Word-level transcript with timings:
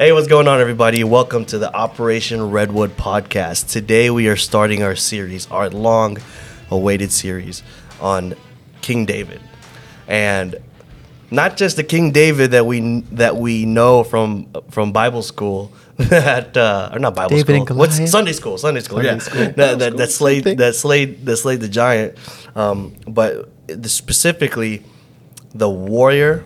Hey, 0.00 0.12
what's 0.12 0.28
going 0.28 0.48
on, 0.48 0.62
everybody? 0.62 1.04
Welcome 1.04 1.44
to 1.44 1.58
the 1.58 1.70
Operation 1.76 2.50
Redwood 2.50 2.96
podcast. 2.96 3.70
Today, 3.70 4.08
we 4.08 4.28
are 4.28 4.36
starting 4.36 4.82
our 4.82 4.96
series, 4.96 5.46
our 5.50 5.68
long 5.68 6.16
awaited 6.70 7.12
series 7.12 7.62
on 8.00 8.34
King 8.80 9.04
David. 9.04 9.42
And 10.08 10.56
not 11.30 11.58
just 11.58 11.76
the 11.76 11.84
King 11.84 12.12
David 12.12 12.52
that 12.52 12.64
we 12.64 13.00
that 13.12 13.36
we 13.36 13.66
know 13.66 14.02
from 14.02 14.48
from 14.70 14.90
Bible 14.90 15.20
school 15.20 15.70
that 15.98 16.56
uh, 16.56 16.88
or 16.94 16.98
not 16.98 17.14
Bible 17.14 17.36
David 17.36 17.64
school. 17.66 17.76
What's 17.76 18.10
Sunday 18.10 18.32
school? 18.32 18.56
Sunday 18.56 18.80
school. 18.80 19.02
Sunday 19.02 19.12
yeah, 19.12 19.18
school. 19.18 19.52
that, 19.56 19.78
that, 19.80 19.96
that 19.98 20.10
slayed 20.10 20.44
that 20.44 20.74
slayed 20.76 21.26
that 21.26 21.36
slayed 21.36 21.60
the 21.60 21.68
giant. 21.68 22.16
Um, 22.56 22.96
but 23.06 23.50
the, 23.66 23.90
specifically, 23.90 24.82
the 25.54 25.68
warrior, 25.68 26.42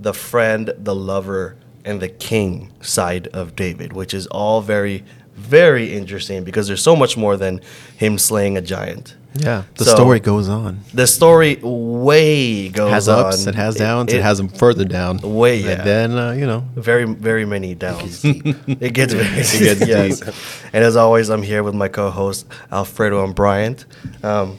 the 0.00 0.14
friend, 0.14 0.72
the 0.78 0.94
lover, 0.94 1.58
and 1.90 2.00
the 2.00 2.08
king 2.08 2.70
side 2.80 3.26
of 3.28 3.54
David, 3.56 3.92
which 3.92 4.14
is 4.14 4.26
all 4.28 4.60
very 4.62 5.04
very 5.36 5.94
interesting 5.94 6.44
because 6.44 6.66
there's 6.68 6.82
so 6.82 6.94
much 6.94 7.16
more 7.16 7.34
than 7.36 7.60
him 7.96 8.18
slaying 8.18 8.58
a 8.58 8.60
giant. 8.60 9.16
Yeah, 9.34 9.62
the 9.76 9.84
So- 9.84 9.94
story 9.94 10.20
goes 10.20 10.48
on. 10.50 10.80
The 10.92 11.06
story 11.06 11.58
way 11.62 12.68
goes 12.68 12.88
It 12.88 12.92
has 12.94 13.08
on. 13.08 13.48
it 13.48 13.54
has 13.54 13.76
downs, 13.76 14.12
it, 14.12 14.16
it- 14.18 14.22
has 14.22 14.36
them 14.38 14.48
further 14.48 14.84
down. 14.84 15.18
Way, 15.22 15.62
yeah. 15.62 15.70
And 15.70 15.82
then 15.86 16.18
uh, 16.18 16.32
you 16.32 16.46
know, 16.46 16.64
very 16.74 17.04
very 17.04 17.46
many 17.46 17.74
downs. 17.74 18.20
it 18.24 18.92
gets 18.92 19.12
very 19.14 19.28
It 19.28 19.60
gets 19.78 19.86
yes. 19.94 20.20
deep. 20.20 20.34
And 20.74 20.84
as 20.84 20.96
always, 20.96 21.30
I'm 21.30 21.42
here 21.42 21.62
with 21.62 21.74
my 21.74 21.88
co-host 21.88 22.46
Alfredo 22.70 23.24
and 23.24 23.34
Bryant. 23.34 23.86
Um, 24.22 24.58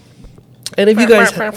and 0.78 0.90
if 0.90 1.00
you 1.00 1.08
guys, 1.08 1.32
and 1.32 1.40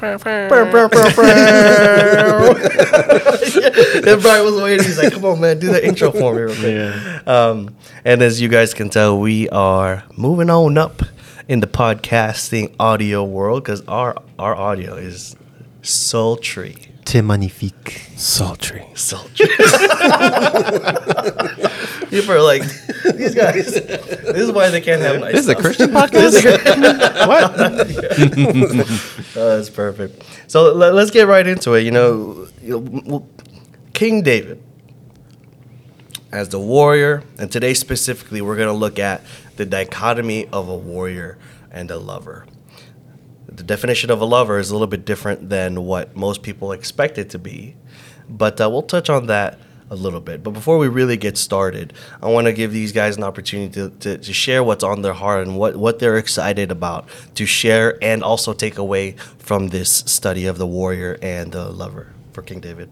Bryant 4.23 4.45
was 4.45 4.61
waiting. 4.61 4.87
He's 4.87 4.99
like, 4.99 5.13
"Come 5.13 5.25
on, 5.25 5.41
man, 5.41 5.59
do 5.59 5.69
the 5.69 5.87
intro 5.87 6.11
for 6.11 6.35
me." 6.35 6.43
Real 6.43 6.55
quick. 6.55 7.27
Um, 7.27 7.75
and 8.05 8.23
as 8.23 8.41
you 8.41 8.49
guys 8.49 8.75
can 8.75 8.91
tell, 8.91 9.19
we 9.19 9.49
are 9.51 10.05
moving 10.17 10.51
on 10.51 10.79
up 10.79 11.03
in 11.49 11.61
the 11.61 11.67
podcasting 11.67 12.75
audio 12.79 13.25
world 13.25 13.65
because 13.65 13.83
our 13.87 14.17
our 14.39 14.55
audio 14.55 14.95
is 14.95 15.37
sultry. 15.83 16.77
Te 17.05 17.21
magnifique, 17.21 18.11
sultry. 18.17 18.87
Sultry. 18.95 19.47
People 22.09 22.33
are 22.33 22.43
like, 22.43 22.63
these 23.15 23.35
guys. 23.35 23.75
This 23.75 24.37
is 24.37 24.51
why 24.51 24.71
they 24.71 24.81
can't 24.81 25.03
have 25.03 25.21
nice. 25.21 25.33
This 25.35 25.43
is 25.43 25.49
a 25.49 25.53
stuff. 25.53 25.65
Christian 25.65 25.91
podcast. 25.93 26.43
what? 27.29 27.61
Oh, 29.37 29.57
that's 29.57 29.69
perfect. 29.69 30.25
So 30.47 30.73
let, 30.73 30.95
us 30.95 31.11
get 31.11 31.27
right 31.27 31.47
into 31.47 31.75
it. 31.75 31.83
You 31.83 31.91
know, 31.91 32.49
you 32.63 32.81
know, 32.81 33.03
well, 33.05 33.29
King 33.93 34.23
David 34.23 34.63
as 36.33 36.49
the 36.49 36.59
warrior, 36.59 37.23
and 37.39 37.53
today 37.53 37.75
specifically, 37.75 38.41
we're 38.41 38.57
going 38.57 38.69
to 38.69 38.73
look 38.73 38.99
at 38.99 39.23
the 39.57 39.65
dichotomy 39.67 40.47
of 40.49 40.69
a 40.69 40.77
warrior 40.77 41.39
and 41.71 41.91
a 41.91 41.99
lover. 41.99 42.47
The 43.55 43.63
definition 43.63 44.11
of 44.11 44.21
a 44.21 44.25
lover 44.25 44.59
is 44.59 44.71
a 44.71 44.75
little 44.75 44.89
bit 44.89 45.05
different 45.05 45.49
than 45.49 45.85
what 45.85 46.17
most 46.17 46.43
people 46.43 46.73
expect 46.73 47.19
it 47.19 47.31
to 47.31 47.39
be, 47.39 47.77
but 48.29 48.61
uh, 48.61 48.69
we'll 48.69 48.83
touch 48.83 49.09
on 49.09 49.27
that 49.27 49.59
a 49.91 49.95
little 49.95 50.21
bit. 50.21 50.43
But 50.43 50.51
before 50.51 50.79
we 50.79 50.89
really 50.89 51.17
get 51.17 51.37
started, 51.39 51.93
I 52.21 52.29
want 52.29 52.47
to 52.47 52.53
give 52.53 52.73
these 52.73 52.91
guys 52.91 53.17
an 53.17 53.23
opportunity 53.23 53.73
to, 53.75 53.91
to, 53.91 54.19
to 54.19 54.33
share 54.33 54.65
what's 54.65 54.83
on 54.83 55.03
their 55.03 55.13
heart 55.13 55.47
and 55.47 55.57
what, 55.57 55.77
what 55.77 56.01
they're 56.01 56.17
excited 56.17 56.71
about 56.71 57.09
to 57.37 57.47
share 57.47 57.97
and 58.03 58.25
also 58.25 58.53
take 58.53 58.77
away 58.77 59.13
from 59.39 59.69
this 59.69 59.91
study 59.91 60.47
of 60.47 60.59
the 60.59 60.67
warrior 60.67 61.17
and 61.23 61.53
the 61.53 61.69
lover 61.71 62.13
for 62.33 62.43
King 62.43 62.61
David. 62.61 62.91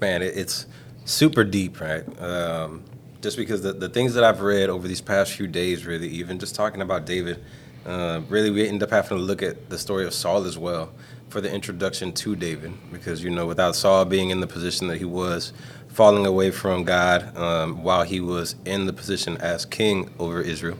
Man, 0.00 0.20
it's 0.20 0.66
super 1.04 1.44
deep, 1.44 1.80
right? 1.80 2.04
Um, 2.20 2.82
just 3.22 3.36
because 3.36 3.62
the, 3.62 3.72
the 3.72 3.88
things 3.88 4.14
that 4.14 4.24
I've 4.24 4.40
read 4.40 4.68
over 4.68 4.88
these 4.88 5.00
past 5.00 5.32
few 5.32 5.46
days, 5.46 5.86
really, 5.86 6.08
even 6.08 6.38
just 6.38 6.54
talking 6.54 6.82
about 6.82 7.06
David, 7.06 7.42
uh, 7.86 8.20
really, 8.28 8.50
we 8.50 8.68
end 8.68 8.82
up 8.82 8.90
having 8.90 9.18
to 9.18 9.24
look 9.24 9.42
at 9.42 9.68
the 9.70 9.78
story 9.78 10.06
of 10.06 10.14
Saul 10.14 10.44
as 10.44 10.56
well 10.58 10.92
for 11.28 11.40
the 11.40 11.52
introduction 11.52 12.12
to 12.12 12.36
David. 12.36 12.72
Because, 12.92 13.22
you 13.24 13.30
know, 13.30 13.46
without 13.46 13.74
Saul 13.74 14.04
being 14.04 14.30
in 14.30 14.40
the 14.40 14.46
position 14.46 14.88
that 14.88 14.98
he 14.98 15.04
was, 15.04 15.52
falling 15.88 16.24
away 16.26 16.50
from 16.50 16.84
God 16.84 17.36
um, 17.36 17.82
while 17.82 18.02
he 18.02 18.20
was 18.20 18.54
in 18.64 18.86
the 18.86 18.92
position 18.92 19.36
as 19.38 19.64
king 19.66 20.10
over 20.18 20.40
Israel, 20.40 20.78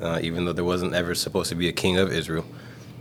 uh, 0.00 0.20
even 0.22 0.44
though 0.44 0.52
there 0.52 0.64
wasn't 0.64 0.94
ever 0.94 1.14
supposed 1.14 1.48
to 1.48 1.56
be 1.56 1.68
a 1.68 1.72
king 1.72 1.98
of 1.98 2.12
Israel. 2.12 2.44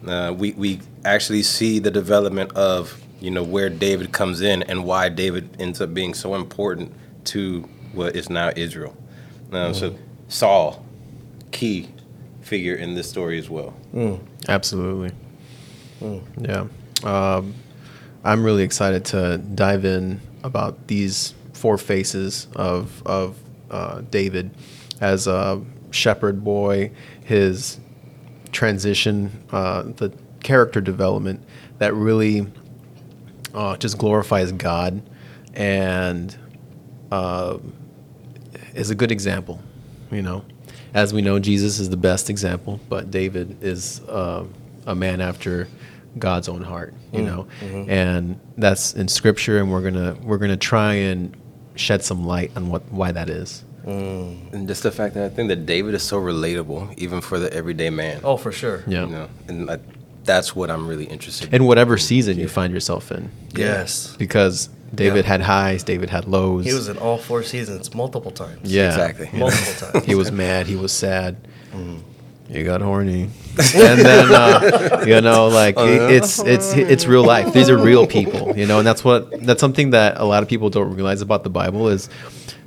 Uh, 0.08 0.34
we, 0.36 0.52
we 0.54 0.80
actually 1.04 1.44
see 1.44 1.80
the 1.80 1.92
development 1.92 2.52
of 2.54 3.02
you 3.20 3.32
know 3.32 3.44
where 3.44 3.70
David 3.70 4.12
comes 4.12 4.42
in 4.42 4.62
and 4.64 4.86
why 4.86 5.10
David 5.10 5.56
ends 5.60 5.82
up 5.82 5.94
being 5.94 6.14
so 6.14 6.36
important 6.36 6.94
to 7.26 7.62
what 7.94 8.16
is 8.16 8.30
now 8.30 8.52
Israel. 8.56 8.96
Uh, 9.52 9.74
So 9.74 9.96
Saul, 10.28 10.86
key 11.52 11.90
figure 12.46 12.76
in 12.76 12.94
this 12.94 13.10
story 13.10 13.40
as 13.40 13.50
well. 13.50 13.74
Absolutely. 14.48 15.12
Yeah. 16.38 16.68
Um, 17.04 17.56
I'm 18.24 18.44
really 18.44 18.64
excited 18.64 19.04
to 19.06 19.40
dive 19.40 19.84
in 19.84 20.22
about 20.44 20.88
these 20.88 21.34
four 21.54 21.78
faces 21.78 22.48
of 22.56 23.02
of 23.06 23.38
uh, 23.72 24.02
David 24.12 24.52
as 25.02 25.26
a 25.28 25.62
shepherd 25.90 26.44
boy, 26.44 26.92
his 27.24 27.80
transition, 28.52 29.44
uh, 29.52 29.84
the 29.84 30.12
character 30.44 30.82
development 30.82 31.44
that 31.80 31.94
really 31.96 32.46
uh, 33.56 33.76
just 33.78 33.98
glorifies 33.98 34.52
God 34.52 35.02
and 35.56 36.38
uh, 37.12 37.58
is 38.76 38.92
a 38.92 38.96
good 38.96 39.12
example. 39.12 39.60
You 40.12 40.22
know, 40.22 40.46
as 40.96 41.14
we 41.14 41.22
know, 41.22 41.38
Jesus 41.40 41.78
is 41.78 41.90
the 41.90 41.98
best 41.98 42.30
example, 42.30 42.80
but 42.88 43.12
David 43.12 43.62
is 43.62 44.00
uh, 44.08 44.46
a 44.88 44.96
man 44.96 45.20
after 45.20 45.68
God's 46.18 46.48
own 46.48 46.62
heart. 46.64 46.94
You 47.12 47.20
mm, 47.20 47.26
know, 47.26 47.48
mm-hmm. 47.60 47.90
and 47.90 48.40
that's 48.58 48.94
in 48.94 49.10
Scripture, 49.10 49.60
and 49.60 49.70
we're 49.72 49.82
gonna 49.82 50.18
we're 50.24 50.38
gonna 50.38 50.58
try 50.58 50.94
and 50.94 51.36
shed 51.76 52.04
some 52.04 52.26
light 52.26 52.52
on 52.56 52.70
what 52.70 52.90
why 52.92 53.12
that 53.12 53.30
is. 53.30 53.66
Mm. 53.86 54.54
And 54.54 54.68
just 54.68 54.84
the 54.84 54.92
fact 54.92 55.14
that 55.16 55.26
I 55.26 55.30
think 55.30 55.50
that 55.50 55.66
David 55.66 55.94
is 55.94 56.02
so 56.02 56.20
relatable, 56.20 56.98
even 56.98 57.20
for 57.22 57.38
the 57.40 57.54
everyday 57.54 57.90
man. 57.90 58.22
Oh, 58.24 58.38
for 58.38 58.52
sure. 58.52 58.84
Yeah. 58.88 59.06
You 59.06 59.12
know, 59.12 59.30
and 59.48 59.70
I, 59.70 59.80
that's 60.24 60.56
what 60.56 60.72
I'm 60.72 60.88
really 60.88 61.06
interested 61.06 61.50
in. 61.50 61.56
In 61.56 61.66
whatever 61.66 61.98
season 61.98 62.40
you 62.40 62.48
find 62.48 62.74
yourself 62.74 63.12
in, 63.12 63.30
Yes. 63.54 64.16
because 64.18 64.70
David 64.94 65.26
Yeah. 65.26 65.32
had 65.32 65.42
highs, 65.42 65.84
David 65.84 66.10
had 66.10 66.26
lows. 66.28 66.66
He 66.66 66.74
was 66.74 66.88
in 66.88 66.98
all 66.98 67.18
four 67.18 67.44
seasons 67.44 67.94
multiple 67.94 68.32
times. 68.32 68.60
yeah, 68.64 68.90
Exactly. 68.90 69.30
Multiple 69.40 69.92
times. 69.92 70.06
he 70.06 70.16
was 70.16 70.32
mad. 70.32 70.68
He 70.68 70.76
was 70.76 70.92
sad. 70.92 71.36
You 72.48 72.64
got 72.64 72.82
horny, 72.82 73.24
and 73.76 74.00
then 74.00 74.32
uh, 74.32 75.04
you 75.08 75.20
know, 75.20 75.48
like 75.48 75.76
it- 75.80 76.12
it's 76.12 76.38
it's 76.40 76.74
it's 76.74 77.08
real 77.08 77.24
life. 77.26 77.52
These 77.54 77.70
are 77.72 77.78
real 77.78 78.06
people, 78.06 78.56
you 78.56 78.68
know, 78.68 78.78
and 78.78 78.86
that's 78.88 79.04
what 79.04 79.44
that's 79.44 79.60
something 79.60 79.90
that 79.90 80.20
a 80.20 80.26
lot 80.26 80.44
of 80.44 80.48
people 80.50 80.70
don't 80.70 80.94
realize 80.94 81.22
about 81.22 81.44
the 81.44 81.50
Bible 81.50 81.88
is. 81.90 82.08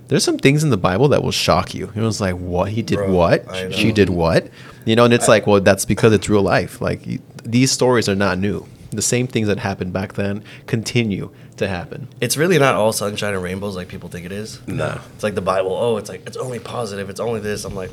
There's 0.08 0.24
some 0.24 0.36
things 0.38 0.64
in 0.64 0.70
the 0.70 0.76
Bible 0.78 1.06
that 1.08 1.22
will 1.22 1.30
shock 1.30 1.74
you. 1.74 1.92
You 1.94 2.00
know, 2.02 2.08
it's 2.08 2.20
like 2.20 2.34
what 2.34 2.70
he 2.72 2.82
did, 2.82 2.96
Bro, 2.96 3.12
what 3.14 3.72
she 3.72 3.92
did, 3.92 4.08
what 4.10 4.48
you 4.84 4.96
know, 4.96 5.04
and 5.04 5.14
it's 5.14 5.28
like, 5.28 5.46
well, 5.46 5.60
that's 5.60 5.84
because 5.84 6.12
it's 6.12 6.28
real 6.28 6.42
life. 6.42 6.80
Like 6.80 7.06
you, 7.06 7.20
these 7.44 7.70
stories 7.70 8.08
are 8.08 8.16
not 8.16 8.38
new. 8.38 8.66
The 8.90 9.02
same 9.02 9.26
things 9.26 9.48
that 9.48 9.58
happened 9.58 9.92
back 9.92 10.14
then 10.14 10.42
continue 10.66 11.30
to 11.58 11.68
happen. 11.68 12.08
It's 12.20 12.36
really 12.36 12.58
not 12.58 12.74
all 12.74 12.92
sunshine 12.92 13.34
and 13.34 13.42
rainbows 13.42 13.76
like 13.76 13.88
people 13.88 14.08
think 14.08 14.24
it 14.24 14.32
is. 14.32 14.66
No. 14.66 14.98
It's 15.14 15.22
like 15.22 15.34
the 15.34 15.42
Bible. 15.42 15.72
Oh, 15.72 15.98
it's 15.98 16.08
like 16.08 16.26
it's 16.26 16.36
only 16.38 16.58
positive. 16.58 17.10
It's 17.10 17.20
only 17.20 17.40
this. 17.40 17.64
I'm 17.64 17.74
like, 17.74 17.90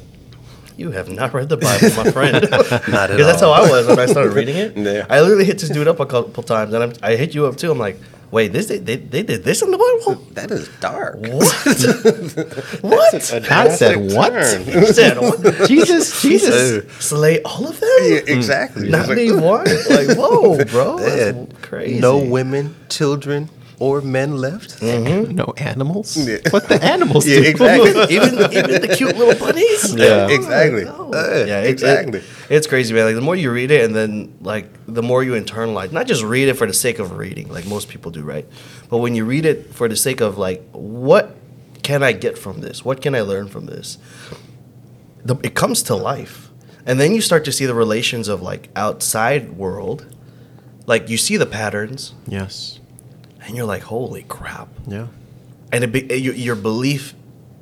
you 0.78 0.92
have 0.92 1.10
not 1.10 1.34
read 1.34 1.50
the 1.50 1.58
Bible, 1.58 1.90
my 1.96 2.12
friend. 2.12 2.50
Not 2.52 2.72
at 2.72 2.92
all. 2.94 3.08
Because 3.08 3.26
that's 3.26 3.42
how. 3.42 3.52
I 3.52 3.70
was 3.70 3.88
when 3.88 4.00
I 4.00 4.06
started 4.06 4.34
reading 4.34 4.56
it. 4.58 4.76
Yeah. 4.86 5.06
I 5.10 5.22
literally 5.22 5.46
hit 5.46 5.60
this 5.60 5.70
dude 5.70 5.88
up 5.88 6.00
a 6.00 6.06
couple 6.06 6.44
times, 6.44 6.74
and 6.74 6.84
I'm, 6.84 6.94
I 7.02 7.16
hit 7.16 7.34
you 7.34 7.46
up 7.46 7.56
too. 7.58 7.72
I'm 7.72 7.80
like, 7.80 7.98
wait, 8.32 8.54
this 8.54 8.68
they, 8.68 8.78
they, 8.78 8.96
they 8.98 9.24
did 9.24 9.44
this 9.44 9.62
in 9.62 9.72
the 9.72 9.78
Bible? 9.78 10.22
That 10.34 10.52
is 10.52 10.70
dark. 10.80 11.16
What? 11.20 12.82
what? 12.82 13.46
God 13.48 13.72
said 13.72 14.12
what? 14.14 14.34
He 14.66 14.86
said, 14.88 15.18
what? 15.18 15.68
Jesus, 15.68 16.22
Jesus. 16.22 16.92
Slay 17.00 17.42
all 17.44 17.68
of 17.68 17.80
them? 17.80 17.90
Yeah, 18.04 18.20
exactly. 18.28 18.90
Not 18.90 19.10
It's 19.10 19.32
like, 19.32 19.44
one? 19.44 19.66
Like, 20.08 20.18
whoa, 20.18 20.64
bro. 20.66 21.00
That's 21.00 21.62
crazy. 21.62 22.00
No 22.00 22.18
women, 22.18 22.76
children, 22.90 23.50
or 23.80 24.02
men 24.02 24.38
left. 24.38 24.82
No 24.82 25.54
animals. 25.58 26.16
Yeah. 26.16 26.38
What 26.52 26.70
the 26.70 26.82
animals 26.94 27.28
Yeah, 27.28 27.42
do? 27.42 27.50
exactly. 27.50 27.90
even 28.16 28.34
even 28.54 28.82
the 28.82 28.94
cute 28.96 29.16
little 29.18 29.36
bunnies. 29.36 29.94
Yeah. 29.96 30.30
Exactly. 30.30 30.86
No. 30.86 31.12
Uh, 31.14 31.46
yeah, 31.48 31.62
it- 31.62 31.70
exactly. 31.72 32.20
it- 32.20 32.26
it's 32.50 32.68
crazy, 32.68 32.94
man. 32.94 33.06
Like 33.06 33.16
the 33.16 33.22
more 33.22 33.36
you 33.36 33.52
read 33.52 33.72
it, 33.72 33.84
and 33.84 33.96
then 33.96 34.34
like 34.42 34.68
the 34.88 35.02
more 35.04 35.24
you 35.24 35.34
internalize. 35.34 35.92
Not 35.92 36.08
just 36.08 36.24
read 36.24 36.48
it 36.48 36.54
for 36.56 36.68
the 36.68 36.74
sake 36.74 37.00
of 37.00 37.18
reading, 37.18 37.50
like 37.52 37.66
most 37.68 37.90
people 37.90 38.12
do, 38.12 38.22
right? 38.24 38.46
But 38.90 38.98
when 39.00 39.16
you 39.16 39.26
read 39.26 39.46
it 39.46 39.74
for 39.74 39.88
the 39.90 39.96
sake 39.96 40.22
of 40.22 40.38
like, 40.38 40.64
what 40.72 41.36
can 41.84 42.02
I 42.04 42.12
get 42.14 42.38
from 42.38 42.62
this? 42.62 42.86
What 42.86 43.02
can 43.02 43.14
I 43.16 43.22
learn 43.22 43.48
from 43.48 43.66
this? 43.66 43.98
The, 45.24 45.36
it 45.44 45.56
comes 45.56 45.82
to 45.84 45.96
life, 45.96 46.50
and 46.86 47.00
then 47.00 47.14
you 47.16 47.22
start 47.22 47.46
to 47.46 47.52
see 47.52 47.66
the 47.66 47.74
relations 47.74 48.28
of 48.28 48.42
like 48.42 48.70
outside 48.76 49.58
world. 49.58 50.06
Like 50.88 51.10
you 51.10 51.18
see 51.18 51.36
the 51.38 51.48
patterns, 51.48 52.14
Yes. 52.28 52.80
And 53.46 53.56
you're 53.56 53.66
like, 53.66 53.84
holy 53.84 54.24
crap! 54.24 54.70
Yeah. 54.88 55.08
and 55.72 55.84
it 55.84 55.92
be, 55.92 56.02
your, 56.18 56.34
your 56.34 56.56
belief 56.56 57.14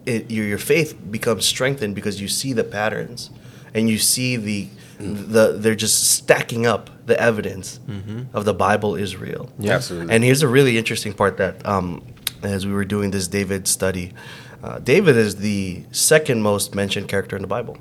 it, 0.05 0.29
your 0.31 0.45
your 0.45 0.57
faith 0.57 0.97
becomes 1.11 1.45
strengthened 1.45 1.95
because 1.95 2.19
you 2.21 2.27
see 2.27 2.53
the 2.53 2.63
patterns, 2.63 3.29
and 3.73 3.89
you 3.89 3.97
see 3.97 4.35
the 4.37 4.67
the 4.99 5.53
they're 5.57 5.75
just 5.75 6.11
stacking 6.15 6.65
up 6.65 6.89
the 7.07 7.19
evidence 7.19 7.79
of 8.33 8.45
the 8.45 8.53
Bible 8.53 8.95
is 8.95 9.17
real. 9.17 9.49
Yeah. 9.59 9.73
Absolutely. 9.75 10.13
And 10.13 10.23
here's 10.23 10.41
a 10.43 10.47
really 10.47 10.77
interesting 10.77 11.13
part 11.13 11.37
that 11.37 11.65
um, 11.65 12.01
as 12.43 12.65
we 12.65 12.71
were 12.73 12.85
doing 12.85 13.11
this 13.11 13.27
David 13.27 13.67
study, 13.67 14.13
uh, 14.63 14.79
David 14.79 15.17
is 15.17 15.37
the 15.37 15.83
second 15.91 16.41
most 16.41 16.73
mentioned 16.75 17.07
character 17.09 17.35
in 17.35 17.41
the 17.41 17.47
Bible. 17.47 17.77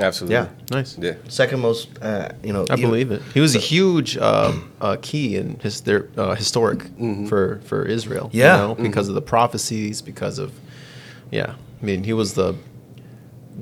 Absolutely. 0.00 0.34
Yeah. 0.34 0.48
Nice. 0.70 0.98
Yeah. 0.98 1.14
Second 1.28 1.60
most, 1.60 1.88
uh, 2.02 2.30
you 2.42 2.52
know. 2.52 2.64
I 2.68 2.74
even- 2.74 2.90
believe 2.90 3.10
it. 3.12 3.22
He 3.32 3.40
was 3.40 3.54
a 3.54 3.58
huge 3.60 4.16
um, 4.18 4.72
uh, 4.80 4.96
key 5.00 5.36
in 5.36 5.58
his 5.60 5.80
their 5.82 6.08
uh, 6.16 6.34
historic 6.34 6.82
for 7.28 7.60
for 7.64 7.84
Israel. 7.84 8.30
you 8.32 8.40
Yeah. 8.42 8.56
know, 8.56 8.74
because 8.74 9.08
of 9.08 9.14
the 9.14 9.22
prophecies, 9.22 10.02
because 10.02 10.38
of 10.38 10.52
yeah. 11.30 11.54
I 11.80 11.84
mean, 11.84 12.02
he 12.04 12.12
was 12.12 12.34
the 12.34 12.54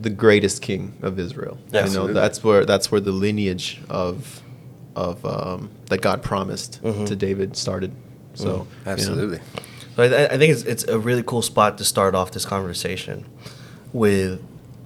the 0.00 0.10
greatest 0.10 0.62
king 0.62 0.94
of 1.02 1.18
Israel. 1.18 1.58
Absolutely. 1.74 2.08
You 2.08 2.14
know, 2.14 2.20
that's 2.20 2.42
where 2.42 2.64
that's 2.64 2.90
where 2.90 3.00
the 3.00 3.12
lineage 3.12 3.80
of 3.90 4.40
of 4.96 5.24
um, 5.26 5.70
that 5.90 6.00
God 6.00 6.22
promised 6.22 6.80
to 6.82 7.14
David 7.16 7.56
started. 7.56 7.92
So 8.34 8.44
you 8.44 8.52
know. 8.52 8.66
Absolutely. 8.86 9.40
So 9.96 10.02
I, 10.04 10.24
I 10.34 10.38
think 10.38 10.52
it's, 10.54 10.62
it's 10.62 10.84
a 10.84 10.98
really 10.98 11.22
cool 11.22 11.42
spot 11.42 11.76
to 11.78 11.84
start 11.84 12.14
off 12.14 12.30
this 12.30 12.46
conversation 12.46 13.26
with 13.92 14.40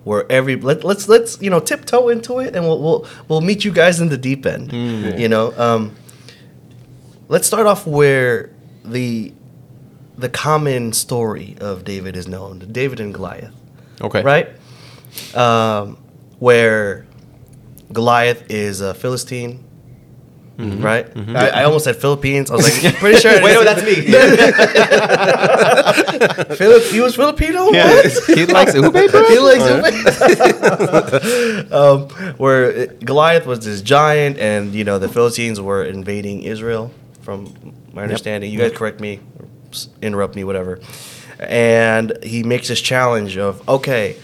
where 0.07 0.25
every 0.31 0.55
let, 0.55 0.85
let's 0.85 1.09
let's 1.09 1.43
you 1.43 1.51
know 1.51 1.59
tiptoe 1.59 2.09
into 2.09 2.39
it 2.39 2.55
and 2.55 2.65
we'll 2.65 2.81
we'll, 2.81 3.07
we'll 3.27 3.41
meet 3.41 3.65
you 3.65 3.73
guys 3.73 4.01
in 4.01 4.09
the 4.09 4.17
deep 4.17 4.47
end 4.47 4.71
you 5.19 5.29
know? 5.29 5.53
Um, 5.59 5.97
let's 7.29 7.47
start 7.47 7.67
off 7.67 7.87
where 7.89 8.51
the 8.85 9.33
the 10.17 10.29
common 10.29 10.93
story 10.93 11.57
of 11.61 11.83
David 11.85 12.15
is 12.17 12.29
known 12.29 12.61
David 12.71 13.01
and 13.01 13.13
Goliath 13.13 13.53
okay, 14.01 14.23
right? 14.23 14.49
Um, 15.35 15.99
where 16.39 17.05
Goliath 17.93 18.49
is 18.49 18.81
a 18.81 18.95
Philistine 18.95 19.65
Mm-hmm. 20.59 20.83
Right, 20.83 21.07
mm-hmm. 21.13 21.37
I, 21.37 21.51
I 21.51 21.65
almost 21.65 21.85
said 21.85 21.97
Philippines. 21.97 22.51
I 22.51 22.57
was 22.57 22.83
like, 22.83 22.95
pretty 22.97 23.19
sure. 23.19 23.43
Wait, 23.43 23.53
no, 23.53 23.63
that's 23.63 23.85
me. 23.85 23.95
Philip, 26.57 26.83
he 26.85 27.01
was 27.01 27.15
Filipino. 27.15 27.71
Yeah. 27.73 27.87
What? 27.87 28.39
he 28.39 28.47
likes 28.47 28.75
ube, 28.75 28.91
bro. 29.11 29.29
he 29.29 29.39
likes 29.39 29.65
it. 29.67 31.73
um, 31.73 32.09
where 32.39 32.71
uh, 32.71 32.87
Goliath 33.05 33.45
was 33.45 33.67
this 33.67 33.83
giant, 33.83 34.39
and 34.39 34.75
you 34.75 34.85
know 34.85 34.99
the 34.99 35.11
Philistines 35.11 35.61
were 35.61 35.85
invading 35.85 36.43
Israel. 36.43 36.91
From 37.21 37.53
my 37.93 38.05
understanding, 38.05 38.51
you 38.51 38.59
guys 38.59 38.73
correct 38.73 38.99
me, 38.99 39.21
interrupt 40.01 40.37
me, 40.37 40.45
whatever. 40.45 40.81
And 41.39 42.17
he 42.23 42.45
makes 42.45 42.69
this 42.69 42.81
challenge 42.81 43.37
of, 43.37 43.69
okay, 43.69 44.17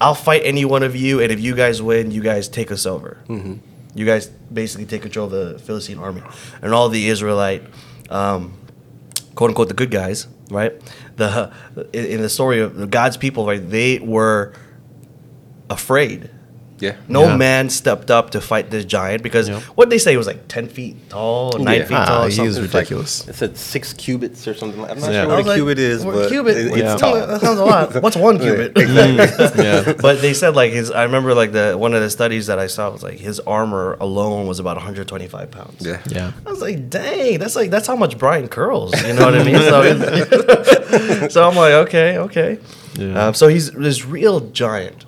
I'll 0.00 0.14
fight 0.14 0.40
any 0.44 0.64
one 0.64 0.82
of 0.82 0.96
you, 0.96 1.20
and 1.20 1.30
if 1.30 1.40
you 1.40 1.54
guys 1.54 1.82
win, 1.82 2.10
you 2.10 2.22
guys 2.22 2.48
take 2.48 2.72
us 2.72 2.86
over. 2.86 3.18
Mm-hmm. 3.28 3.56
You 3.94 4.06
guys 4.06 4.28
basically 4.28 4.86
take 4.86 5.02
control 5.02 5.26
of 5.26 5.32
the 5.32 5.58
Philistine 5.58 5.98
army, 5.98 6.22
and 6.62 6.72
all 6.72 6.88
the 6.88 7.08
Israelite, 7.08 7.64
um, 8.08 8.58
quote 9.34 9.50
unquote, 9.50 9.68
the 9.68 9.74
good 9.74 9.90
guys, 9.90 10.28
right? 10.50 10.80
The 11.16 11.52
in, 11.92 12.06
in 12.06 12.22
the 12.22 12.28
story 12.28 12.60
of 12.60 12.90
God's 12.90 13.16
people, 13.16 13.46
right? 13.46 13.60
They 13.60 13.98
were 13.98 14.54
afraid. 15.68 16.30
Yeah. 16.80 16.94
No 17.08 17.24
Yeah. 17.24 17.36
man 17.36 17.68
stepped 17.70 18.10
up 18.10 18.30
to 18.30 18.40
fight 18.40 18.70
this 18.70 18.84
giant 18.84 19.22
because 19.22 19.48
Yeah. 19.48 19.60
what 19.74 19.90
they 19.90 19.98
say 19.98 20.16
was 20.16 20.26
like 20.26 20.48
ten 20.48 20.66
feet 20.66 20.96
tall, 21.10 21.52
nine 21.58 21.80
Yeah. 21.80 21.84
feet 21.84 21.94
Ah, 21.96 22.04
tall. 22.06 22.22
or 22.24 22.28
he 22.28 22.30
something. 22.32 22.46
was 22.48 22.56
It's 22.58 22.72
like- 22.74 22.80
ridiculous. 22.82 23.28
It 23.28 23.34
said 23.36 23.56
six 23.56 23.92
cubits 23.92 24.48
or 24.48 24.54
something. 24.54 24.80
like 24.80 24.90
I'm 24.92 25.00
not 25.00 25.12
Yeah. 25.12 25.22
sure 25.24 25.32
I 25.32 25.36
what 25.36 25.44
a 25.44 25.48
like, 25.48 25.56
cubit 25.56 25.78
is, 25.78 26.04
well, 26.04 26.16
but 26.20 26.28
cubit, 26.30 26.56
it- 26.56 26.76
Yeah. 26.76 26.92
it's 26.92 27.00
tall. 27.00 27.14
That 27.14 27.40
sounds 27.40 27.58
a 27.60 27.64
lot. 27.64 28.02
What's 28.02 28.16
one 28.16 28.38
cubit? 28.44 28.72
yeah. 28.76 29.92
but 30.00 30.20
they 30.22 30.32
said 30.34 30.56
like 30.56 30.72
his. 30.72 30.90
I 30.90 31.02
remember 31.04 31.34
like 31.34 31.52
the 31.52 31.76
one 31.78 31.94
of 31.94 32.00
the 32.00 32.10
studies 32.10 32.46
that 32.46 32.58
I 32.58 32.66
saw 32.66 32.90
was 32.90 33.02
like 33.02 33.18
his 33.20 33.40
armor 33.40 33.96
alone 34.00 34.46
was 34.46 34.58
about 34.58 34.76
125 34.76 35.50
pounds. 35.50 35.76
Yeah. 35.80 35.98
Yeah. 36.08 36.32
I 36.46 36.50
was 36.50 36.60
like, 36.60 36.88
dang, 36.90 37.38
that's 37.38 37.56
like 37.56 37.70
that's 37.70 37.86
how 37.86 37.96
much 37.96 38.16
Bryant 38.18 38.50
curls. 38.50 38.92
You 39.06 39.12
know 39.14 39.26
what 39.26 39.34
I 39.34 39.44
mean? 39.44 39.56
So, 39.60 41.28
so 41.28 41.48
I'm 41.48 41.56
like, 41.56 41.72
okay, 41.88 42.18
okay. 42.18 42.58
Yeah. 42.98 43.26
Um, 43.28 43.34
so 43.34 43.48
he's 43.48 43.70
this 43.70 44.04
real 44.04 44.40
giant, 44.40 45.04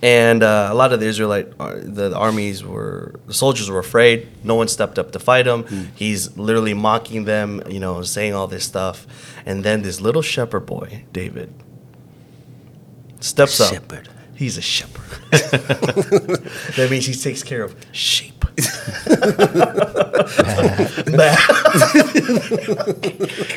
and 0.00 0.42
uh, 0.42 0.68
a 0.70 0.74
lot 0.74 0.92
of 0.92 1.00
the 1.00 1.06
Israelite, 1.06 1.52
uh, 1.60 1.74
the, 1.74 2.08
the 2.08 2.16
armies 2.16 2.64
were, 2.64 3.14
the 3.26 3.34
soldiers 3.34 3.70
were 3.70 3.78
afraid. 3.78 4.28
No 4.44 4.54
one 4.54 4.68
stepped 4.68 4.98
up 4.98 5.12
to 5.12 5.18
fight 5.18 5.46
him. 5.46 5.64
He's 5.94 6.36
literally 6.36 6.74
mocking 6.74 7.24
them, 7.24 7.62
you 7.68 7.80
know, 7.80 8.02
saying 8.02 8.34
all 8.34 8.46
this 8.46 8.64
stuff, 8.64 9.06
and 9.44 9.64
then 9.64 9.82
this 9.82 10.00
little 10.00 10.22
shepherd 10.22 10.66
boy, 10.66 11.04
David, 11.12 11.52
steps 13.20 13.60
up. 13.60 13.72
Shepherd. 13.72 14.08
He's 14.34 14.56
a 14.56 14.62
shepherd. 14.62 15.20
that 15.30 16.88
means 16.90 17.06
he 17.06 17.14
takes 17.14 17.42
care 17.42 17.62
of 17.62 17.76
sheep. 17.92 18.41
Bad. 21.16 21.38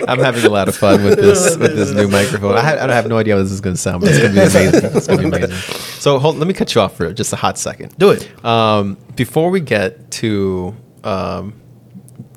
I'm 0.07 0.19
having 0.19 0.45
a 0.45 0.49
lot 0.49 0.67
of 0.67 0.75
fun 0.75 1.03
with 1.03 1.19
this 1.19 1.55
with 1.57 1.75
this 1.75 1.91
new 1.91 2.07
microphone. 2.07 2.55
I, 2.55 2.61
ha- 2.61 2.77
I 2.85 2.93
have 2.93 3.07
no 3.07 3.17
idea 3.17 3.35
how 3.35 3.41
this 3.43 3.51
is 3.51 3.61
going 3.61 3.75
to 3.75 3.81
sound, 3.81 4.01
but 4.01 4.09
it's 4.11 4.19
going 4.19 4.33
to 4.33 4.39
be 4.39 4.45
amazing. 4.45 4.91
It's 4.95 5.07
going 5.07 5.19
to 5.21 5.29
be 5.31 5.37
amazing. 5.45 5.55
So 5.99 6.19
hold, 6.19 6.37
let 6.37 6.47
me 6.47 6.53
cut 6.53 6.73
you 6.75 6.81
off 6.81 6.95
for 6.95 7.11
just 7.13 7.33
a 7.33 7.35
hot 7.35 7.57
second. 7.57 7.97
Do 7.97 8.11
it. 8.11 8.45
Um, 8.45 8.97
before 9.15 9.49
we 9.49 9.59
get 9.59 10.11
to 10.11 10.75
um, 11.03 11.53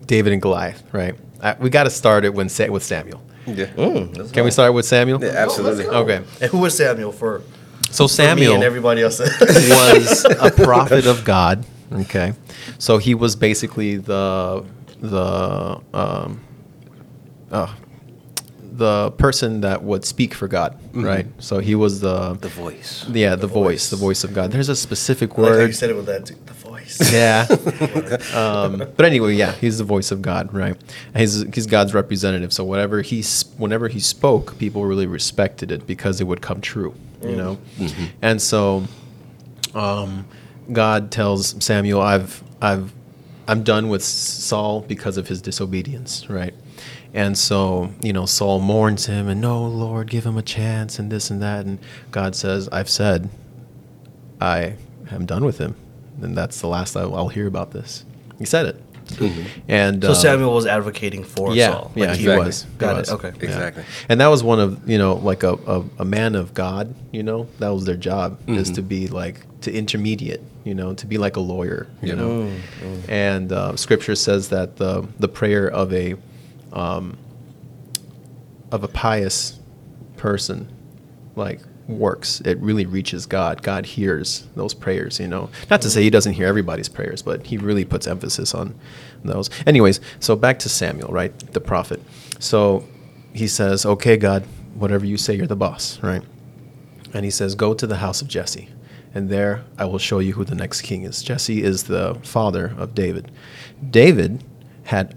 David 0.06 0.32
and 0.32 0.42
Goliath, 0.42 0.82
right? 0.92 1.14
I, 1.42 1.54
we 1.54 1.70
got 1.70 1.84
to 1.84 1.90
start 1.90 2.24
it 2.24 2.34
when 2.34 2.48
with 2.70 2.82
Samuel. 2.82 3.22
Yeah. 3.46 3.66
Can 4.32 4.44
we 4.44 4.50
start 4.50 4.74
with 4.74 4.84
Samuel? 4.84 5.22
Yeah, 5.22 5.30
absolutely. 5.30 5.86
Okay. 5.86 6.22
And 6.40 6.50
who 6.50 6.58
was 6.58 6.76
Samuel 6.76 7.12
for, 7.12 7.42
So 7.90 8.06
for 8.06 8.12
me 8.12 8.16
Samuel 8.16 8.54
and 8.56 8.62
everybody 8.64 9.02
else? 9.02 9.20
was 9.20 10.24
a 10.24 10.50
prophet 10.50 11.06
of 11.06 11.24
God. 11.24 11.64
Okay, 11.92 12.32
so 12.78 12.98
he 12.98 13.14
was 13.14 13.34
basically 13.36 13.96
the 13.96 14.64
the 15.00 15.80
um, 15.94 16.40
uh, 17.50 17.74
the 18.60 19.10
person 19.12 19.62
that 19.62 19.82
would 19.82 20.04
speak 20.04 20.34
for 20.34 20.46
God, 20.48 20.78
right? 20.94 21.26
So 21.38 21.58
he 21.58 21.74
was 21.74 22.00
the 22.00 22.34
The 22.34 22.48
voice. 22.48 23.04
yeah 23.08 23.34
the, 23.36 23.46
voice, 23.46 23.90
the 23.90 23.96
voice 23.96 24.22
of 24.24 24.34
God. 24.34 24.52
There's 24.52 24.68
a 24.68 24.76
specific 24.76 25.36
word. 25.38 25.58
like 25.58 25.66
you 25.68 25.72
said 25.72 25.90
it 25.90 25.96
with 25.96 26.06
that, 26.06 26.26
too, 26.26 26.36
the 26.46 26.52
voice. 26.52 26.64
Yeah. 27.12 27.46
um, 28.34 28.78
but 28.96 29.04
anyway, 29.04 29.34
yeah, 29.34 29.52
he's 29.52 29.78
the 29.78 29.84
voice 29.84 30.10
of 30.10 30.22
God, 30.22 30.52
right? 30.54 30.76
He's 31.16 31.42
he's 31.54 31.66
God's 31.66 31.92
representative. 31.94 32.52
So 32.52 32.64
whatever 32.64 33.02
he 33.02 33.22
whenever 33.56 33.88
he 33.88 33.98
spoke, 34.00 34.56
people 34.58 34.84
really 34.84 35.06
respected 35.06 35.70
it 35.72 35.86
because 35.86 36.20
it 36.20 36.24
would 36.24 36.40
come 36.40 36.60
true, 36.60 36.94
you 37.22 37.36
know. 37.36 37.58
And 38.22 38.40
so, 38.40 38.84
um, 39.74 40.24
God 40.72 41.10
tells 41.10 41.62
Samuel, 41.64 42.00
"I've 42.00 42.42
I've 42.60 42.92
I'm 43.46 43.62
done 43.62 43.88
with 43.88 44.02
Saul 44.04 44.82
because 44.82 45.16
of 45.16 45.28
his 45.28 45.40
disobedience, 45.40 46.28
right?" 46.28 46.54
And 47.14 47.38
so, 47.38 47.90
you 48.02 48.12
know, 48.12 48.26
Saul 48.26 48.60
mourns 48.60 49.06
him 49.06 49.28
and 49.28 49.40
no, 49.40 49.64
Lord, 49.64 50.10
give 50.10 50.26
him 50.26 50.36
a 50.36 50.42
chance 50.42 50.98
and 50.98 51.10
this 51.10 51.30
and 51.30 51.42
that. 51.42 51.64
And 51.64 51.78
God 52.10 52.36
says, 52.36 52.68
I've 52.70 52.90
said, 52.90 53.30
I 54.40 54.74
am 55.10 55.24
done 55.24 55.44
with 55.44 55.58
him. 55.58 55.74
And 56.20 56.36
that's 56.36 56.60
the 56.60 56.66
last 56.66 56.96
I'll 56.96 57.28
hear 57.28 57.46
about 57.46 57.70
this. 57.70 58.04
He 58.38 58.44
said 58.44 58.66
it. 58.66 58.82
And 59.68 60.02
So 60.02 60.10
uh, 60.10 60.14
Samuel 60.14 60.54
was 60.54 60.66
advocating 60.66 61.24
for 61.24 61.54
yeah, 61.54 61.70
Saul. 61.72 61.92
yeah, 61.94 62.06
Like, 62.06 62.16
he 62.18 62.22
Exactly. 62.24 62.46
was. 62.46 62.62
He 62.64 62.68
Got 62.78 62.96
it, 62.96 62.98
was. 63.00 63.10
okay. 63.10 63.28
Yeah. 63.38 63.44
Exactly. 63.44 63.84
And 64.08 64.20
that 64.20 64.28
was 64.28 64.42
one 64.42 64.60
of 64.60 64.88
you 64.88 64.98
know 64.98 65.14
like 65.14 65.42
a, 65.42 65.54
a, 65.66 65.84
a 66.00 66.04
man 66.04 66.34
of 66.34 66.54
God. 66.54 66.94
You 67.12 67.22
know 67.22 67.48
that 67.58 67.68
was 67.70 67.84
their 67.84 67.96
job 67.96 68.38
is 68.48 68.70
to 68.72 68.82
be 68.82 69.08
like 69.08 69.40
to 69.62 69.72
intermediate. 69.72 70.40
You 70.64 70.74
know 70.74 70.94
to 70.94 71.06
be 71.06 71.18
like 71.18 71.36
a 71.36 71.40
lawyer. 71.40 71.86
You 72.02 72.14
know, 72.16 72.52
and 73.08 73.50
uh, 73.52 73.76
Scripture 73.76 74.14
says 74.14 74.50
that 74.50 74.76
the 74.76 75.06
the 75.18 75.28
prayer 75.28 75.68
of 75.70 75.92
a 75.92 76.16
um, 76.72 77.16
of 78.70 78.84
a 78.84 78.88
pious 78.88 79.58
person 80.16 80.68
like 81.36 81.60
works. 81.88 82.40
It 82.42 82.58
really 82.58 82.86
reaches 82.86 83.26
god. 83.26 83.62
God 83.62 83.86
hears 83.86 84.46
those 84.54 84.74
prayers 84.74 85.18
you 85.18 85.26
know. 85.28 85.50
Not 85.70 85.82
to 85.82 85.90
say 85.90 86.02
he 86.02 86.10
doesn't 86.10 86.34
hear 86.34 86.46
everybody's 86.46 86.88
prayers 86.88 87.22
but 87.22 87.46
he 87.46 87.56
really 87.56 87.84
puts 87.84 88.06
emphasis 88.06 88.54
on 88.54 88.74
those. 89.24 89.50
Anyways 89.66 90.00
so 90.20 90.36
back 90.36 90.58
to 90.60 90.68
samuel 90.68 91.12
right 91.12 91.36
the 91.52 91.60
prophet. 91.60 92.02
So 92.38 92.86
he 93.32 93.48
says 93.48 93.86
okay 93.86 94.16
god 94.16 94.44
whatever 94.74 95.04
you 95.04 95.16
say 95.16 95.34
you're 95.34 95.46
the 95.46 95.56
boss 95.56 96.00
right? 96.02 96.22
And 97.14 97.24
he 97.24 97.30
says 97.30 97.54
go 97.54 97.74
to 97.74 97.86
the 97.86 97.96
house 97.96 98.20
of 98.20 98.28
jesse 98.28 98.68
and 99.14 99.30
there 99.30 99.64
i 99.78 99.84
will 99.86 99.98
show 99.98 100.18
you 100.18 100.34
who 100.34 100.44
the 100.44 100.54
next 100.54 100.82
king 100.82 101.02
is. 101.02 101.22
Jesse 101.22 101.62
is 101.62 101.84
the 101.84 102.18
father 102.22 102.74
of 102.76 102.94
david. 102.94 103.30
David 103.90 104.44
had 104.84 105.16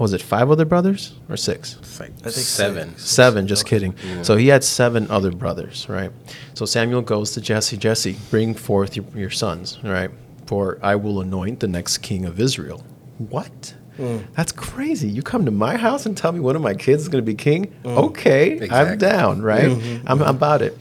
was 0.00 0.14
it 0.14 0.22
five 0.22 0.50
other 0.50 0.64
brothers 0.64 1.12
or 1.28 1.36
six 1.36 1.76
like 2.00 2.10
I 2.20 2.30
think 2.30 2.46
seven. 2.46 2.96
Seven, 2.96 3.46
just 3.46 3.66
kidding. 3.66 3.94
So 4.22 4.36
he 4.36 4.48
had 4.48 4.64
seven 4.64 5.10
other 5.10 5.30
brothers, 5.30 5.86
right? 5.88 6.10
So 6.54 6.64
Samuel 6.64 7.02
goes 7.02 7.32
to 7.32 7.40
Jesse, 7.40 7.76
Jesse, 7.76 8.16
bring 8.30 8.54
forth 8.54 8.96
your, 8.96 9.04
your 9.14 9.30
sons, 9.30 9.78
right? 9.84 10.10
For 10.46 10.78
I 10.82 10.96
will 10.96 11.20
anoint 11.20 11.60
the 11.60 11.68
next 11.68 11.98
king 11.98 12.24
of 12.24 12.40
Israel. 12.40 12.82
What? 13.18 13.74
Mm. 13.98 14.24
That's 14.34 14.52
crazy. 14.52 15.08
You 15.08 15.22
come 15.22 15.44
to 15.44 15.50
my 15.50 15.76
house 15.76 16.06
and 16.06 16.16
tell 16.16 16.32
me 16.32 16.40
one 16.40 16.56
of 16.56 16.62
my 16.62 16.72
kids 16.72 17.02
is 17.02 17.08
going 17.08 17.22
to 17.22 17.26
be 17.26 17.34
king? 17.34 17.66
Mm. 17.84 17.96
Okay, 18.08 18.68
I'm 18.70 18.96
down, 18.96 19.42
right? 19.42 19.64
Mm-hmm. 19.64 20.08
I'm 20.08 20.22
about 20.22 20.62
it. 20.62 20.78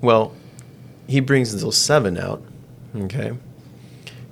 Well, 0.00 0.34
he 1.06 1.20
brings 1.20 1.58
those 1.62 1.78
seven 1.78 2.18
out, 2.18 2.42
okay? 2.96 3.32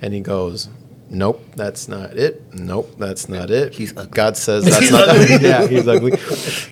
And 0.03 0.13
he 0.13 0.21
goes, 0.21 0.69
Nope, 1.15 1.45
that's 1.55 1.87
not 1.87 2.17
it. 2.17 2.43
Nope, 2.53 2.97
that's 2.99 3.29
not 3.29 3.49
it. 3.49 3.73
He's 3.73 3.97
ugly. 3.97 4.11
God 4.11 4.37
says 4.37 4.65
that's 4.69 4.91
not 4.91 5.09
yeah, 5.41 5.67
he's 5.67 5.87
ugly. 5.87 6.19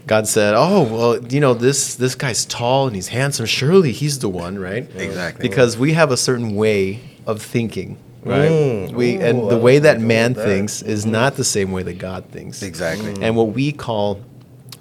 God 0.07 0.27
said, 0.27 0.55
"Oh, 0.57 0.83
well, 0.83 1.27
you 1.29 1.41
know, 1.41 1.55
this 1.55 1.95
this 1.95 2.17
guy's 2.17 2.45
tall 2.45 2.89
and 2.89 2.97
he's 2.97 3.09
handsome. 3.09 3.47
Surely 3.47 3.93
he's 3.93 4.19
the 4.19 4.29
one, 4.29 4.59
right?" 4.59 4.89
Exactly. 4.97 5.49
Because 5.49 5.79
we 5.79 5.93
have 5.93 6.11
a 6.11 6.17
certain 6.17 6.57
way 6.57 7.01
of 7.25 7.41
thinking, 7.41 7.99
right? 8.25 8.51
Mm. 8.51 8.93
we 8.93 9.15
and 9.17 9.43
Ooh, 9.43 9.49
the 9.49 9.59
way 9.59 9.79
that 9.79 10.01
man 10.01 10.33
that. 10.33 10.45
thinks 10.45 10.83
is 10.83 11.07
mm. 11.07 11.11
not 11.11 11.37
the 11.37 11.45
same 11.45 11.71
way 11.71 11.85
that 11.85 11.99
God 11.99 12.27
thinks. 12.27 12.63
Exactly. 12.63 13.15
And 13.23 13.37
what 13.37 13.51
we 13.51 13.71
call 13.71 14.21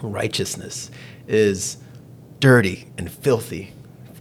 righteousness 0.01 0.89
is 1.27 1.77
dirty 2.39 2.87
and 2.97 3.11
filthy 3.11 3.73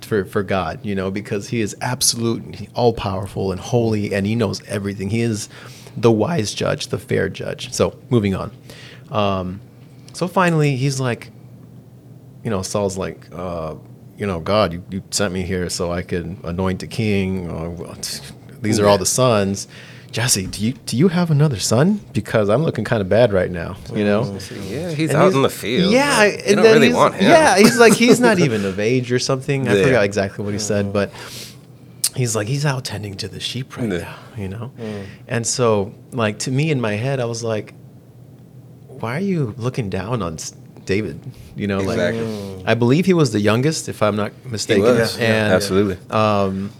for, 0.04 0.24
for 0.24 0.42
God, 0.42 0.84
you 0.84 0.94
know, 0.94 1.10
because 1.10 1.48
He 1.48 1.60
is 1.60 1.76
absolute, 1.80 2.42
and 2.42 2.68
all 2.74 2.92
powerful 2.92 3.52
and 3.52 3.60
holy, 3.60 4.14
and 4.14 4.26
He 4.26 4.34
knows 4.34 4.62
everything. 4.66 5.10
He 5.10 5.20
is 5.20 5.48
the 5.96 6.10
wise 6.10 6.54
judge, 6.54 6.88
the 6.88 6.98
fair 6.98 7.28
judge. 7.28 7.72
So, 7.72 7.98
moving 8.10 8.34
on. 8.34 8.52
Um, 9.10 9.60
so 10.12 10.28
finally, 10.28 10.76
he's 10.76 11.00
like, 11.00 11.30
you 12.44 12.50
know, 12.50 12.62
Saul's 12.62 12.96
like, 12.96 13.26
uh, 13.32 13.74
you 14.16 14.26
know, 14.26 14.40
God, 14.40 14.72
you, 14.72 14.84
you 14.90 15.02
sent 15.10 15.32
me 15.32 15.42
here 15.42 15.68
so 15.70 15.90
I 15.92 16.02
could 16.02 16.36
anoint 16.44 16.82
a 16.82 16.86
king. 16.86 17.50
Uh, 17.50 17.70
well, 17.70 17.98
these 18.60 18.78
are 18.78 18.86
all 18.86 18.98
the 18.98 19.06
sons. 19.06 19.66
Jesse, 20.12 20.46
do 20.48 20.64
you 20.64 20.72
do 20.72 20.96
you 20.96 21.06
have 21.08 21.30
another 21.30 21.58
son? 21.60 22.00
Because 22.12 22.48
I'm 22.48 22.64
looking 22.64 22.84
kind 22.84 23.00
of 23.00 23.08
bad 23.08 23.32
right 23.32 23.50
now. 23.50 23.76
You 23.94 24.04
know. 24.04 24.24
Yeah, 24.68 24.90
he's 24.90 25.10
And 25.10 25.18
out 25.18 25.22
he's- 25.26 25.34
in 25.34 25.42
the 25.42 25.48
field. 25.50 25.92
Yeah, 25.92 26.30
but 26.30 26.44
and 26.46 26.56
don't 26.56 26.64
then 26.64 26.74
really 26.74 26.86
he's- 26.88 26.96
want 26.96 27.14
him. 27.14 27.30
Yeah, 27.30 27.56
he's 27.58 27.78
like 27.78 27.92
he's 27.94 28.18
not 28.18 28.38
even 28.46 28.64
of 28.64 28.80
age 28.80 29.12
or 29.12 29.20
something. 29.20 29.68
I 29.68 29.76
Yeah. 29.76 29.84
forgot 29.84 30.04
exactly 30.04 30.44
what 30.44 30.52
he 30.52 30.58
said, 30.58 30.92
but 30.92 31.12
he's 32.16 32.34
like 32.34 32.48
he's 32.48 32.66
out 32.66 32.84
tending 32.84 33.14
to 33.18 33.28
the 33.28 33.38
sheep 33.38 33.76
right 33.76 33.88
Yeah. 33.90 33.98
now, 33.98 34.16
you 34.36 34.48
know. 34.48 34.72
And 35.28 35.46
so, 35.46 35.94
like 36.10 36.40
to 36.40 36.50
me 36.50 36.70
in 36.72 36.80
my 36.80 36.94
head, 36.94 37.20
I 37.20 37.26
was 37.26 37.44
like, 37.44 37.74
why 38.88 39.16
are 39.16 39.20
you 39.20 39.54
looking 39.58 39.90
down 39.90 40.22
on 40.22 40.38
David? 40.86 41.20
You 41.54 41.68
know, 41.68 41.78
Exactly. 41.80 42.24
like 42.56 42.64
I 42.66 42.74
believe 42.74 43.06
he 43.06 43.14
was 43.14 43.30
the 43.30 43.40
youngest, 43.40 43.88
if 43.88 44.02
I'm 44.02 44.16
not 44.16 44.32
he 44.42 44.50
mistaken. 44.50 44.82
was. 44.84 45.16
And 45.18 45.52
Absolutely. 45.52 45.98
um, 46.10 46.70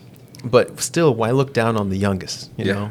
but 0.42 0.80
still, 0.80 1.14
why 1.14 1.30
look 1.30 1.52
down 1.52 1.76
on 1.76 1.90
the 1.90 1.96
youngest? 1.96 2.50
You 2.56 2.64
Yeah. 2.64 2.72
know, 2.74 2.90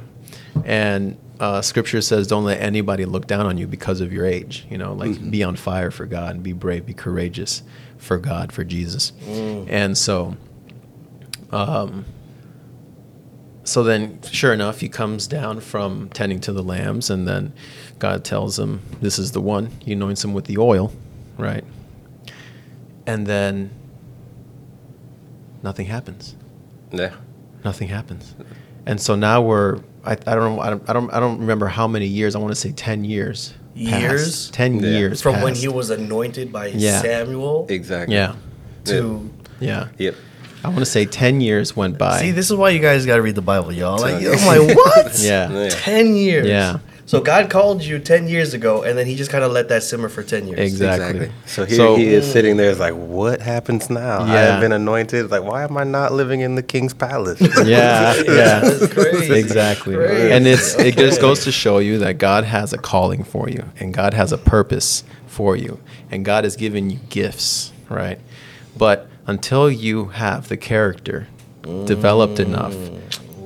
and 0.65 1.17
uh, 1.39 1.61
Scripture 1.61 2.01
says, 2.01 2.27
"Don't 2.27 2.43
let 2.43 2.59
anybody 2.61 3.05
look 3.05 3.27
down 3.27 3.45
on 3.45 3.57
you 3.57 3.67
because 3.67 4.01
of 4.01 4.11
your 4.11 4.25
age." 4.25 4.65
You 4.69 4.77
know, 4.77 4.93
like 4.93 5.29
be 5.31 5.43
on 5.43 5.55
fire 5.55 5.91
for 5.91 6.05
God, 6.05 6.35
and 6.35 6.43
be 6.43 6.53
brave, 6.53 6.85
be 6.85 6.93
courageous 6.93 7.63
for 7.97 8.17
God, 8.17 8.51
for 8.51 8.63
Jesus. 8.63 9.13
And 9.27 9.97
so, 9.97 10.35
um, 11.51 12.05
so 13.63 13.83
then, 13.83 14.19
sure 14.23 14.53
enough, 14.53 14.79
he 14.81 14.89
comes 14.89 15.27
down 15.27 15.59
from 15.61 16.09
tending 16.09 16.39
to 16.41 16.51
the 16.51 16.63
lambs, 16.63 17.09
and 17.09 17.27
then 17.27 17.53
God 17.99 18.23
tells 18.25 18.57
him, 18.59 18.81
"This 18.99 19.17
is 19.19 19.31
the 19.31 19.41
one." 19.41 19.69
He 19.79 19.93
anoints 19.93 20.23
him 20.23 20.33
with 20.33 20.45
the 20.45 20.57
oil, 20.57 20.91
right? 21.37 21.63
And 23.05 23.25
then 23.27 23.71
nothing 25.63 25.87
happens 25.87 26.35
Yeah. 26.91 27.11
nothing 27.65 27.87
happens. 27.89 28.35
And 28.85 28.99
so 29.01 29.15
now 29.15 29.41
we're 29.41 29.79
I, 30.05 30.13
I 30.13 30.15
don't 30.35 30.55
know 30.55 30.59
I 30.61 30.69
don't, 30.69 30.89
I 30.89 30.93
don't 30.93 31.13
I 31.13 31.19
don't 31.19 31.39
remember 31.39 31.67
how 31.67 31.87
many 31.87 32.05
years. 32.07 32.35
I 32.35 32.39
want 32.39 32.51
to 32.51 32.55
say 32.59 32.71
10 32.71 33.03
years. 33.05 33.53
passed. 33.75 34.01
Years? 34.01 34.49
10 34.51 34.79
Yeah. 34.79 34.89
years 34.89 35.21
From 35.21 35.41
when 35.41 35.55
he 35.55 35.67
was 35.67 35.89
anointed 35.89 36.51
by 36.51 36.67
Yeah. 36.67 37.01
Samuel 37.01 37.65
Exactly. 37.69 38.15
Yeah. 38.15 38.35
to. 38.85 39.29
Yeah. 39.59 39.89
Yep. 39.97 40.15
I 40.63 40.67
want 40.67 40.79
to 40.79 40.85
say 40.85 41.05
10 41.05 41.39
years 41.41 41.75
went 41.75 41.97
by. 41.97 42.19
See, 42.19 42.31
this 42.31 42.49
is 42.51 42.55
why 42.57 42.71
you 42.71 42.79
guys 42.79 43.05
got 43.05 43.15
to 43.15 43.21
read 43.21 43.35
the 43.35 43.41
Bible, 43.41 43.71
y'all. 43.71 43.97
Like, 43.99 44.15
I'm 44.15 44.45
like, 44.67 44.75
what? 44.75 45.17
Yeah. 45.21 45.49
Yeah. 45.51 45.69
10 45.69 46.15
years. 46.15 46.47
Yeah. 46.47 46.79
So 47.09 47.21
God 47.21 47.49
called 47.49 47.83
you 47.83 47.97
10 47.97 48.27
years 48.27 48.53
ago, 48.53 48.83
and 48.83 48.95
then 48.95 49.07
he 49.07 49.15
just 49.15 49.31
kind 49.31 49.43
of 49.43 49.51
let 49.51 49.67
that 49.69 49.81
simmer 49.81 50.09
for 50.09 50.21
10 50.21 50.47
years. 50.47 50.59
Exactly. 50.59 51.31
So 51.47 51.65
here 51.65 51.75
So- 51.75 51.95
he 51.95 52.09
is 52.09 52.31
sitting 52.31 52.55
there. 52.55 52.69
It's 52.69 52.79
like, 52.79 52.93
what 52.93 53.41
happens 53.41 53.89
now? 53.89 54.21
I 54.21 54.27
have 54.37 54.61
been 54.61 54.71
anointed. 54.71 55.31
Like, 55.31 55.41
why 55.41 55.63
am 55.63 55.75
I 55.75 55.85
not 55.85 56.13
living 56.13 56.41
in 56.41 56.53
the 56.53 56.61
king's 56.61 56.93
palace? 56.93 57.41
Yeah, 57.65 58.13
yeah. 58.15 58.59
That's 58.63 58.93
crazy. 58.93 59.33
Exactly. 59.33 59.95
Crazy. 59.95 60.31
And 60.31 60.45
it's 60.45 60.75
it 60.77 60.95
just 60.97 61.19
goes 61.19 61.43
to 61.45 61.51
show 61.51 61.79
you 61.79 61.97
that 61.97 62.19
God 62.19 62.43
has 62.43 62.73
a 62.73 62.77
calling 62.77 63.23
for 63.23 63.49
you 63.49 63.63
and 63.79 63.91
God 63.91 64.13
has 64.13 64.31
a 64.31 64.37
purpose 64.37 65.03
for 65.25 65.55
you 65.55 65.79
and 66.11 66.23
God 66.23 66.43
has 66.43 66.55
given 66.55 66.91
you 66.91 66.99
gifts, 67.09 67.73
right? 67.89 68.19
But 68.77 69.07
until 69.25 69.71
you 69.71 70.09
have 70.09 70.47
the 70.47 70.57
character 70.57 71.27
developed 71.85 72.39
enough 72.39 72.75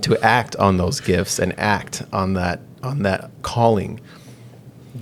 to 0.01 0.17
act 0.21 0.57
on 0.57 0.75
those 0.75 0.99
gifts 0.99 1.39
and 1.39 1.57
act 1.57 2.03
on 2.11 2.33
that 2.33 2.59
on 2.83 3.03
that 3.03 3.31
calling, 3.41 3.99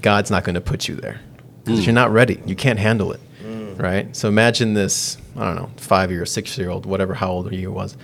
God's 0.02 0.32
not 0.32 0.44
going 0.44 0.56
to 0.56 0.62
put 0.62 0.88
you 0.88 0.96
there. 0.96 1.20
'Cause 1.66 1.82
mm. 1.82 1.86
you're 1.86 1.94
not 1.94 2.12
ready. 2.12 2.42
You 2.46 2.56
can't 2.56 2.80
handle 2.80 3.12
it. 3.12 3.20
Mm. 3.44 3.80
Right? 3.82 4.16
So 4.16 4.28
imagine 4.28 4.74
this, 4.74 5.18
I 5.36 5.46
don't 5.46 5.56
know, 5.56 5.70
5-year, 5.78 6.24
6-year-old, 6.24 6.86
whatever 6.86 7.14
how 7.14 7.32
old 7.32 7.52
he 7.52 7.68
was 7.68 7.98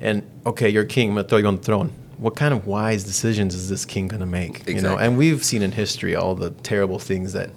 and 0.00 0.22
okay, 0.46 0.68
you're 0.68 0.84
king. 0.84 1.10
I'm 1.10 1.16
gonna 1.16 1.28
throw 1.28 1.38
you 1.38 1.46
on 1.46 1.56
the 1.56 1.62
throne. 1.62 1.92
What 2.16 2.36
kind 2.36 2.52
of 2.52 2.66
wise 2.66 3.04
decisions 3.04 3.54
is 3.54 3.68
this 3.68 3.84
king 3.84 4.08
gonna 4.08 4.26
make? 4.26 4.66
You 4.68 4.80
know, 4.80 4.96
and 4.96 5.16
we've 5.16 5.44
seen 5.44 5.62
in 5.62 5.72
history 5.72 6.16
all 6.16 6.34
the 6.34 6.50
terrible 6.50 6.98
things 6.98 7.32
that 7.34 7.50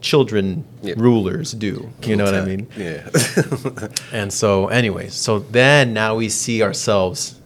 children 0.00 0.64
Yep. 0.82 0.96
rulers 0.98 1.52
do. 1.52 1.90
You 2.04 2.16
know 2.16 2.24
what 2.24 2.34
I 2.34 2.44
mean? 2.44 2.68
Yeah. 2.76 3.08
And 4.12 4.32
so, 4.32 4.68
anyways, 4.68 5.14
so 5.14 5.40
then 5.40 5.92
now 5.92 6.14
we 6.16 6.28
see 6.28 6.62
ourselves 6.62 7.39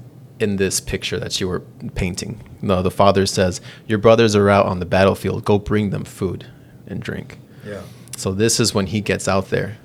in 0.45 0.57
this 0.57 0.81
picture 0.81 1.19
that 1.19 1.41
you 1.41 1.49
were 1.49 1.61
painting. 1.95 2.41
No, 2.63 2.83
the 2.83 2.91
father 2.91 3.27
says, 3.27 3.61
"Your 3.89 3.99
brothers 3.99 4.37
are 4.37 4.51
out 4.51 4.67
on 4.67 4.79
the 4.79 4.87
battlefield. 4.87 5.45
Go 5.45 5.59
bring 5.59 5.91
them 5.91 6.05
food 6.05 6.47
and 6.87 7.01
drink." 7.01 7.39
Yeah. 7.67 7.81
So 8.17 8.33
this 8.33 8.61
is 8.61 8.75
when 8.75 8.87
he 8.87 9.01
gets 9.01 9.27
out 9.27 9.49
there, 9.49 9.79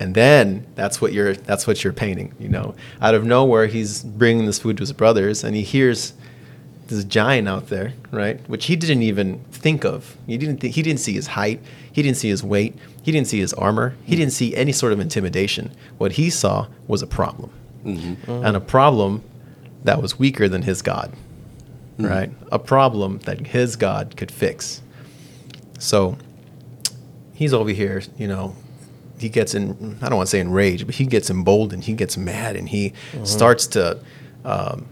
and 0.00 0.14
then 0.14 0.66
that's 0.74 1.00
what 1.00 1.12
you're 1.12 1.34
that's 1.34 1.66
what 1.66 1.82
you're 1.82 1.92
painting. 1.92 2.32
You 2.38 2.48
know, 2.48 2.74
out 3.02 3.14
of 3.14 3.24
nowhere, 3.24 3.66
he's 3.66 4.02
bringing 4.02 4.46
this 4.46 4.58
food 4.58 4.76
to 4.78 4.82
his 4.82 4.92
brothers, 4.92 5.44
and 5.44 5.54
he 5.56 5.62
hears 5.62 6.14
this 6.88 7.04
giant 7.04 7.48
out 7.48 7.68
there, 7.68 7.92
right? 8.10 8.40
Which 8.48 8.66
he 8.66 8.76
didn't 8.76 9.02
even 9.02 9.40
think 9.50 9.84
of. 9.84 10.16
He 10.26 10.38
didn't 10.38 10.58
th- 10.58 10.74
he 10.74 10.82
didn't 10.82 11.00
see 11.00 11.14
his 11.14 11.28
height. 11.28 11.60
He 11.92 12.02
didn't 12.02 12.16
see 12.16 12.28
his 12.28 12.42
weight. 12.42 12.74
He 13.02 13.12
didn't 13.12 13.26
see 13.26 13.40
his 13.40 13.52
armor. 13.54 13.94
He 14.04 14.16
didn't 14.16 14.32
see 14.32 14.54
any 14.56 14.72
sort 14.72 14.92
of 14.92 15.00
intimidation. 15.00 15.72
What 15.98 16.12
he 16.12 16.30
saw 16.30 16.68
was 16.86 17.02
a 17.02 17.06
problem, 17.06 17.50
mm-hmm. 17.84 18.30
and 18.30 18.56
a 18.56 18.60
problem 18.60 19.22
that 19.84 20.00
was 20.02 20.18
weaker 20.18 20.48
than 20.48 20.62
his 20.62 20.82
God, 20.82 21.12
right? 21.98 22.30
A 22.50 22.58
problem 22.58 23.18
that 23.20 23.46
his 23.46 23.76
God 23.76 24.16
could 24.16 24.30
fix. 24.30 24.82
So 25.78 26.16
he's 27.34 27.52
over 27.52 27.70
here, 27.70 28.02
you 28.16 28.26
know, 28.26 28.56
he 29.18 29.28
gets 29.28 29.54
in, 29.54 29.98
I 30.02 30.08
don't 30.08 30.16
want 30.16 30.26
to 30.26 30.30
say 30.30 30.40
enraged, 30.40 30.86
but 30.86 30.96
he 30.96 31.06
gets 31.06 31.30
emboldened, 31.30 31.84
he 31.84 31.92
gets 31.94 32.16
mad, 32.16 32.56
and 32.56 32.68
he 32.68 32.92
starts 33.24 33.66
to 33.68 33.98
um, 34.44 34.86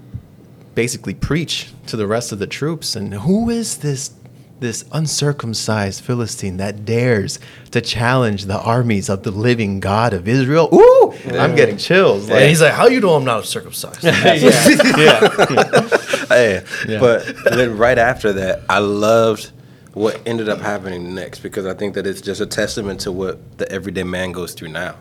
basically 0.74 1.14
preach 1.14 1.72
to 1.88 1.96
the 1.96 2.06
rest 2.06 2.30
of 2.32 2.38
the 2.38 2.46
troops. 2.46 2.94
And 2.94 3.12
who 3.14 3.50
is 3.50 3.78
this? 3.78 4.12
This 4.62 4.84
uncircumcised 4.92 6.04
Philistine 6.04 6.58
that 6.58 6.84
dares 6.84 7.40
to 7.72 7.80
challenge 7.80 8.44
the 8.44 8.60
armies 8.60 9.08
of 9.08 9.24
the 9.24 9.32
living 9.32 9.80
God 9.80 10.14
of 10.14 10.28
Israel. 10.28 10.68
Ooh, 10.72 11.12
I'm 11.36 11.56
getting 11.56 11.76
chills. 11.76 12.30
and 12.30 12.48
he's 12.48 12.62
like, 12.62 12.72
how 12.72 12.86
you 12.86 13.00
know 13.00 13.14
I'm 13.14 13.24
not 13.24 13.44
circumcised? 13.44 14.02
hey, 16.28 16.62
Yeah. 16.88 17.00
but 17.00 17.26
then 17.44 17.76
right 17.76 17.98
after 17.98 18.32
that, 18.34 18.62
I 18.68 18.78
loved 18.78 19.50
what 19.94 20.20
ended 20.26 20.48
up 20.48 20.60
happening 20.60 21.12
next 21.12 21.40
because 21.40 21.66
I 21.66 21.74
think 21.74 21.94
that 21.94 22.06
it's 22.06 22.20
just 22.20 22.40
a 22.40 22.46
testament 22.46 23.00
to 23.00 23.10
what 23.10 23.58
the 23.58 23.70
everyday 23.72 24.04
man 24.04 24.30
goes 24.30 24.54
through 24.54 24.68
now. 24.68 24.94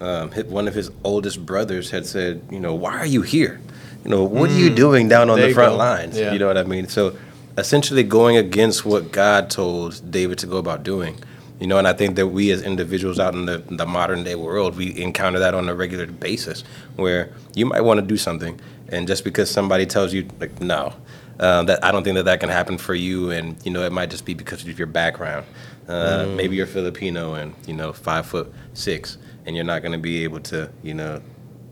Um, 0.00 0.30
one 0.30 0.68
of 0.68 0.74
his 0.74 0.90
oldest 1.04 1.44
brothers 1.44 1.90
had 1.90 2.06
said, 2.06 2.40
you 2.50 2.60
know, 2.60 2.74
why 2.74 2.96
are 2.96 3.06
you 3.06 3.20
here? 3.20 3.60
You 4.04 4.10
know, 4.10 4.24
what 4.24 4.50
are 4.50 4.58
you 4.58 4.70
doing 4.70 5.08
down 5.08 5.28
on 5.28 5.38
There 5.38 5.48
the 5.48 5.54
front 5.54 5.72
go. 5.72 5.76
lines? 5.76 6.18
Yeah. 6.18 6.32
You 6.32 6.38
know 6.38 6.46
what 6.46 6.56
I 6.56 6.64
mean? 6.64 6.88
So 6.88 7.14
essentially 7.58 8.02
going 8.02 8.36
against 8.36 8.84
what 8.84 9.12
God 9.12 9.50
told 9.50 10.10
David 10.10 10.38
to 10.38 10.46
go 10.46 10.56
about 10.56 10.82
doing. 10.82 11.18
You 11.58 11.66
know, 11.66 11.78
and 11.78 11.88
I 11.88 11.94
think 11.94 12.16
that 12.16 12.26
we 12.26 12.50
as 12.50 12.60
individuals 12.62 13.18
out 13.18 13.34
in 13.34 13.46
the, 13.46 13.58
the 13.58 13.86
modern 13.86 14.24
day 14.24 14.34
world, 14.34 14.76
we 14.76 14.94
encounter 15.00 15.38
that 15.38 15.54
on 15.54 15.68
a 15.70 15.74
regular 15.74 16.06
basis 16.06 16.64
where 16.96 17.32
you 17.54 17.64
might 17.64 17.80
want 17.80 17.98
to 17.98 18.04
do 18.04 18.18
something, 18.18 18.60
and 18.90 19.06
just 19.06 19.24
because 19.24 19.50
somebody 19.50 19.86
tells 19.86 20.12
you, 20.12 20.28
like, 20.38 20.60
no, 20.60 20.92
uh, 21.40 21.62
that 21.62 21.82
I 21.82 21.92
don't 21.92 22.04
think 22.04 22.16
that 22.16 22.26
that 22.26 22.40
can 22.40 22.50
happen 22.50 22.76
for 22.76 22.94
you, 22.94 23.30
and 23.30 23.56
you 23.64 23.72
know, 23.72 23.84
it 23.84 23.92
might 23.92 24.10
just 24.10 24.26
be 24.26 24.34
because 24.34 24.62
of 24.62 24.78
your 24.78 24.86
background. 24.86 25.46
Uh, 25.88 26.26
Maybe 26.36 26.56
you're 26.56 26.66
Filipino 26.66 27.34
and 27.34 27.54
you 27.66 27.72
know, 27.72 27.92
five 27.92 28.26
foot 28.26 28.52
six, 28.74 29.16
and 29.46 29.56
you're 29.56 29.64
not 29.64 29.80
going 29.80 29.92
to 29.92 29.98
be 29.98 30.24
able 30.24 30.40
to, 30.40 30.70
you 30.82 30.92
know, 30.92 31.22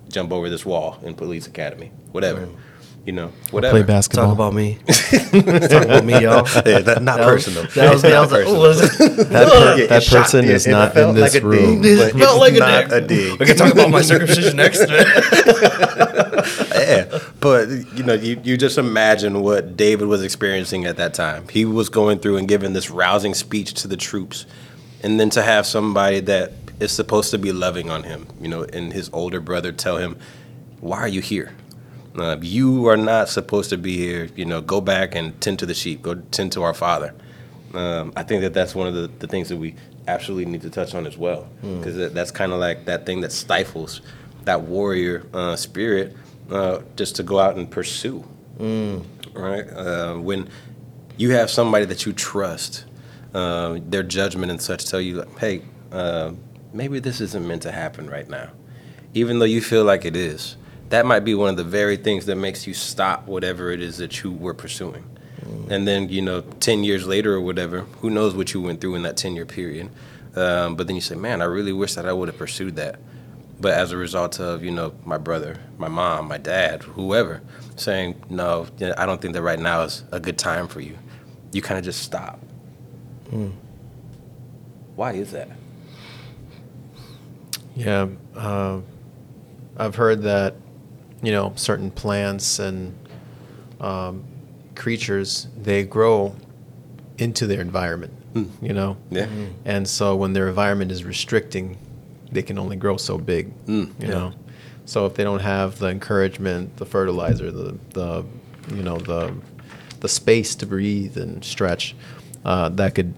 jump 0.09 0.33
over 0.33 0.49
this 0.49 0.65
wall 0.65 0.99
in 1.03 1.15
police 1.15 1.47
academy, 1.47 1.91
whatever. 2.13 2.49
You 3.07 3.13
know, 3.13 3.31
whatever. 3.51 3.73
Play 3.79 3.83
basketball. 3.87 4.27
Talk 4.29 4.35
about 4.35 4.55
me. 4.55 4.79
Talk 4.89 5.85
about 5.85 6.05
me, 6.05 6.13
y'all. 6.23 6.47
Yeah, 6.65 6.79
that, 6.81 7.03
not 7.03 7.19
That 7.19 7.27
was- 7.33 7.45
personal. 7.45 7.65
That 7.75 7.93
was 7.93 8.03
me. 8.03 8.13
I 8.15 8.21
was 8.21 8.33
like, 8.33 8.45
oh, 8.47 8.59
was? 8.61 8.81
That, 8.99 9.49
per- 9.53 9.77
Yeah, 9.79 9.87
that 9.89 10.07
person 10.07 10.45
it- 10.45 10.51
is 10.51 10.67
it 10.67 10.71
not 10.71 10.97
in 10.97 11.15
this 11.15 11.35
like 11.35 11.43
a 11.43 11.47
room. 11.47 11.83
dig, 11.83 11.99
It 11.99 12.13
felt 12.13 12.15
it's 12.17 12.39
like 12.39 12.55
a 12.55 12.59
not 12.59 12.89
dig. 12.89 12.93
a 13.03 13.07
dig. 13.07 13.41
We 13.41 13.47
can 13.47 13.57
talk 13.57 13.73
about 13.73 13.91
my 13.91 14.01
circumcision 14.13 14.57
next. 14.57 14.81
yeah, 16.75 17.19
but 17.41 17.69
you 17.95 18.03
know, 18.05 18.15
you, 18.15 18.41
you 18.43 18.57
just 18.57 18.79
imagine 18.79 19.43
what 19.43 19.77
David 19.77 20.09
was 20.09 20.23
experiencing 20.23 20.85
at 20.87 20.97
that 20.97 21.15
time. 21.15 21.47
He 21.49 21.65
was 21.65 21.89
going 21.89 22.19
through 22.19 22.37
and 22.39 22.49
giving 22.49 22.73
this 22.73 22.91
rousing 22.91 23.35
speech 23.35 23.75
to 23.83 23.89
the 23.89 23.97
troops, 23.97 24.47
and 25.03 25.19
then 25.21 25.31
to 25.31 25.43
have 25.43 25.67
somebody 25.67 26.21
that 26.21 26.53
is 26.81 26.93
supposed 26.93 27.31
to 27.31 27.39
be 27.39 27.53
loving 27.53 27.91
on 27.91 28.03
him, 28.03 28.27
you 28.41 28.49
know, 28.49 28.65
and 28.65 28.93
his 28.93 29.11
older 29.13 29.41
brother 29.41 29.73
tell 29.73 29.97
him, 29.99 30.17
"Why 30.81 30.99
are 30.99 31.09
you 31.09 31.21
here? 31.21 31.53
Uh, 32.17 32.37
you 32.41 32.87
are 32.89 32.97
not 32.97 33.29
supposed 33.29 33.71
to 33.71 33.79
be 33.79 33.97
here. 33.97 34.29
You 34.37 34.45
know, 34.45 34.61
go 34.61 34.81
back 34.81 35.15
and 35.15 35.39
tend 35.41 35.59
to 35.61 35.67
the 35.67 35.75
sheep. 35.75 36.03
Go 36.03 36.15
tend 36.31 36.53
to 36.53 36.63
our 36.63 36.75
father." 36.75 37.15
Um, 37.75 38.13
I 38.17 38.23
think 38.23 38.43
that 38.43 38.55
that's 38.55 38.75
one 38.75 38.87
of 38.87 38.95
the, 38.95 39.11
the 39.19 39.27
things 39.27 39.49
that 39.49 39.57
we 39.57 39.75
absolutely 40.07 40.45
need 40.45 40.63
to 40.63 40.71
touch 40.71 40.95
on 40.95 41.07
as 41.07 41.17
well, 41.19 41.49
because 41.61 41.97
that, 41.97 42.15
that's 42.15 42.31
kind 42.31 42.53
of 42.53 42.61
like 42.61 42.85
that 42.85 43.05
thing 43.05 43.23
that 43.23 43.33
stifles 43.33 44.01
that 44.45 44.63
warrior 44.63 45.27
uh, 45.33 45.57
spirit 45.57 46.15
uh, 46.51 46.81
just 46.97 47.17
to 47.17 47.23
go 47.23 47.39
out 47.39 47.57
and 47.57 47.71
pursue. 47.71 48.25
Right? 49.35 49.69
Uh, 49.69 50.15
when 50.15 50.49
you 51.17 51.31
have 51.31 51.51
somebody 51.51 51.85
that 51.87 52.07
you 52.07 52.13
trust, 52.13 52.85
uh, 53.33 53.79
their 53.89 54.03
judgment 54.03 54.51
and 54.51 54.61
such 54.61 54.87
tell 54.87 55.01
you, 55.01 55.25
hey, 55.41 55.63
uh, 55.91 56.33
maybe 56.73 57.01
this 57.01 57.21
isn't 57.21 57.47
meant 57.47 57.63
to 57.63 57.73
happen 57.73 58.09
right 58.09 58.29
now. 58.29 58.51
Even 59.15 59.39
though 59.39 59.45
you 59.45 59.61
feel 59.61 59.85
like 59.85 60.05
it 60.05 60.17
is, 60.17 60.57
that 60.95 61.07
might 61.07 61.25
be 61.25 61.35
one 61.35 61.51
of 61.51 61.57
the 61.57 61.65
very 61.65 61.97
things 61.97 62.27
that 62.27 62.37
makes 62.37 62.69
you 62.69 62.73
stop 62.73 63.27
whatever 63.27 63.73
it 63.73 63.83
is 63.83 63.99
that 63.99 64.23
you 64.23 64.31
were 64.31 64.55
pursuing. 64.55 65.05
And 65.69 65.89
then, 65.89 66.09
you 66.09 66.23
know, 66.23 66.41
10 66.41 66.85
years 66.85 67.05
later 67.05 67.35
or 67.35 67.41
whatever, 67.41 67.81
who 68.01 68.11
knows 68.11 68.37
what 68.37 68.55
you 68.55 68.61
went 68.61 68.81
through 68.81 68.95
in 68.95 69.03
that 69.03 69.17
10 69.17 69.35
year 69.35 69.45
period. 69.45 69.91
Um, 70.37 70.77
but 70.77 70.87
then 70.87 70.95
you 70.95 71.03
say, 71.03 71.17
man, 71.17 71.43
I 71.43 71.47
really 71.47 71.73
wish 71.73 71.95
that 71.95 72.07
I 72.07 72.13
would 72.13 72.29
have 72.29 72.39
pursued 72.39 72.77
that. 72.77 73.01
But 73.61 73.75
as 73.75 73.91
a 73.91 73.97
result 73.97 74.39
of, 74.39 74.63
you 74.63 74.71
know, 74.71 74.95
my 75.05 75.19
brother, 75.19 75.59
my 75.79 75.89
mom, 75.89 76.29
my 76.29 76.39
dad, 76.39 76.83
whoever, 76.83 77.43
saying, 77.75 78.23
no, 78.31 78.69
I 78.97 79.05
don't 79.05 79.21
think 79.21 79.35
that 79.35 79.43
right 79.43 79.59
now 79.59 79.83
is 79.83 80.05
a 80.13 80.21
good 80.21 80.39
time 80.39 80.69
for 80.69 80.81
you, 80.81 80.97
you 81.51 81.61
kind 81.61 81.77
of 81.77 81.85
just 81.85 82.03
stop. 82.03 82.39
Why 84.95 85.15
is 85.15 85.33
that? 85.33 85.49
Yeah, 87.75 88.07
uh, 88.37 88.81
I've 89.77 89.97
heard 89.97 90.23
that 90.23 90.55
you 91.25 91.33
know 91.33 91.53
certain 91.57 91.91
plants 91.91 92.59
and 92.59 92.95
um, 93.81 94.25
creatures 94.75 95.49
they 95.57 95.85
grow 95.85 96.35
into 97.19 97.47
their 97.47 97.61
environment. 97.61 98.13
You 98.61 98.73
know, 98.73 98.97
Yeah. 99.11 99.29
and 99.65 99.87
so 99.87 100.17
when 100.17 100.33
their 100.33 100.49
environment 100.49 100.91
is 100.91 101.05
restricting, 101.05 101.79
they 102.33 102.43
can 102.43 102.59
only 102.59 102.75
grow 102.75 102.97
so 102.97 103.17
big. 103.17 103.53
Mm, 103.67 103.93
you 104.03 104.09
know, 104.09 104.33
so 104.87 105.07
if 105.07 105.15
they 105.15 105.23
don't 105.23 105.39
have 105.41 105.79
the 105.79 105.87
encouragement, 105.89 106.77
the 106.79 106.85
fertilizer, 106.85 107.53
the 107.53 107.79
the 107.93 108.25
you 108.75 108.83
know 108.83 108.99
the 108.99 109.33
the 110.01 110.09
space 110.09 110.57
to 110.57 110.67
breathe 110.67 111.17
and 111.17 111.45
stretch, 111.45 111.95
uh, 112.45 112.71
that 112.71 112.97
could 112.97 113.15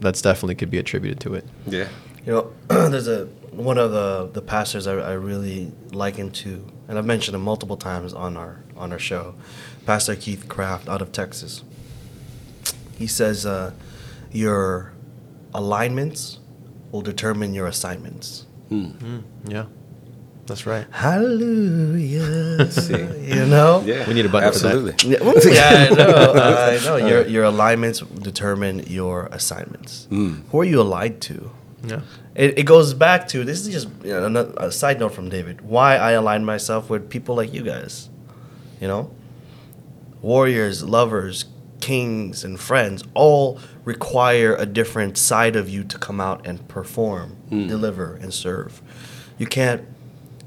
that's 0.00 0.20
definitely 0.20 0.56
could 0.56 0.70
be 0.70 0.76
attributed 0.78 1.20
to 1.20 1.32
it. 1.34 1.46
Yeah. 1.66 1.88
You 2.26 2.32
know, 2.32 2.52
there's 2.90 3.08
a 3.08 3.24
one 3.50 3.78
of 3.78 3.92
the 3.92 4.28
the 4.30 4.42
pastors 4.42 4.86
I, 4.86 4.92
I 4.96 5.12
really 5.14 5.72
liken 5.92 6.30
to, 6.42 6.66
and 6.88 6.98
I've 6.98 7.06
mentioned 7.06 7.34
him 7.34 7.42
multiple 7.42 7.76
times 7.76 8.12
on 8.12 8.36
our 8.36 8.62
on 8.76 8.92
our 8.92 8.98
show, 8.98 9.34
Pastor 9.86 10.16
Keith 10.16 10.48
Craft 10.48 10.88
out 10.88 11.00
of 11.02 11.12
Texas. 11.12 11.62
He 12.98 13.06
says, 13.06 13.44
uh, 13.46 13.72
"Your 14.32 14.92
alignments 15.52 16.38
will 16.92 17.02
determine 17.02 17.54
your 17.54 17.66
assignments." 17.66 18.46
Hmm. 18.68 18.86
Hmm. 18.86 19.18
Yeah, 19.46 19.66
that's 20.46 20.66
right. 20.66 20.86
Hallelujah. 20.90 22.70
See. 22.70 22.92
You 23.34 23.46
know. 23.46 23.82
Yeah. 23.84 24.06
We 24.06 24.14
need 24.14 24.26
a 24.26 24.28
button 24.28 24.52
for 24.52 24.58
that. 24.60 24.74
Absolutely. 24.74 24.94
Yeah, 25.54 25.84
yeah, 25.84 25.90
I 25.90 25.94
know. 25.94 26.32
I 26.34 26.84
know. 26.84 26.96
Your 27.10 27.26
your 27.26 27.44
alignments 27.44 28.00
determine 28.00 28.80
your 28.86 29.26
assignments. 29.32 30.06
Hmm. 30.06 30.34
Who 30.50 30.60
are 30.60 30.64
you 30.64 30.80
aligned 30.80 31.20
to? 31.22 31.50
Yeah. 31.86 32.00
It, 32.34 32.58
it 32.58 32.62
goes 32.64 32.94
back 32.94 33.28
to 33.28 33.44
this 33.44 33.66
is 33.66 33.72
just 33.72 33.88
you 34.04 34.10
know, 34.10 34.26
another, 34.26 34.54
a 34.56 34.72
side 34.72 35.00
note 35.00 35.14
from 35.14 35.28
David. 35.28 35.60
Why 35.60 35.96
I 35.96 36.12
align 36.12 36.44
myself 36.44 36.90
with 36.90 37.08
people 37.08 37.36
like 37.36 37.52
you 37.52 37.62
guys, 37.62 38.08
you 38.80 38.88
know, 38.88 39.10
warriors, 40.20 40.82
lovers, 40.82 41.44
kings, 41.80 42.44
and 42.44 42.58
friends 42.58 43.04
all 43.14 43.58
require 43.84 44.56
a 44.56 44.66
different 44.66 45.18
side 45.18 45.54
of 45.54 45.68
you 45.68 45.84
to 45.84 45.98
come 45.98 46.20
out 46.20 46.46
and 46.46 46.66
perform, 46.66 47.32
hmm. 47.50 47.66
deliver, 47.66 48.16
and 48.16 48.32
serve. 48.32 48.82
You 49.38 49.46
can't. 49.46 49.86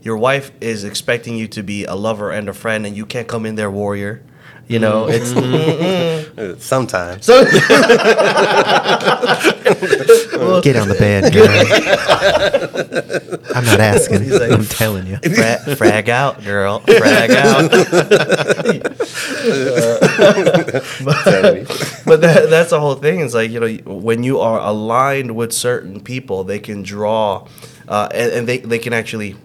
Your 0.02 0.18
wife 0.18 0.52
is 0.62 0.84
expecting 0.84 1.36
you 1.36 1.48
to 1.50 1.62
be 1.62 1.84
a 1.86 1.96
lover 1.96 2.32
and 2.32 2.50
a 2.50 2.54
friend, 2.54 2.86
and 2.86 2.96
you 2.96 3.06
can't 3.06 3.28
come 3.28 3.46
in 3.46 3.56
there 3.56 3.70
warrior. 3.70 4.24
You 4.68 4.80
know, 4.80 5.08
it's 5.08 5.32
Uh, 5.34 6.56
Sometimes. 6.60 7.26
so. 7.26 7.44
Get 10.62 10.76
on 10.76 10.88
the 10.90 10.96
bed, 11.00 11.32
girl. 11.34 11.48
I'm 13.56 13.64
not 13.66 13.80
asking. 13.80 14.24
He's 14.24 14.40
like- 14.40 14.52
I'm 14.52 14.66
telling 14.66 15.08
you. 15.08 15.18
Fra- 15.36 15.76
frag 15.76 16.10
out, 16.10 16.44
girl. 16.44 16.80
Frag 16.82 17.32
out. 17.32 17.72
but 21.04 21.24
but 22.06 22.22
that, 22.22 22.48
that's 22.50 22.70
the 22.72 22.80
whole 22.80 22.96
thing. 22.96 23.22
It's 23.22 23.34
like 23.34 23.52
you 23.52 23.60
know 23.60 23.68
when 23.94 24.24
you 24.24 24.40
are 24.40 24.60
aligned 24.60 25.36
with 25.36 25.54
certain 25.54 26.02
people, 26.02 26.44
they 26.44 26.60
can 26.60 26.84
draw, 26.84 27.48
uh, 27.88 28.10
and, 28.14 28.32
and 28.32 28.48
they 28.48 28.58
they 28.60 28.80
can 28.80 28.94
actually. 28.94 29.36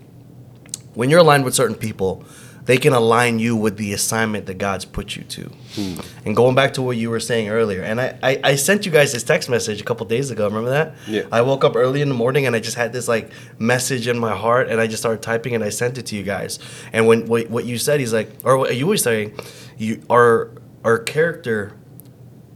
When 0.95 1.09
you're 1.09 1.21
aligned 1.21 1.45
with 1.47 1.55
certain 1.55 1.77
people, 1.77 2.23
they 2.65 2.79
can 2.79 2.93
align 2.93 3.39
you 3.39 3.57
with 3.57 3.77
the 3.77 3.93
assignment 3.93 4.47
that 4.47 4.59
God's 4.59 4.85
put 4.85 5.17
you 5.17 5.25
to. 5.25 5.51
Hmm. 5.75 5.95
And 6.25 6.37
going 6.37 6.55
back 6.55 6.75
to 6.75 6.83
what 6.83 6.97
you 6.97 7.11
were 7.11 7.21
saying 7.21 7.49
earlier, 7.49 7.83
and 7.83 8.01
I, 8.01 8.19
I, 8.23 8.41
I 8.45 8.55
sent 8.55 8.87
you 8.87 8.93
guys 8.93 9.13
this 9.13 9.25
text 9.25 9.49
message 9.49 9.81
a 9.81 9.85
couple 9.85 10.07
days 10.07 10.31
ago. 10.31 10.47
Remember 10.47 10.71
that? 10.71 10.95
Yeah. 11.09 11.23
I 11.33 11.43
woke 11.43 11.65
up 11.65 11.75
early 11.75 12.03
in 12.03 12.09
the 12.09 12.15
morning 12.15 12.47
and 12.47 12.55
I 12.55 12.61
just 12.61 12.77
had 12.77 12.93
this 12.93 13.09
like 13.09 13.31
message 13.59 14.07
in 14.07 14.19
my 14.19 14.37
heart, 14.37 14.69
and 14.69 14.81
I 14.81 14.87
just 14.87 15.03
started 15.03 15.23
typing 15.23 15.55
and 15.55 15.65
I 15.65 15.71
sent 15.71 15.99
it 15.99 16.07
to 16.07 16.17
you 16.17 16.23
guys. 16.23 16.59
And 16.93 17.07
when 17.07 17.27
what, 17.27 17.51
what 17.51 17.65
you 17.65 17.79
said, 17.79 17.99
he's 18.01 18.13
like, 18.13 18.31
or 18.45 18.57
what 18.57 18.77
you 18.77 18.87
were 18.87 18.97
saying, 18.97 19.39
you 19.77 20.03
our 20.09 20.51
our 20.85 20.99
character 20.99 21.73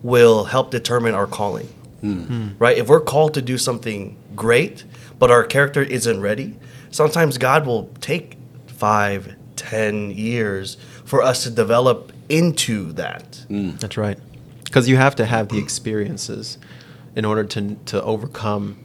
will 0.02 0.44
help 0.44 0.70
determine 0.70 1.14
our 1.14 1.26
calling. 1.26 1.66
Hmm. 2.00 2.22
Hmm. 2.22 2.48
Right? 2.58 2.78
If 2.78 2.88
we're 2.88 3.00
called 3.00 3.34
to 3.34 3.42
do 3.42 3.58
something 3.58 4.16
great, 4.36 4.84
but 5.18 5.30
our 5.30 5.44
character 5.44 5.82
isn't 5.82 6.20
ready, 6.20 6.56
sometimes 6.90 7.38
God 7.38 7.66
will 7.66 7.90
take 8.00 8.36
five, 8.66 9.34
ten 9.70 10.10
years 10.10 10.76
for 11.04 11.22
us 11.22 11.42
to 11.44 11.50
develop 11.50 12.12
into 12.28 12.92
that. 12.92 13.44
Mm. 13.48 13.78
That's 13.78 13.96
right. 13.96 14.18
Because 14.64 14.88
you 14.88 14.96
have 14.96 15.16
to 15.16 15.26
have 15.26 15.48
the 15.48 15.58
experiences 15.58 16.58
in 17.14 17.24
order 17.24 17.44
to 17.44 17.76
to 17.86 18.02
overcome 18.02 18.78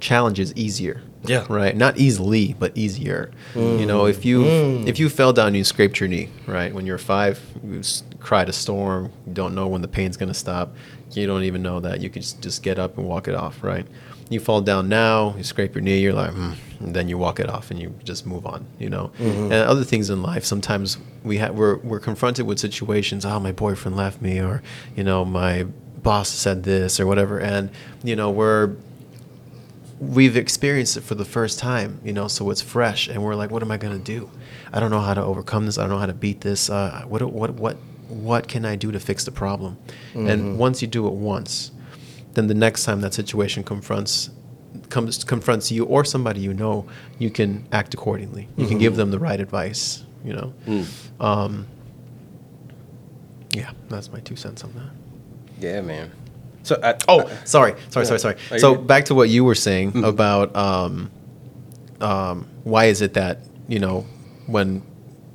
challenges 0.00 0.54
easier. 0.54 1.02
Yeah. 1.24 1.44
Right. 1.48 1.76
Not 1.76 1.98
easily, 1.98 2.54
but 2.58 2.76
easier. 2.76 3.32
You 3.54 3.86
know, 3.86 4.06
if 4.06 4.24
you 4.24 4.42
mm. 4.42 4.86
if 4.86 4.98
you 5.00 5.08
fell 5.08 5.32
down 5.32 5.48
and 5.48 5.56
you 5.56 5.64
scraped 5.64 5.98
your 5.98 6.08
knee, 6.08 6.28
right, 6.46 6.72
when 6.72 6.86
you're 6.86 6.98
five, 6.98 7.40
you 7.64 7.80
s- 7.80 8.04
cried 8.20 8.48
a 8.48 8.52
storm, 8.52 9.10
you 9.26 9.32
don't 9.34 9.54
know 9.54 9.66
when 9.66 9.82
the 9.82 9.88
pain's 9.88 10.16
gonna 10.16 10.34
stop. 10.34 10.74
You 11.12 11.26
don't 11.26 11.42
even 11.42 11.62
know 11.62 11.80
that. 11.80 12.00
You 12.00 12.10
can 12.10 12.22
just, 12.22 12.40
just 12.40 12.62
get 12.62 12.78
up 12.78 12.98
and 12.98 13.06
walk 13.06 13.28
it 13.28 13.34
off, 13.34 13.64
right? 13.64 13.86
You 14.30 14.40
fall 14.40 14.60
down 14.60 14.88
now, 14.88 15.34
you 15.38 15.42
scrape 15.42 15.74
your 15.74 15.82
knee, 15.82 16.00
you're 16.00 16.12
like, 16.12 16.32
mm, 16.32 16.54
and 16.80 16.94
then 16.94 17.08
you 17.08 17.16
walk 17.16 17.40
it 17.40 17.48
off 17.48 17.70
and 17.70 17.80
you 17.80 17.94
just 18.04 18.26
move 18.26 18.44
on, 18.46 18.66
you 18.78 18.90
know. 18.90 19.10
And 19.18 19.52
other 19.52 19.84
things 19.84 20.10
in 20.10 20.22
life, 20.22 20.44
sometimes 20.44 20.98
we 21.24 21.38
ha- 21.38 21.50
we're 21.50 21.76
we're 21.78 22.00
confronted 22.00 22.46
with 22.46 22.58
situations. 22.58 23.24
Oh, 23.24 23.40
my 23.40 23.52
boyfriend 23.52 23.96
left 23.96 24.20
me, 24.20 24.40
or 24.40 24.62
you 24.94 25.02
know, 25.04 25.24
my 25.24 25.64
boss 26.02 26.28
said 26.28 26.62
this, 26.64 27.00
or 27.00 27.06
whatever, 27.06 27.38
and 27.40 27.70
you 28.04 28.14
know, 28.16 28.30
we're 28.30 28.76
we've 29.98 30.36
experienced 30.36 30.96
it 30.96 31.00
for 31.02 31.14
the 31.16 31.24
first 31.24 31.58
time, 31.58 32.00
you 32.04 32.12
know, 32.12 32.28
so 32.28 32.48
it's 32.50 32.62
fresh, 32.62 33.08
and 33.08 33.22
we're 33.22 33.34
like, 33.34 33.50
what 33.50 33.62
am 33.62 33.70
I 33.70 33.76
gonna 33.78 33.98
do? 33.98 34.30
I 34.72 34.78
don't 34.80 34.90
know 34.90 35.00
how 35.00 35.14
to 35.14 35.22
overcome 35.22 35.66
this. 35.66 35.78
I 35.78 35.82
don't 35.82 35.90
know 35.90 35.98
how 35.98 36.06
to 36.06 36.12
beat 36.14 36.42
this. 36.42 36.70
Uh, 36.70 37.04
what 37.08 37.22
what 37.32 37.54
what 37.54 37.76
what 38.08 38.46
can 38.48 38.64
I 38.64 38.76
do 38.76 38.92
to 38.92 39.00
fix 39.00 39.24
the 39.24 39.32
problem? 39.32 39.76
And 40.14 40.58
once 40.58 40.80
you 40.82 40.88
do 40.88 41.06
it 41.06 41.12
once, 41.14 41.72
then 42.38 42.46
the 42.46 42.54
next 42.54 42.84
time 42.84 43.00
that 43.00 43.12
situation 43.12 43.64
confronts 43.64 44.30
comes 44.90 45.24
confronts 45.24 45.72
you 45.72 45.84
or 45.84 46.04
somebody 46.04 46.40
you 46.40 46.54
know, 46.54 46.86
you 47.18 47.30
can 47.30 47.66
act 47.72 47.92
accordingly. 47.94 48.48
You 48.56 48.68
can 48.68 48.78
give 48.78 48.94
them 48.96 49.10
the 49.10 49.18
right 49.18 49.40
advice. 49.40 50.04
You 50.24 50.34
know. 50.34 50.52
Um, 51.20 51.66
yeah, 53.50 53.72
that's 53.88 54.12
my 54.12 54.20
two 54.20 54.36
cents 54.36 54.62
on 54.62 54.72
that. 54.74 54.90
Yeah, 55.60 55.80
man. 55.80 56.12
So 56.62 56.78
I, 56.82 56.94
Oh, 57.08 57.28
sorry, 57.44 57.74
sorry, 57.88 58.06
sorry, 58.06 58.18
sorry. 58.20 58.36
Are 58.52 58.58
So 58.58 58.74
back 58.76 59.06
to 59.06 59.14
what 59.14 59.28
you 59.30 59.42
were 59.44 59.54
saying 59.54 60.04
about 60.04 60.54
um, 60.54 61.10
um, 62.00 62.46
why 62.62 62.84
is 62.86 63.00
it 63.00 63.14
that 63.14 63.40
you 63.66 63.80
know 63.80 64.06
when 64.46 64.82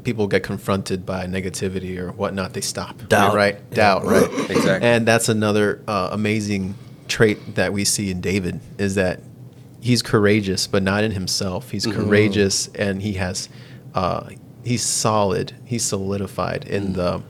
people 0.03 0.27
get 0.27 0.43
confronted 0.43 1.05
by 1.05 1.25
negativity 1.25 1.97
or 1.97 2.11
whatnot, 2.11 2.53
they 2.53 2.61
stop. 2.61 3.07
Doubt. 3.07 3.33
right? 3.35 3.55
Yeah. 3.71 3.75
Doubt, 3.75 4.05
right? 4.05 4.49
Exactly. 4.49 4.87
And 4.87 5.07
that's 5.07 5.29
another 5.29 5.81
uh, 5.87 6.09
amazing 6.11 6.75
trait 7.13 7.53
that 7.53 7.71
we 7.71 7.85
see 7.85 8.09
in 8.09 8.19
David 8.21 8.59
is 8.79 8.95
that 8.95 9.19
he's 9.79 10.01
courageous, 10.01 10.65
but 10.65 10.81
not 10.81 11.03
in 11.03 11.11
himself. 11.11 11.69
He's 11.69 11.85
courageous 11.85 12.69
and 12.69 13.01
he 13.03 13.13
has, 13.13 13.49
uh, 13.93 14.29
he's 14.63 14.81
solid. 14.81 15.53
He's 15.63 15.83
solidified 15.85 16.65
in 16.67 16.93
the, 16.93 17.21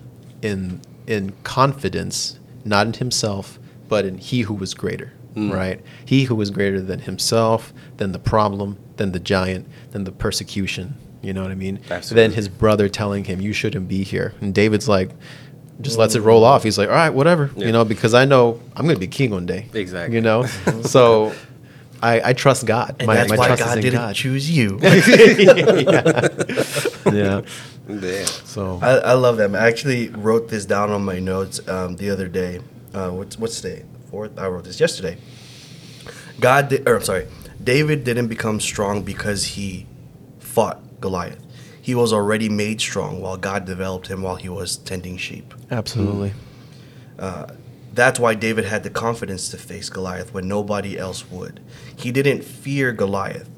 in 0.42 0.80
in 1.06 1.34
confidence, 1.44 2.40
not 2.64 2.88
in 2.88 2.94
himself, 2.94 3.60
but 3.90 4.06
in 4.06 4.18
he 4.18 4.42
who 4.42 4.54
was 4.54 4.74
greater. 4.74 5.12
Right? 5.36 5.82
He 6.06 6.24
who 6.26 6.36
was 6.36 6.50
greater 6.50 6.80
than 6.80 7.00
himself, 7.00 7.74
than 7.98 8.12
the 8.14 8.20
problem, 8.20 8.78
than 8.98 9.12
the 9.12 9.20
giant, 9.20 9.68
than 9.92 10.04
the 10.06 10.12
persecution. 10.12 10.96
You 11.22 11.34
know 11.34 11.42
what 11.42 11.52
I 11.52 11.56
mean? 11.56 11.80
Absolutely. 11.90 12.22
Then 12.22 12.32
his 12.36 12.48
brother 12.48 12.88
telling 12.88 13.26
him, 13.26 13.42
"You 13.42 13.52
shouldn't 13.52 13.88
be 13.88 14.04
here," 14.04 14.34
and 14.42 14.54
David's 14.54 14.88
like, 14.88 15.10
just 15.82 15.98
lets 15.98 16.16
it 16.16 16.22
roll 16.22 16.44
off. 16.44 16.64
He's 16.64 16.78
like, 16.78 16.90
"All 16.90 16.96
right, 16.96 17.10
whatever," 17.10 17.50
Yeah. 17.56 17.66
you 17.68 17.72
know, 17.72 17.84
because 17.86 18.14
I 18.14 18.26
know 18.26 18.62
I'm 18.76 18.86
going 18.86 18.96
to 18.96 19.00
be 19.00 19.08
king 19.08 19.32
one 19.32 19.46
day. 19.46 19.68
Exactly. 19.74 20.16
You 20.16 20.22
know, 20.22 20.46
so 20.84 21.34
I, 22.02 22.30
I 22.30 22.34
trust 22.34 22.66
God. 22.66 22.96
And 23.00 23.10
that's 23.10 23.32
why 23.32 23.56
God 23.56 23.82
didn't 23.82 24.14
choose 24.14 24.50
you. 24.50 24.80
yeah. 27.12 27.42
Yeah. 27.86 28.24
So 28.46 28.80
I, 28.82 28.92
I 28.92 29.14
love 29.14 29.36
that. 29.38 29.52
man. 29.52 29.62
I 29.62 29.68
actually 29.68 30.08
wrote 30.08 30.48
this 30.48 30.64
down 30.66 30.90
on 30.90 31.04
my 31.04 31.20
notes 31.20 31.60
um, 31.68 31.98
the 31.98 32.12
other 32.12 32.30
day. 32.30 32.62
Uh, 32.94 33.10
what's 33.10 33.38
what's 33.38 33.60
day? 33.60 33.84
Fourth. 34.10 34.40
I 34.40 34.48
wrote 34.48 34.64
this 34.64 34.80
yesterday. 34.80 35.18
God, 36.40 36.70
did, 36.70 36.88
or 36.88 36.96
I'm 36.96 37.04
sorry, 37.04 37.28
David 37.62 38.06
didn't 38.06 38.28
become 38.28 38.62
strong 38.62 39.04
because 39.04 39.44
he 39.44 39.86
fought 40.40 40.80
Goliath. 41.02 41.40
He 41.84 41.94
was 41.94 42.14
already 42.14 42.48
made 42.48 42.80
strong 42.80 43.20
while 43.20 43.36
God 43.36 43.66
developed 43.66 44.08
him 44.08 44.22
while 44.22 44.38
he 44.38 44.48
was 44.48 44.78
tending 44.78 45.18
sheep. 45.18 45.54
absolutely. 45.70 46.30
Mm. 46.30 46.34
Uh, 47.20 47.48
that's 47.94 48.22
why 48.22 48.36
David 48.36 48.64
had 48.64 48.84
the 48.84 48.90
confidence 48.90 49.50
to 49.50 49.58
face 49.58 49.90
Goliath 49.90 50.34
when 50.34 50.48
nobody 50.48 50.98
else 50.98 51.30
would. 51.30 51.60
He 51.94 52.10
didn't 52.14 52.46
fear 52.46 52.94
Goliath. 52.94 53.50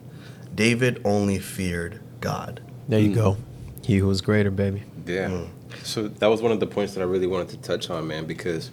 David 0.55 0.99
only 1.05 1.37
feared 1.37 2.01
God. 2.19 2.61
There 2.89 2.99
you 2.99 3.11
mm. 3.11 3.15
go. 3.15 3.37
He 3.83 3.97
who 3.97 4.09
is 4.09 4.21
greater, 4.21 4.49
baby. 4.49 4.81
Yeah. 5.05 5.29
Mm. 5.29 5.49
So 5.83 6.07
that 6.07 6.27
was 6.27 6.41
one 6.41 6.51
of 6.51 6.59
the 6.59 6.65
points 6.65 6.95
that 6.95 7.01
I 7.01 7.05
really 7.05 7.27
wanted 7.27 7.49
to 7.49 7.57
touch 7.57 7.91
on, 7.91 8.07
man, 8.07 8.25
because, 8.25 8.71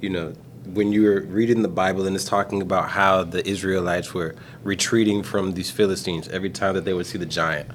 you 0.00 0.08
know, 0.08 0.32
when 0.72 0.92
you're 0.92 1.20
reading 1.24 1.60
the 1.60 1.68
Bible 1.68 2.06
and 2.06 2.16
it's 2.16 2.24
talking 2.24 2.62
about 2.62 2.88
how 2.88 3.22
the 3.22 3.46
Israelites 3.46 4.14
were 4.14 4.34
retreating 4.62 5.22
from 5.22 5.52
these 5.52 5.70
Philistines 5.70 6.26
every 6.28 6.48
time 6.48 6.74
that 6.74 6.86
they 6.86 6.94
would 6.94 7.04
see 7.04 7.18
the 7.18 7.26
giant, 7.26 7.70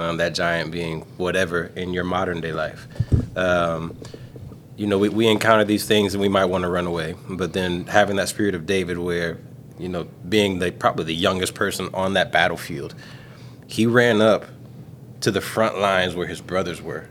um, 0.00 0.16
that 0.18 0.34
giant 0.34 0.70
being 0.70 1.00
whatever 1.16 1.66
in 1.76 1.92
your 1.92 2.04
modern 2.04 2.40
day 2.40 2.52
life. 2.52 2.86
Um, 3.36 3.96
you 4.76 4.86
know, 4.86 4.98
we, 4.98 5.08
we 5.08 5.26
encounter 5.26 5.64
these 5.64 5.86
things 5.86 6.14
and 6.14 6.20
we 6.20 6.28
might 6.28 6.46
want 6.46 6.62
to 6.62 6.68
run 6.68 6.86
away, 6.86 7.14
but 7.28 7.52
then 7.52 7.86
having 7.86 8.16
that 8.16 8.28
spirit 8.28 8.54
of 8.54 8.66
David 8.66 8.98
where, 8.98 9.38
you 9.78 9.88
know, 9.88 10.06
being 10.28 10.58
the 10.58 10.70
probably 10.70 11.04
the 11.04 11.14
youngest 11.14 11.54
person 11.54 11.88
on 11.94 12.12
that 12.14 12.30
battlefield, 12.30 12.94
he 13.66 13.86
ran 13.86 14.20
up 14.20 14.44
to 15.20 15.30
the 15.30 15.40
front 15.40 15.78
lines 15.78 16.14
where 16.14 16.26
his 16.26 16.40
brothers 16.40 16.82
were, 16.82 17.08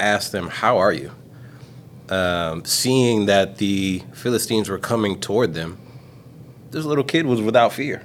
asked 0.00 0.32
them, 0.32 0.48
How 0.48 0.78
are 0.78 0.92
you? 0.92 1.12
Um, 2.08 2.64
seeing 2.64 3.26
that 3.26 3.58
the 3.58 4.02
Philistines 4.14 4.68
were 4.68 4.78
coming 4.78 5.20
toward 5.20 5.54
them, 5.54 5.78
this 6.70 6.84
little 6.84 7.04
kid 7.04 7.26
was 7.26 7.40
without 7.42 7.72
fear. 7.72 8.02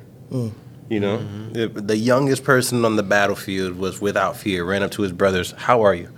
You 0.91 0.99
know, 0.99 1.19
the, 1.54 1.69
the 1.69 1.95
youngest 1.95 2.43
person 2.43 2.84
on 2.84 2.97
the 2.97 3.04
battlefield 3.04 3.77
was 3.77 4.01
without 4.01 4.36
fear, 4.36 4.65
ran 4.65 4.84
up 4.84 4.91
to 4.91 5.04
his 5.04 5.13
brothers, 5.13 5.54
How 5.54 5.84
are 5.84 5.95
you? 5.95 6.10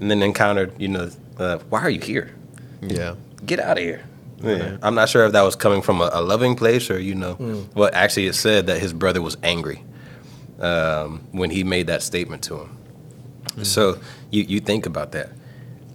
And 0.00 0.10
then 0.10 0.20
encountered, 0.20 0.72
you 0.80 0.88
know, 0.88 1.10
uh, 1.38 1.58
Why 1.70 1.80
are 1.82 1.88
you 1.88 2.00
here? 2.00 2.34
Yeah. 2.80 3.14
Get 3.46 3.60
out 3.60 3.78
of 3.78 3.84
here. 3.84 4.04
Yeah. 4.42 4.78
I'm 4.82 4.96
not 4.96 5.08
sure 5.10 5.26
if 5.26 5.32
that 5.32 5.42
was 5.42 5.54
coming 5.54 5.80
from 5.80 6.00
a, 6.00 6.10
a 6.12 6.20
loving 6.20 6.56
place 6.56 6.90
or, 6.90 6.98
you 6.98 7.14
know, 7.14 7.68
well, 7.76 7.88
actually, 7.92 8.26
it 8.26 8.34
said 8.34 8.66
that 8.66 8.80
his 8.80 8.92
brother 8.92 9.22
was 9.22 9.36
angry 9.44 9.84
um, 10.58 11.20
when 11.30 11.50
he 11.50 11.62
made 11.62 11.86
that 11.86 12.02
statement 12.02 12.42
to 12.44 12.62
him. 12.62 13.64
So 13.64 14.00
you, 14.32 14.42
you 14.42 14.58
think 14.58 14.86
about 14.86 15.12
that. 15.12 15.30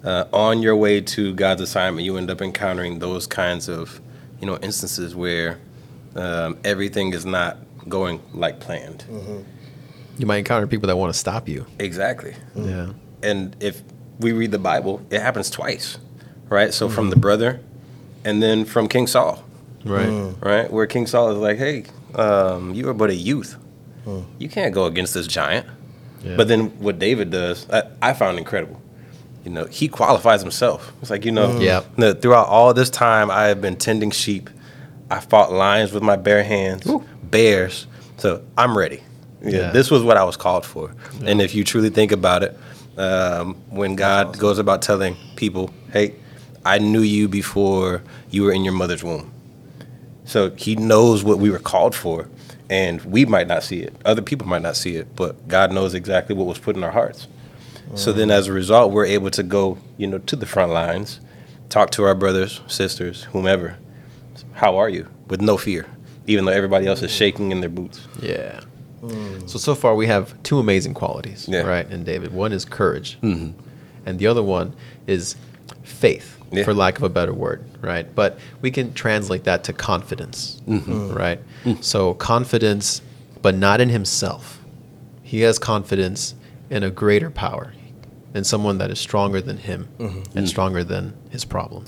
Uh, 0.06 0.24
on 0.32 0.62
your 0.62 0.78
way 0.78 1.02
to 1.02 1.34
God's 1.34 1.64
assignment, 1.64 2.06
you 2.06 2.16
end 2.16 2.32
up 2.32 2.42
encountering 2.42 3.00
those 3.00 3.28
kinds 3.28 3.68
of, 3.68 4.00
you 4.40 4.48
know, 4.48 4.58
instances 4.60 5.14
where 5.18 5.60
um, 6.18 6.58
everything 6.64 7.14
is 7.14 7.26
not 7.26 7.58
going 7.88 8.22
like 8.34 8.60
planned. 8.60 9.06
Mm-hmm. 9.10 9.42
You 10.18 10.26
might 10.26 10.38
encounter 10.38 10.68
people 10.68 10.88
that 10.88 10.98
want 10.98 11.14
to 11.14 11.20
stop 11.20 11.48
you. 11.48 11.66
Exactly. 11.80 12.36
Mm-hmm. 12.56 12.70
Yeah. 12.70 12.94
And 13.24 13.56
if 13.60 13.82
we 14.20 14.32
read 14.32 14.52
the 14.52 14.60
Bible, 14.60 15.02
it 15.10 15.22
happens 15.22 15.50
twice, 15.50 15.98
right? 16.50 16.74
So 16.74 16.90
from 16.90 17.06
mm-hmm. 17.06 17.10
the 17.12 17.16
brother, 17.18 17.60
and 18.26 18.42
then 18.42 18.66
from 18.66 18.88
King 18.88 19.08
Saul. 19.08 19.44
Right. 19.86 20.08
Mm. 20.08 20.44
right? 20.44 20.72
Where 20.72 20.86
King 20.86 21.08
Saul 21.08 21.32
is 21.32 21.38
like, 21.38 21.58
hey, 21.58 21.86
um, 22.16 22.74
you 22.74 22.90
are 22.90 22.94
but 22.94 23.10
a 23.10 23.16
youth. 23.16 23.58
Mm. 24.06 24.26
You 24.40 24.50
can't 24.50 24.74
go 24.74 24.86
against 24.86 25.14
this 25.14 25.28
giant. 25.28 25.66
Yeah. 26.24 26.36
But 26.36 26.48
then 26.48 26.78
what 26.80 27.00
David 27.00 27.30
does, 27.30 27.70
I, 27.70 27.84
I 28.02 28.14
found 28.14 28.38
incredible. 28.38 28.82
You 29.46 29.52
know, 29.52 29.66
he 29.66 29.88
qualifies 29.88 30.42
himself. 30.42 30.92
It's 31.02 31.10
like, 31.10 31.24
you 31.24 31.32
know, 31.32 31.48
mm. 31.48 31.62
Yep. 31.62 31.96
the- 31.96 32.16
throughout 32.16 32.48
all 32.48 32.74
this 32.74 32.90
time, 32.90 33.32
I 33.32 33.46
have 33.46 33.62
been 33.62 33.78
tending 33.78 34.12
sheep. 34.12 34.50
I 35.10 35.20
fought 35.20 35.52
lions 35.52 35.92
with 35.94 36.04
my 36.04 36.16
bare 36.16 36.44
hands, 36.44 36.90
bears. 37.24 37.88
So 38.18 38.44
I'm 38.58 38.78
ready. 38.78 39.02
Yeah, 39.42 39.50
Yeah. 39.52 39.72
This 39.72 39.90
was 39.92 40.04
what 40.04 40.18
I 40.18 40.24
was 40.24 40.38
called 40.38 40.66
for. 40.66 40.94
And 41.26 41.42
if 41.42 41.54
you 41.56 41.64
truly 41.64 41.90
think 41.90 42.12
about 42.12 42.44
it, 42.44 42.58
um, 42.98 43.56
when 43.70 43.96
God 43.96 44.38
goes 44.40 44.58
about 44.58 44.82
telling 44.82 45.16
people, 45.36 45.72
hey, 45.94 46.16
I 46.66 46.80
knew 46.80 47.02
you 47.02 47.28
before 47.28 48.02
you 48.30 48.44
were 48.44 48.52
in 48.52 48.64
your 48.64 48.74
mother's 48.74 49.04
womb. 49.04 49.32
So 50.26 50.50
he 50.52 50.76
knows 50.76 51.24
what 51.24 51.38
we 51.38 51.50
were 51.50 51.60
called 51.60 51.96
for, 51.96 52.28
and 52.70 53.02
we 53.06 53.24
might 53.26 53.48
not 53.48 53.64
see 53.64 53.80
it. 53.82 53.96
Other 54.04 54.22
people 54.22 54.48
might 54.48 54.62
not 54.64 54.76
see 54.76 54.96
it, 54.98 55.16
but 55.16 55.48
God 55.48 55.72
knows 55.72 55.94
exactly 55.94 56.36
what 56.36 56.48
was 56.48 56.58
put 56.60 56.76
in 56.76 56.84
our 56.84 56.92
hearts. 56.92 57.28
So 57.96 58.12
then, 58.12 58.30
as 58.32 58.48
a 58.48 58.52
result, 58.52 58.92
we're 58.92 59.06
able 59.06 59.32
to 59.32 59.44
go, 59.44 59.78
you 59.96 60.08
know, 60.08 60.18
to 60.18 60.36
the 60.36 60.46
front 60.46 60.74
lines, 60.74 61.22
talk 61.70 61.90
to 61.92 62.04
our 62.04 62.16
brothers, 62.16 62.60
sisters, 62.68 63.24
whomever. 63.32 63.78
How 64.58 64.78
are 64.78 64.90
you? 64.90 65.08
With 65.28 65.40
no 65.40 65.56
fear, 65.56 65.86
even 66.26 66.46
though 66.46 66.52
everybody 66.52 66.88
else 66.88 67.04
is 67.04 67.12
shaking 67.12 67.52
in 67.52 67.62
their 67.62 67.70
boots. 67.70 68.08
Yeah. 68.20 68.62
Mm. 69.02 69.48
So 69.48 69.60
so 69.60 69.76
far 69.76 69.94
we 69.94 70.08
have 70.08 70.42
two 70.42 70.58
amazing 70.58 70.96
qualities, 70.96 71.48
Yeah. 71.48 71.62
right? 71.62 71.88
In 71.92 72.04
David, 72.04 72.34
one 72.34 72.52
is 72.52 72.66
courage, 72.66 73.20
mm-hmm. 73.22 73.52
and 74.08 74.18
the 74.18 74.26
other 74.26 74.42
one 74.42 74.74
is 75.06 75.36
faith, 75.84 76.40
Yeah. 76.52 76.64
for 76.64 76.74
lack 76.74 76.98
of 76.98 77.04
a 77.04 77.10
better 77.10 77.34
word, 77.34 77.64
right? 77.82 78.14
But 78.16 78.40
we 78.62 78.72
can 78.72 78.94
translate 78.94 79.44
that 79.44 79.64
to 79.66 79.74
confidence, 79.74 80.60
mm-hmm. 80.68 80.92
mm. 80.92 81.16
right? 81.16 81.40
Mm. 81.64 81.84
So 81.84 82.16
confidence, 82.16 83.04
but 83.44 83.54
not 83.54 83.80
in 83.80 83.90
himself. 83.90 84.60
He 85.22 85.42
has 85.42 85.60
confidence 85.60 86.34
in 86.72 86.82
a 86.82 86.90
greater 86.90 87.30
power, 87.30 87.74
in 88.34 88.44
someone 88.44 88.80
that 88.80 88.90
is 88.90 89.00
stronger 89.00 89.40
than 89.40 89.58
him 89.58 89.88
mm-hmm. 90.00 90.36
and 90.36 90.50
stronger 90.50 90.84
than 90.84 91.14
his 91.30 91.46
problem. 91.46 91.86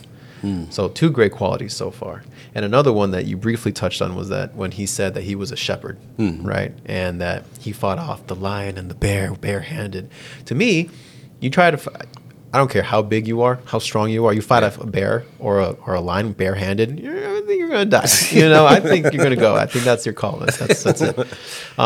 So 0.70 0.90
two 0.90 1.10
great 1.12 1.32
qualities 1.32 1.76
so 1.76 1.92
far. 1.92 2.24
And 2.56 2.66
another 2.66 2.92
one 2.94 3.12
that 3.12 3.26
you 3.26 3.38
briefly 3.38 3.72
touched 3.72 4.02
on 4.02 4.16
was 4.16 4.30
that 4.30 4.56
when 4.56 4.72
he 4.72 4.86
said 4.86 5.14
that 5.16 5.24
he 5.24 5.36
was 5.36 5.52
a 5.52 5.56
shepherd, 5.56 5.98
right? 6.18 6.74
And 6.86 7.22
that 7.22 7.44
he 7.60 7.72
fought 7.72 8.00
off 8.00 8.26
the 8.28 8.36
lion 8.36 8.78
and 8.78 8.90
the 8.90 8.96
bear 8.96 9.34
barehanded. 9.34 10.10
To 10.46 10.56
me, 10.56 10.90
you 11.40 11.50
try 11.50 11.72
to 11.72 11.78
f- 11.78 11.88
I 12.52 12.58
don't 12.58 12.72
care 12.72 12.82
how 12.82 13.04
big 13.04 13.28
you 13.28 13.44
are, 13.44 13.60
how 13.66 13.78
strong 13.78 14.10
you 14.10 14.26
are, 14.26 14.34
you 14.34 14.42
fight 14.42 14.64
off 14.64 14.80
a 14.80 14.88
bear 14.88 15.24
or 15.38 15.60
a 15.60 15.70
or 15.86 15.94
a 15.94 16.02
lion 16.02 16.32
barehanded, 16.34 17.00
you're, 17.00 17.16
I 17.38 17.42
think 17.42 17.60
you're 17.60 17.70
going 17.70 17.88
to 17.88 17.98
die. 17.98 18.08
You 18.32 18.50
know, 18.50 18.66
I 18.66 18.80
think 18.80 19.04
you're 19.14 19.24
going 19.24 19.30
to 19.30 19.36
go. 19.36 19.56
I 19.56 19.68
think 19.68 19.86
that's 19.86 20.04
your 20.06 20.14
call. 20.16 20.38
That's 20.38 20.58
that's, 20.58 20.82
that's 20.84 21.02
it. 21.02 21.28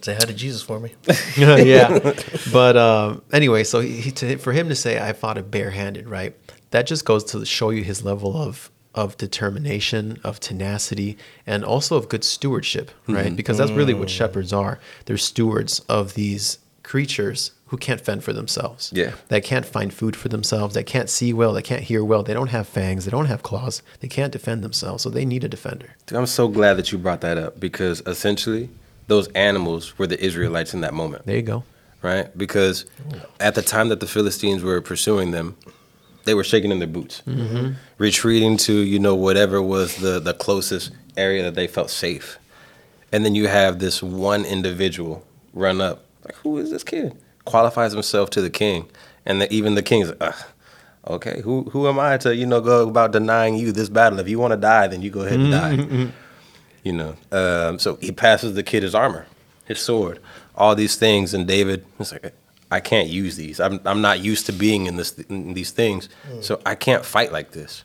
Say 0.00 0.14
hi 0.14 0.20
to 0.20 0.32
Jesus 0.32 0.62
for 0.62 0.80
me. 0.80 0.94
yeah. 1.36 2.14
But 2.52 2.76
um, 2.78 3.22
anyway, 3.32 3.64
so 3.64 3.80
he, 3.80 4.00
he 4.00 4.10
to, 4.12 4.38
for 4.38 4.52
him 4.52 4.68
to 4.70 4.74
say 4.74 4.98
I 4.98 5.12
fought 5.12 5.36
it 5.36 5.50
barehanded, 5.50 6.08
right? 6.08 6.34
That 6.72 6.86
just 6.86 7.04
goes 7.04 7.24
to 7.24 7.46
show 7.46 7.70
you 7.70 7.84
his 7.84 8.04
level 8.04 8.36
of 8.36 8.70
of 8.94 9.16
determination, 9.16 10.18
of 10.22 10.38
tenacity, 10.38 11.16
and 11.46 11.64
also 11.64 11.96
of 11.96 12.10
good 12.10 12.24
stewardship, 12.24 12.90
right? 13.06 13.26
Mm-hmm. 13.26 13.36
Because 13.36 13.56
that's 13.56 13.70
really 13.70 13.94
what 13.94 14.08
mm. 14.08 14.10
shepherds 14.10 14.52
are. 14.52 14.78
They're 15.06 15.16
stewards 15.16 15.80
of 15.88 16.12
these 16.12 16.58
creatures 16.82 17.52
who 17.68 17.78
can't 17.78 18.02
fend 18.02 18.22
for 18.22 18.34
themselves. 18.34 18.92
Yeah. 18.94 19.12
That 19.28 19.44
can't 19.44 19.64
find 19.64 19.94
food 19.94 20.14
for 20.14 20.28
themselves. 20.28 20.74
They 20.74 20.84
can't 20.84 21.08
see 21.08 21.32
well. 21.32 21.54
They 21.54 21.62
can't 21.62 21.82
hear 21.82 22.04
well. 22.04 22.22
They 22.22 22.34
don't 22.34 22.48
have 22.50 22.68
fangs. 22.68 23.06
They 23.06 23.10
don't 23.10 23.26
have 23.26 23.42
claws. 23.42 23.82
They 24.00 24.08
can't 24.08 24.30
defend 24.30 24.62
themselves. 24.62 25.02
So 25.02 25.08
they 25.08 25.24
need 25.24 25.42
a 25.42 25.48
defender. 25.48 25.96
Dude, 26.04 26.18
I'm 26.18 26.26
so 26.26 26.48
glad 26.48 26.74
that 26.74 26.92
you 26.92 26.98
brought 26.98 27.22
that 27.22 27.38
up 27.38 27.58
because 27.58 28.02
essentially, 28.06 28.68
those 29.06 29.28
animals 29.28 29.98
were 29.98 30.06
the 30.06 30.22
Israelites 30.22 30.74
in 30.74 30.82
that 30.82 30.92
moment. 30.92 31.24
There 31.24 31.36
you 31.36 31.42
go. 31.42 31.64
right? 32.02 32.36
Because 32.36 32.84
at 33.40 33.54
the 33.54 33.62
time 33.62 33.88
that 33.88 34.00
the 34.00 34.06
Philistines 34.06 34.62
were 34.62 34.80
pursuing 34.82 35.30
them, 35.30 35.56
they 36.24 36.34
were 36.34 36.44
shaking 36.44 36.70
in 36.70 36.78
their 36.78 36.88
boots, 36.88 37.22
retreating 37.98 38.56
to 38.58 38.72
you 38.72 38.98
know 38.98 39.14
whatever 39.14 39.60
was 39.62 39.96
the 39.96 40.20
the 40.20 40.34
closest 40.34 40.92
area 41.16 41.42
that 41.42 41.54
they 41.54 41.66
felt 41.66 41.90
safe. 41.90 42.38
And 43.12 43.24
then 43.24 43.34
you 43.34 43.46
have 43.48 43.78
this 43.78 44.02
one 44.02 44.44
individual 44.44 45.24
run 45.52 45.80
up, 45.82 46.06
like, 46.24 46.34
who 46.36 46.56
is 46.58 46.70
this 46.70 46.82
kid? 46.84 47.14
qualifies 47.44 47.92
himself 47.92 48.30
to 48.30 48.40
the 48.40 48.48
king, 48.50 48.88
and 49.26 49.40
that 49.40 49.50
even 49.50 49.74
the 49.74 49.82
king's, 49.82 50.10
uh, 50.20 50.32
okay, 51.08 51.40
who 51.42 51.64
who 51.72 51.88
am 51.88 51.98
I 51.98 52.16
to 52.18 52.34
you 52.34 52.46
know 52.46 52.60
go 52.60 52.88
about 52.88 53.12
denying 53.12 53.56
you 53.56 53.72
this 53.72 53.88
battle? 53.88 54.18
If 54.20 54.28
you 54.28 54.38
want 54.38 54.52
to 54.52 54.56
die, 54.56 54.86
then 54.86 55.02
you 55.02 55.10
go 55.10 55.22
ahead 55.22 55.40
and 55.40 55.50
die. 55.50 56.12
You 56.84 56.92
know, 56.92 57.16
um, 57.30 57.78
so 57.78 57.96
he 58.00 58.10
passes 58.12 58.54
the 58.54 58.62
kid 58.62 58.82
his 58.82 58.94
armor, 58.94 59.26
his 59.66 59.78
sword, 59.80 60.18
all 60.56 60.74
these 60.74 60.96
things, 60.96 61.32
and 61.34 61.46
David 61.46 61.84
is 62.00 62.12
like, 62.12 62.34
I 62.72 62.80
can't 62.80 63.08
use 63.08 63.36
these. 63.36 63.60
I'm 63.60 63.80
I'm 63.84 64.00
not 64.00 64.20
used 64.20 64.46
to 64.46 64.52
being 64.52 64.86
in 64.86 64.96
this 64.96 65.18
in 65.18 65.54
these 65.54 65.70
things, 65.70 66.08
so 66.40 66.60
I 66.66 66.74
can't 66.74 67.04
fight 67.04 67.30
like 67.32 67.52
this. 67.52 67.84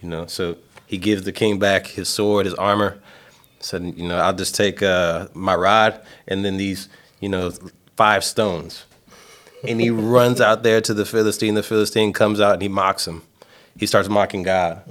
You 0.00 0.08
know, 0.08 0.26
so 0.26 0.56
he 0.86 0.98
gives 0.98 1.22
the 1.24 1.32
king 1.32 1.58
back 1.58 1.86
his 1.86 2.08
sword, 2.08 2.46
his 2.46 2.54
armor. 2.54 2.98
Said, 3.62 3.94
you 3.96 4.08
know, 4.08 4.16
I'll 4.16 4.32
just 4.32 4.54
take 4.54 4.82
uh, 4.82 5.28
my 5.34 5.54
rod 5.54 6.00
and 6.26 6.42
then 6.44 6.56
these, 6.56 6.88
you 7.20 7.28
know, 7.28 7.52
five 7.94 8.24
stones. 8.24 8.84
And 9.68 9.78
he 9.80 9.90
runs 10.16 10.40
out 10.40 10.62
there 10.62 10.80
to 10.80 10.94
the 10.94 11.04
Philistine. 11.04 11.54
The 11.54 11.62
Philistine 11.62 12.14
comes 12.14 12.40
out 12.40 12.54
and 12.54 12.62
he 12.62 12.68
mocks 12.68 13.06
him. 13.06 13.20
He 13.78 13.86
starts 13.86 14.08
mocking 14.08 14.42
God. 14.42 14.82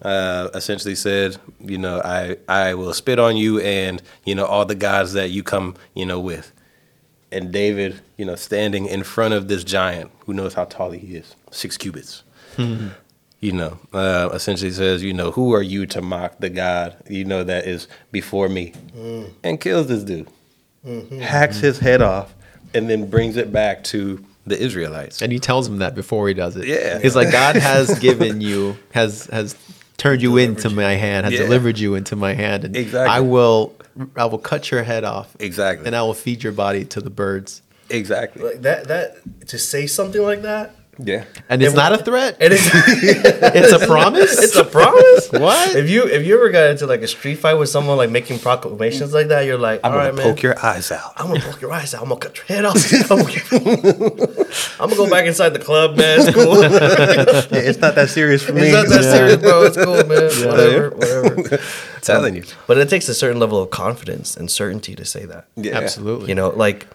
Uh, 0.00 0.48
essentially 0.54 0.94
said, 0.94 1.36
you 1.60 1.78
know, 1.78 2.00
I, 2.04 2.36
I 2.48 2.74
will 2.74 2.94
spit 2.94 3.18
on 3.18 3.36
you 3.36 3.60
and, 3.60 4.00
you 4.24 4.34
know, 4.36 4.46
all 4.46 4.64
the 4.64 4.76
gods 4.76 5.12
that 5.14 5.30
you 5.30 5.42
come, 5.42 5.74
you 5.94 6.06
know, 6.06 6.20
with. 6.20 6.52
And 7.32 7.52
David, 7.52 8.00
you 8.16 8.24
know, 8.24 8.34
standing 8.36 8.86
in 8.86 9.02
front 9.02 9.34
of 9.34 9.48
this 9.48 9.64
giant 9.64 10.10
who 10.26 10.34
knows 10.34 10.54
how 10.54 10.64
tall 10.64 10.90
he 10.90 11.16
is, 11.16 11.34
six 11.50 11.76
cubits 11.76 12.22
hmm. 12.56 12.88
you 13.40 13.52
know, 13.52 13.78
uh, 13.92 14.30
essentially 14.32 14.70
says, 14.70 15.02
you 15.02 15.12
know, 15.12 15.30
who 15.30 15.52
are 15.54 15.62
you 15.62 15.86
to 15.86 16.02
mock 16.02 16.38
the 16.38 16.50
God, 16.50 16.96
you 17.08 17.24
know, 17.24 17.44
that 17.44 17.66
is 17.66 17.88
before 18.10 18.48
me, 18.48 18.72
hmm. 18.94 19.24
and 19.42 19.60
kills 19.60 19.88
this 19.88 20.04
dude, 20.04 20.28
mm-hmm. 20.86 21.18
hacks 21.20 21.58
his 21.58 21.78
head 21.78 22.02
off, 22.02 22.34
and 22.74 22.88
then 22.88 23.08
brings 23.08 23.36
it 23.36 23.52
back 23.52 23.84
to 23.84 24.24
the 24.46 24.60
Israelites. 24.60 25.22
And 25.22 25.32
he 25.32 25.38
tells 25.38 25.68
him 25.68 25.78
that 25.78 25.94
before 25.94 26.26
he 26.28 26.34
does 26.34 26.56
it. 26.56 26.66
Yeah. 26.66 26.98
He's 26.98 27.14
like, 27.14 27.30
God 27.30 27.56
has 27.56 27.98
given 28.00 28.40
you, 28.40 28.76
has 28.92 29.26
has 29.26 29.56
turned 29.98 30.22
you 30.22 30.36
into 30.36 30.68
my 30.68 30.94
hand, 30.94 31.26
has 31.26 31.34
Yeah. 31.34 31.42
delivered 31.42 31.78
you 31.78 31.94
into 31.94 32.16
my 32.16 32.34
hand, 32.34 32.64
and 32.64 32.76
Exactly. 32.76 33.08
I 33.08 33.20
will, 33.20 33.72
I 34.16 34.24
will 34.26 34.38
cut 34.38 34.70
your 34.70 34.82
head 34.82 35.04
off, 35.04 35.34
Exactly. 35.38 35.86
and 35.86 35.94
I 35.96 36.02
will 36.02 36.14
feed 36.14 36.42
your 36.42 36.52
body 36.52 36.84
to 36.86 37.00
the 37.00 37.10
birds. 37.10 37.62
Exactly. 37.90 38.42
Like 38.42 38.62
that 38.62 38.88
that 38.88 39.16
to 39.48 39.58
say 39.58 39.86
something 39.86 40.22
like 40.22 40.42
that. 40.42 40.74
Yeah. 40.98 41.24
And 41.48 41.62
it's 41.62 41.70
And 41.70 41.76
not 41.76 41.92
a 41.98 41.98
threat. 42.04 42.36
It's 42.38 42.62
It's 43.54 43.72
a 43.72 43.86
promise. 43.86 44.38
it's 44.38 44.56
a 44.56 44.64
promise. 44.64 45.30
What? 45.32 45.74
If 45.74 45.88
you 45.88 46.04
if 46.06 46.24
you 46.26 46.34
ever 46.36 46.50
got 46.50 46.70
into 46.70 46.86
like 46.86 47.00
a 47.00 47.08
street 47.08 47.36
fight 47.36 47.54
with 47.54 47.70
someone 47.70 47.96
like 47.96 48.10
making 48.10 48.38
proclamations 48.40 49.12
like 49.14 49.28
that, 49.28 49.46
you're 49.46 49.56
like, 49.58 49.80
I'm 49.84 49.92
all 49.92 49.98
gonna 49.98 50.08
right, 50.10 50.14
man. 50.16 50.24
poke 50.34 50.42
your 50.42 50.58
eyes 50.64 50.92
out. 50.92 51.12
I'm 51.16 51.28
gonna 51.28 51.40
poke 51.40 51.60
your 51.62 51.72
eyes 51.72 51.94
out. 51.94 52.02
I'm 52.02 52.08
gonna 52.10 52.20
cut 52.20 52.36
your 52.36 52.46
head 52.46 52.64
off. 52.66 52.76
I'm 53.12 54.90
gonna, 54.90 54.96
go 54.96 55.08
back 55.08 55.26
inside 55.26 55.50
the 55.50 55.58
club, 55.58 55.96
man. 55.96 56.20
It's 56.20 56.34
cool. 56.34 56.60
Yeah, 56.62 57.68
it's 57.68 57.78
not 57.78 57.94
that 57.94 58.10
serious 58.10 58.42
for 58.42 58.52
me. 58.52 58.62
It's 58.68 58.72
not 58.74 58.88
that 58.88 59.04
serious, 59.04 59.36
bro. 59.36 59.62
It's 59.64 59.76
cool, 59.76 60.04
man. 60.04 60.30
Whatever, 60.50 60.90
whatever. 60.90 61.58
Telling 62.06 62.36
you. 62.36 62.44
But 62.66 62.78
it 62.78 62.88
takes 62.88 63.08
a 63.08 63.14
certain 63.14 63.38
level 63.40 63.60
of 63.62 63.70
confidence 63.70 64.36
and 64.36 64.50
certainty 64.50 64.94
to 64.94 65.04
say 65.04 65.24
that. 65.26 65.48
Yeah. 65.56 65.78
Absolutely. 65.78 66.28
You 66.28 66.34
know, 66.34 66.50
like 66.50 66.86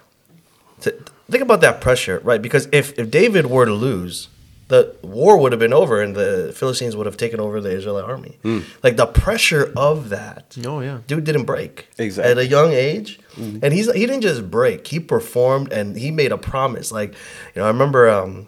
to, 0.81 0.91
think 1.29 1.41
about 1.43 1.61
that 1.61 1.81
pressure, 1.81 2.19
right? 2.23 2.41
Because 2.41 2.67
if 2.71 2.97
if 2.99 3.09
David 3.09 3.47
were 3.47 3.65
to 3.65 3.73
lose, 3.73 4.27
the 4.67 4.95
war 5.01 5.37
would 5.39 5.51
have 5.53 5.59
been 5.59 5.73
over, 5.73 6.01
and 6.01 6.15
the 6.15 6.53
Philistines 6.55 6.95
would 6.95 7.05
have 7.05 7.17
taken 7.17 7.39
over 7.39 7.61
the 7.61 7.71
Israelite 7.71 8.03
army. 8.03 8.37
Like 8.83 8.97
the 8.97 9.05
pressure 9.05 9.71
of 9.75 10.09
that. 10.09 10.57
Oh 10.65 10.81
yeah. 10.81 10.99
Dude 11.07 11.23
didn't 11.23 11.45
break 11.45 11.87
Exactly. 11.97 12.31
at 12.31 12.37
a 12.37 12.45
young 12.45 12.73
age, 12.73 13.19
and 13.37 13.71
he's 13.73 13.91
he 13.93 14.05
didn't 14.05 14.21
just 14.21 14.51
break. 14.51 14.87
He 14.87 14.99
performed 14.99 15.71
and 15.71 15.95
he 15.97 16.11
made 16.11 16.31
a 16.31 16.37
promise. 16.37 16.91
Like 16.91 17.11
you 17.55 17.61
know, 17.61 17.65
I 17.65 17.67
remember 17.69 18.09
um, 18.09 18.47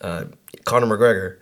uh, 0.00 0.24
Conor 0.64 0.86
McGregor. 0.86 1.36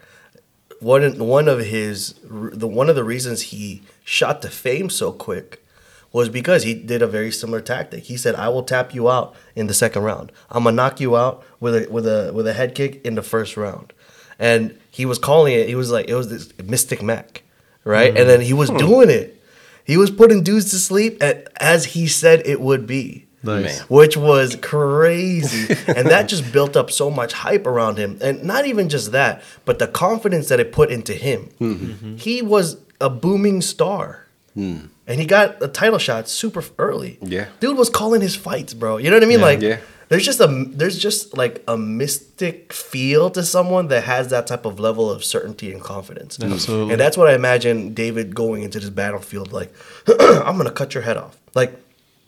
One 0.80 1.18
one 1.18 1.48
of 1.48 1.60
his 1.60 2.14
the 2.22 2.68
one 2.68 2.88
of 2.88 2.96
the 2.96 3.04
reasons 3.04 3.42
he 3.42 3.82
shot 4.04 4.42
to 4.42 4.48
fame 4.48 4.90
so 4.90 5.12
quick 5.12 5.64
was 6.12 6.28
because 6.28 6.62
he 6.62 6.72
did 6.74 7.02
a 7.02 7.06
very 7.06 7.30
similar 7.30 7.60
tactic. 7.60 8.04
He 8.04 8.16
said, 8.16 8.34
"I 8.34 8.48
will 8.48 8.62
tap 8.62 8.94
you 8.94 9.10
out 9.10 9.34
in 9.54 9.66
the 9.66 9.74
second 9.74 10.02
round. 10.02 10.32
I'm 10.50 10.64
gonna 10.64 10.76
knock 10.76 11.00
you 11.00 11.16
out 11.16 11.44
with 11.60 11.74
a 11.74 11.90
with 11.90 12.06
a 12.06 12.32
with 12.32 12.46
a 12.46 12.52
head 12.52 12.74
kick 12.74 13.04
in 13.04 13.14
the 13.14 13.22
first 13.22 13.56
round." 13.56 13.92
And 14.38 14.78
he 14.90 15.04
was 15.04 15.18
calling 15.18 15.54
it. 15.54 15.68
He 15.68 15.74
was 15.74 15.90
like, 15.90 16.08
it 16.08 16.14
was 16.14 16.28
this 16.28 16.52
Mystic 16.64 17.02
Mac, 17.02 17.42
right? 17.84 18.08
And 18.08 18.18
mm. 18.18 18.26
then 18.26 18.40
he 18.40 18.52
was 18.52 18.68
hmm. 18.68 18.76
doing 18.76 19.10
it. 19.10 19.40
He 19.84 19.96
was 19.96 20.10
putting 20.10 20.42
dudes 20.42 20.70
to 20.70 20.76
sleep 20.76 21.22
at, 21.22 21.48
as 21.60 21.86
he 21.86 22.08
said 22.08 22.42
it 22.44 22.60
would 22.60 22.84
be 22.84 23.27
Nice. 23.48 23.80
Which 23.90 24.16
was 24.16 24.56
crazy. 24.56 25.74
and 25.88 26.06
that 26.08 26.28
just 26.28 26.52
built 26.52 26.76
up 26.76 26.90
so 26.90 27.11
much 27.11 27.32
hype 27.32 27.66
around 27.66 27.98
him. 27.98 28.18
And 28.20 28.44
not 28.44 28.66
even 28.66 28.88
just 28.88 29.12
that, 29.12 29.42
but 29.64 29.78
the 29.78 29.87
confidence 29.88 30.48
that 30.48 30.61
it 30.61 30.72
put 30.72 30.90
into 30.90 31.14
him. 31.14 31.50
Mm-hmm. 31.61 32.16
He 32.16 32.42
was 32.42 32.76
a 33.00 33.11
booming 33.11 33.61
star. 33.61 34.24
And 34.56 34.90
he 35.20 35.24
got 35.24 35.62
a 35.62 35.68
title 35.68 36.00
shot 36.00 36.28
super 36.28 36.64
early. 36.78 37.16
Yeah. 37.22 37.46
Dude 37.61 37.78
was 37.78 37.88
calling 37.88 38.20
his 38.20 38.34
fights, 38.34 38.74
bro. 38.74 38.96
You 38.96 39.08
know 39.08 39.14
what 39.16 39.22
I 39.22 39.26
mean? 39.26 39.38
Yeah. 39.38 39.44
like 39.44 39.61
Yeah. 39.62 39.78
there's 40.08 40.24
just 40.24 40.40
a 40.40 40.48
there's 40.70 40.98
just 40.98 41.37
like 41.37 41.62
a 41.68 41.76
mystic 41.78 42.72
feel 42.72 43.30
to 43.30 43.44
someone 43.44 43.87
that 43.88 44.02
has 44.02 44.30
that 44.30 44.48
type 44.48 44.64
of 44.66 44.80
level 44.80 45.11
of 45.12 45.22
certainty 45.24 45.70
and 45.72 45.80
confidence. 45.80 46.40
Absolutely. 46.42 46.92
And 46.94 47.00
that's 47.00 47.16
what 47.16 47.28
I 47.28 47.34
imagine 47.34 47.94
David 47.94 48.34
going 48.34 48.62
into 48.64 48.80
this 48.80 48.90
battlefield 48.90 49.52
like, 49.52 49.72
I'm 50.20 50.56
gonna 50.56 50.72
cut 50.72 50.92
your 50.92 51.04
head 51.04 51.16
off. 51.16 51.38
Like, 51.54 51.78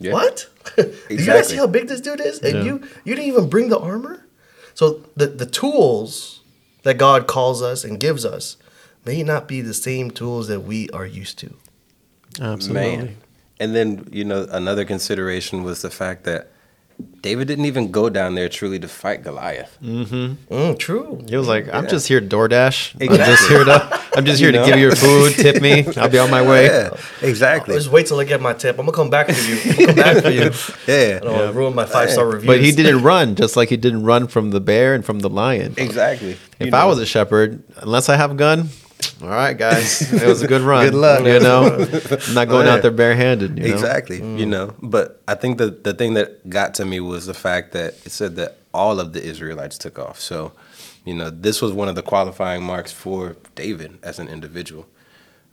Yeah. 0.00 0.12
what? 0.14 0.48
Do 0.76 0.92
you 1.10 1.24
guys 1.26 1.48
see 1.48 1.56
how 1.56 1.66
big 1.66 1.86
this 1.88 2.00
dude 2.00 2.20
is? 2.20 2.40
And 2.40 2.54
Yeah. 2.58 2.64
you 2.64 2.82
you 3.04 3.14
didn't 3.14 3.28
even 3.28 3.48
bring 3.48 3.68
the 3.68 3.78
armor? 3.78 4.24
So 4.74 5.02
the 5.14 5.26
the 5.26 5.46
tools 5.46 6.40
that 6.82 6.94
God 6.94 7.26
calls 7.26 7.62
us 7.62 7.84
and 7.84 8.00
gives 8.00 8.24
us 8.24 8.56
may 9.04 9.22
not 9.22 9.46
be 9.46 9.60
the 9.60 9.74
same 9.74 10.10
tools 10.10 10.48
that 10.48 10.60
we 10.60 10.88
are 10.90 11.06
used 11.06 11.38
to. 11.40 11.54
Absolutely. 12.40 12.96
Man. 12.96 13.16
And 13.58 13.74
then, 13.76 14.08
you 14.10 14.24
know, 14.24 14.46
another 14.50 14.84
consideration 14.86 15.62
was 15.64 15.82
the 15.82 15.90
fact 15.90 16.24
that 16.24 16.50
David 17.22 17.48
didn't 17.48 17.66
even 17.66 17.90
go 17.90 18.08
down 18.08 18.34
there 18.34 18.48
truly 18.48 18.78
to 18.78 18.88
fight 18.88 19.22
Goliath. 19.22 19.76
Mm-hmm. 19.82 20.54
Mm, 20.54 20.78
true. 20.78 21.24
He 21.28 21.36
was 21.36 21.46
like, 21.48 21.66
"I'm 21.72 21.84
Yeah. 21.84 21.90
just 21.90 22.08
here 22.08 22.20
to 22.20 22.26
DoorDash. 22.26 22.94
I'm 23.00 23.16
just 23.16 23.48
here 23.48 23.64
to, 23.64 24.00
I'm 24.16 24.24
just 24.24 24.38
here 24.40 24.48
You 24.48 24.52
to 24.52 24.58
know? 24.60 24.66
give 24.66 24.76
you 24.76 24.82
your 24.86 24.96
food. 24.96 25.32
Tip 25.34 25.60
me. 25.62 25.86
I'll 25.96 26.08
be 26.08 26.18
on 26.18 26.30
my 26.30 26.42
way." 26.42 26.66
Yeah, 26.66 26.90
exactly. 27.22 27.74
Just 27.74 27.90
wait 27.90 28.06
till 28.06 28.18
I 28.20 28.24
get 28.24 28.40
my 28.40 28.52
tip. 28.52 28.78
I'm 28.78 28.86
gonna 28.86 28.96
come 28.96 29.10
back 29.10 29.28
for 29.30 29.40
you. 29.40 29.58
I'm 29.64 29.76
gonna 29.76 29.86
come 29.86 29.96
back 29.96 30.22
for 30.24 30.30
you. 30.30 30.50
Yeah, 30.86 31.18
I 31.20 31.24
don't 31.24 31.32
want 31.34 31.52
to 31.52 31.58
ruin 31.58 31.74
my 31.74 31.84
five 31.86 32.10
star 32.10 32.26
reviews. 32.26 32.46
But 32.46 32.60
he 32.60 32.72
didn't 32.72 33.02
run, 33.02 33.34
just 33.34 33.56
like 33.56 33.68
he 33.68 33.76
didn't 33.76 34.04
run 34.04 34.26
from 34.26 34.50
the 34.50 34.60
bear 34.60 34.94
and 34.94 35.04
from 35.04 35.20
the 35.20 35.28
lion. 35.30 35.74
exactly. 35.76 36.36
If 36.58 36.74
I 36.74 36.84
was 36.86 36.98
a 36.98 37.06
shepherd, 37.06 37.62
unless 37.78 38.08
I 38.08 38.16
have 38.16 38.30
a 38.30 38.34
gun, 38.34 38.68
all 39.22 39.28
right, 39.28 39.56
guys, 39.56 40.12
it 40.12 40.26
was 40.26 40.42
a 40.42 40.48
good 40.48 40.62
run. 40.70 40.86
Good 40.86 40.94
luck. 40.94 41.24
You 41.24 41.40
know, 41.40 41.86
I'm 42.28 42.34
not 42.34 42.48
going 42.48 42.66
out 42.66 42.82
there 42.82 42.90
barehanded. 42.90 43.58
You 43.58 43.68
know? 43.68 43.74
Exactly. 43.74 44.20
Mm. 44.20 44.38
You 44.38 44.46
know, 44.46 44.74
but 44.80 45.22
I 45.28 45.34
think 45.34 45.58
the 45.58 45.70
the 45.70 45.92
thing 45.92 46.14
that 46.14 46.48
got 46.48 46.74
to 46.74 46.84
me 46.84 47.00
was 47.00 47.26
the 47.26 47.34
fact 47.34 47.72
that 47.72 47.94
it 48.06 48.12
said 48.12 48.36
that 48.36 48.56
all 48.72 48.98
of 48.98 49.12
the 49.12 49.22
Israelites 49.22 49.76
took 49.76 49.98
off. 49.98 50.20
So, 50.20 50.52
you 51.04 51.14
know, 51.14 51.28
this 51.28 51.60
was 51.60 51.72
one 51.72 51.88
of 51.88 51.96
the 51.96 52.02
qualifying 52.02 52.62
marks 52.62 52.92
for 52.92 53.36
David 53.54 53.98
as 54.02 54.18
an 54.18 54.28
individual, 54.28 54.86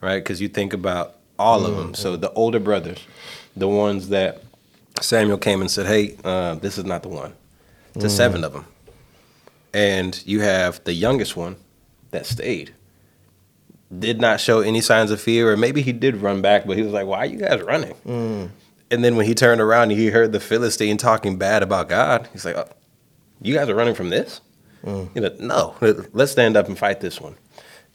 right? 0.01 0.23
Because 0.23 0.39
you 0.39 0.47
think 0.47 0.73
about 0.73 1.15
all 1.38 1.65
of 1.65 1.73
mm-hmm. 1.73 1.81
them. 1.81 1.93
So 1.93 2.15
the 2.15 2.31
older 2.33 2.60
brothers, 2.60 2.99
the 3.55 3.67
ones 3.67 4.10
that 4.10 4.43
Samuel 5.01 5.38
came 5.38 5.62
and 5.62 5.69
said, 5.69 5.88
"Hey, 5.88 6.15
uh, 6.23 6.55
this 6.55 6.77
is 6.77 6.86
not 6.86 7.03
the 7.03 7.10
one." 7.10 7.33
To 7.95 8.05
mm. 8.05 8.10
seven 8.10 8.43
of 8.43 8.53
them, 8.53 8.65
and 9.73 10.21
you 10.25 10.41
have 10.41 10.83
the 10.83 10.93
youngest 10.93 11.36
one 11.36 11.55
that 12.12 12.27
stayed 12.27 12.73
did 14.00 14.19
not 14.19 14.39
show 14.39 14.60
any 14.62 14.82
signs 14.82 15.12
of 15.12 15.21
fear, 15.21 15.52
or 15.52 15.58
maybe 15.58 15.82
he 15.82 15.91
did 15.93 16.17
run 16.17 16.41
back, 16.41 16.65
but 16.65 16.76
he 16.78 16.84
was 16.84 16.91
like, 16.91 17.06
"Why 17.08 17.19
are 17.19 17.26
you 17.26 17.38
guys 17.39 17.62
running?" 17.62 17.95
And 18.89 19.04
then 19.04 19.15
when 19.17 19.26
he 19.26 19.34
turned 19.36 19.60
around 19.62 19.91
and 19.91 20.00
he 20.00 20.08
heard 20.08 20.32
the 20.32 20.39
Philistine 20.39 20.97
talking 20.97 21.38
bad 21.38 21.62
about 21.63 21.89
God, 21.89 22.28
he's 22.32 22.45
like, 22.45 22.56
oh, 22.56 22.67
"You 23.41 23.54
guys 23.54 23.67
are 23.69 23.76
running 23.76 23.95
from 23.95 24.10
this?" 24.10 24.41
You 25.15 25.21
know, 25.21 25.36
no. 25.39 25.76
Let's 26.13 26.32
stand 26.32 26.56
up 26.56 26.67
and 26.67 26.78
fight 26.78 27.02
this 27.02 27.19
one. 27.19 27.36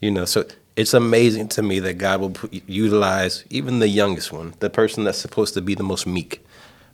You 0.00 0.10
know, 0.10 0.24
so 0.26 0.44
it's 0.76 0.92
amazing 0.94 1.48
to 1.50 1.62
me 1.62 1.78
that 1.80 1.94
God 1.98 2.20
will 2.20 2.30
put, 2.30 2.52
utilize 2.68 3.44
even 3.50 3.78
the 3.78 3.88
youngest 3.88 4.32
one, 4.32 4.54
the 4.60 4.68
person 4.68 5.04
that's 5.04 5.18
supposed 5.18 5.54
to 5.54 5.62
be 5.62 5.74
the 5.74 5.84
most 5.84 6.06
meek, 6.06 6.44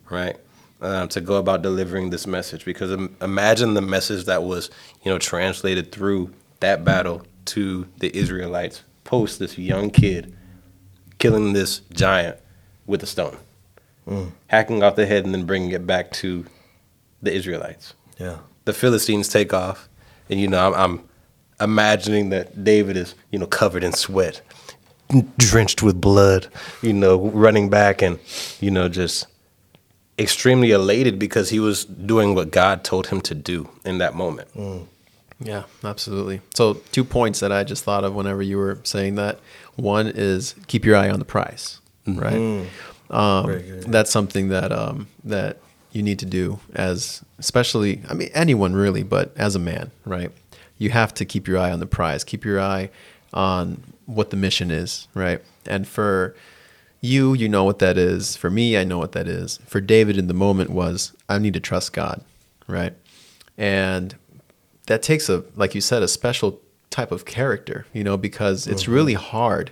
right, 0.09 0.37
um, 0.81 1.07
to 1.09 1.19
go 1.21 1.35
about 1.35 1.61
delivering 1.63 2.09
this 2.11 2.27
message. 2.27 2.63
Because 2.65 2.91
im- 2.91 3.15
imagine 3.21 3.73
the 3.73 3.81
message 3.81 4.25
that 4.25 4.43
was, 4.43 4.69
you 5.03 5.11
know, 5.11 5.17
translated 5.17 5.91
through 5.91 6.31
that 6.59 6.85
battle 6.85 7.25
to 7.45 7.87
the 7.97 8.15
Israelites 8.15 8.83
post 9.09 9.39
this 9.39 9.57
young 9.57 9.89
kid 9.89 10.35
killing 11.17 11.53
this 11.53 11.79
giant 11.91 12.37
with 12.85 13.01
a 13.01 13.07
stone, 13.07 13.35
mm. 14.07 14.31
hacking 14.47 14.83
off 14.83 14.95
the 14.95 15.07
head 15.07 15.25
and 15.25 15.33
then 15.33 15.45
bringing 15.47 15.71
it 15.71 15.87
back 15.87 16.11
to 16.11 16.45
the 17.23 17.33
Israelites 17.33 17.95
Yeah. 18.19 18.37
the 18.65 18.73
Philistines 18.73 19.27
take 19.27 19.51
off, 19.51 19.89
and 20.29 20.39
you 20.39 20.47
know 20.47 20.59
I'm, 20.59 20.75
I'm 20.75 21.09
imagining 21.59 22.29
that 22.29 22.63
David 22.63 22.95
is 22.97 23.15
you 23.31 23.39
know 23.39 23.47
covered 23.47 23.83
in 23.83 23.93
sweat, 23.93 24.41
drenched 25.37 25.81
with 25.81 25.99
blood, 25.99 26.47
you 26.83 26.93
know 26.93 27.17
running 27.45 27.67
back 27.71 28.03
and 28.03 28.19
you 28.59 28.69
know 28.69 28.87
just 28.89 29.25
extremely 30.19 30.69
elated 30.69 31.17
because 31.17 31.49
he 31.49 31.59
was 31.59 31.85
doing 31.85 32.35
what 32.35 32.51
God 32.51 32.83
told 32.83 33.07
him 33.07 33.21
to 33.21 33.33
do 33.33 33.67
in 33.85 33.97
that 33.97 34.13
moment. 34.13 34.53
Mm. 34.53 34.85
Yeah, 35.41 35.63
absolutely. 35.83 36.41
So, 36.53 36.75
two 36.91 37.03
points 37.05 37.39
that 37.39 37.51
I 37.51 37.63
just 37.63 37.83
thought 37.83 38.03
of 38.03 38.13
whenever 38.13 38.41
you 38.41 38.57
were 38.57 38.79
saying 38.83 39.15
that. 39.15 39.39
One 39.75 40.07
is 40.07 40.55
keep 40.67 40.83
your 40.83 40.97
eye 40.97 41.09
on 41.09 41.19
the 41.19 41.25
prize, 41.25 41.79
right? 42.05 42.67
Um, 43.09 43.45
that's 43.87 44.11
something 44.11 44.49
that 44.49 44.71
um, 44.71 45.07
that 45.23 45.57
you 45.91 46.03
need 46.03 46.19
to 46.19 46.25
do 46.25 46.59
as, 46.75 47.23
especially, 47.39 48.01
I 48.09 48.13
mean, 48.13 48.29
anyone 48.33 48.73
really, 48.75 49.01
but 49.03 49.35
as 49.37 49.55
a 49.55 49.59
man, 49.59 49.91
right? 50.05 50.31
You 50.77 50.91
have 50.91 51.13
to 51.15 51.25
keep 51.25 51.47
your 51.47 51.57
eye 51.57 51.71
on 51.71 51.79
the 51.79 51.87
prize. 51.87 52.23
Keep 52.23 52.45
your 52.45 52.59
eye 52.61 52.89
on 53.33 53.81
what 54.05 54.29
the 54.29 54.37
mission 54.37 54.71
is, 54.71 55.07
right? 55.13 55.41
And 55.65 55.87
for 55.87 56.35
you, 57.01 57.33
you 57.33 57.49
know 57.49 57.63
what 57.63 57.79
that 57.79 57.97
is. 57.97 58.35
For 58.35 58.49
me, 58.49 58.77
I 58.77 58.83
know 58.83 58.97
what 58.97 59.13
that 59.13 59.27
is. 59.27 59.59
For 59.65 59.81
David, 59.81 60.17
in 60.17 60.27
the 60.27 60.33
moment, 60.33 60.69
was 60.69 61.13
I 61.27 61.39
need 61.39 61.53
to 61.53 61.59
trust 61.59 61.93
God, 61.93 62.23
right? 62.67 62.93
And 63.57 64.15
that 64.89 65.03
takes 65.03 65.29
a 65.29 65.43
like 65.55 65.75
you 65.75 65.81
said 65.81 66.01
a 66.01 66.07
special 66.07 66.59
type 66.89 67.11
of 67.11 67.23
character 67.23 67.85
you 67.93 68.03
know 68.03 68.17
because 68.17 68.65
it's 68.65 68.83
mm-hmm. 68.83 68.93
really 68.93 69.13
hard 69.13 69.71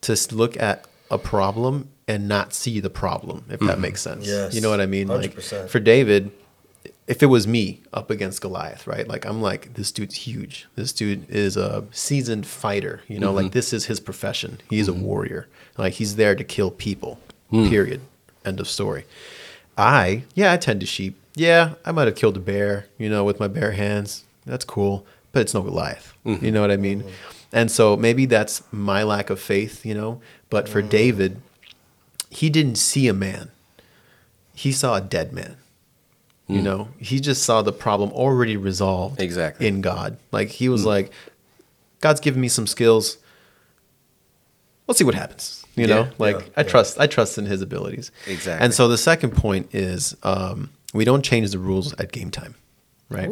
to 0.00 0.16
look 0.32 0.60
at 0.60 0.86
a 1.10 1.18
problem 1.18 1.88
and 2.08 2.26
not 2.26 2.52
see 2.52 2.80
the 2.80 2.90
problem 2.90 3.44
if 3.48 3.60
that 3.60 3.66
mm-hmm. 3.66 3.80
makes 3.82 4.00
sense. 4.00 4.26
Yes. 4.26 4.52
you 4.52 4.60
know 4.60 4.68
what 4.68 4.80
i 4.80 4.86
mean? 4.86 5.08
Like 5.08 5.34
100%. 5.34 5.68
for 5.68 5.80
david 5.80 6.32
if 7.06 7.22
it 7.22 7.26
was 7.26 7.46
me 7.46 7.80
up 7.92 8.10
against 8.10 8.40
goliath 8.40 8.86
right 8.86 9.06
like 9.06 9.24
i'm 9.24 9.40
like 9.40 9.74
this 9.74 9.92
dude's 9.92 10.16
huge. 10.16 10.66
This 10.74 10.92
dude 10.92 11.30
is 11.30 11.56
a 11.56 11.84
seasoned 11.92 12.46
fighter 12.46 13.02
you 13.06 13.20
know 13.20 13.32
like 13.32 13.46
mm-hmm. 13.46 13.52
this 13.52 13.72
is 13.72 13.86
his 13.86 14.00
profession. 14.00 14.60
He's 14.68 14.88
a 14.88 14.92
warrior. 14.92 15.48
Like 15.78 15.94
he's 15.94 16.16
there 16.16 16.34
to 16.34 16.44
kill 16.44 16.72
people 16.72 17.20
hmm. 17.50 17.68
period. 17.68 18.00
End 18.44 18.58
of 18.58 18.68
story. 18.68 19.04
I, 19.78 20.24
yeah, 20.34 20.52
I 20.52 20.56
tend 20.56 20.80
to 20.80 20.86
sheep. 20.86 21.16
Yeah, 21.34 21.74
I 21.84 21.92
might 21.92 22.06
have 22.06 22.16
killed 22.16 22.36
a 22.36 22.40
bear, 22.40 22.86
you 22.98 23.08
know, 23.08 23.24
with 23.24 23.38
my 23.38 23.48
bare 23.48 23.72
hands. 23.72 24.24
That's 24.50 24.64
cool, 24.64 25.06
but 25.30 25.42
it's 25.42 25.54
no 25.54 25.62
Goliath. 25.62 26.12
Mm-hmm. 26.26 26.44
You 26.44 26.50
know 26.50 26.60
what 26.60 26.72
I 26.72 26.76
mean? 26.76 27.04
And 27.52 27.70
so 27.70 27.96
maybe 27.96 28.26
that's 28.26 28.62
my 28.72 29.04
lack 29.04 29.30
of 29.30 29.40
faith, 29.40 29.86
you 29.86 29.94
know. 29.94 30.20
But 30.50 30.68
for 30.68 30.82
mm. 30.82 30.88
David, 30.90 31.40
he 32.30 32.50
didn't 32.50 32.74
see 32.76 33.06
a 33.06 33.14
man, 33.14 33.50
he 34.54 34.72
saw 34.72 34.96
a 34.96 35.00
dead 35.00 35.32
man. 35.32 35.56
You 36.48 36.60
mm. 36.60 36.64
know, 36.64 36.88
he 36.98 37.20
just 37.20 37.44
saw 37.44 37.62
the 37.62 37.72
problem 37.72 38.10
already 38.10 38.56
resolved 38.56 39.20
Exactly. 39.20 39.68
in 39.68 39.82
God. 39.82 40.16
Like 40.32 40.48
he 40.48 40.68
was 40.68 40.82
mm. 40.82 40.86
like, 40.86 41.12
God's 42.00 42.18
given 42.18 42.40
me 42.40 42.48
some 42.48 42.66
skills. 42.66 43.18
Let's 44.88 44.98
see 44.98 45.04
what 45.04 45.14
happens. 45.14 45.64
You 45.76 45.86
know, 45.86 46.02
Yeah, 46.02 46.10
like 46.18 46.40
yeah, 46.40 46.46
I 46.56 46.60
yeah. 46.62 46.68
trust, 46.68 46.98
I 46.98 47.06
trust 47.06 47.38
in 47.38 47.46
his 47.46 47.62
abilities. 47.62 48.10
Exactly. 48.26 48.64
And 48.64 48.74
so 48.74 48.88
the 48.88 48.98
second 48.98 49.30
point 49.30 49.72
is 49.72 50.16
um, 50.24 50.70
we 50.92 51.04
don't 51.04 51.24
change 51.24 51.52
the 51.52 51.60
rules 51.60 51.92
at 51.94 52.10
game 52.10 52.32
time, 52.32 52.56
right? 53.10 53.30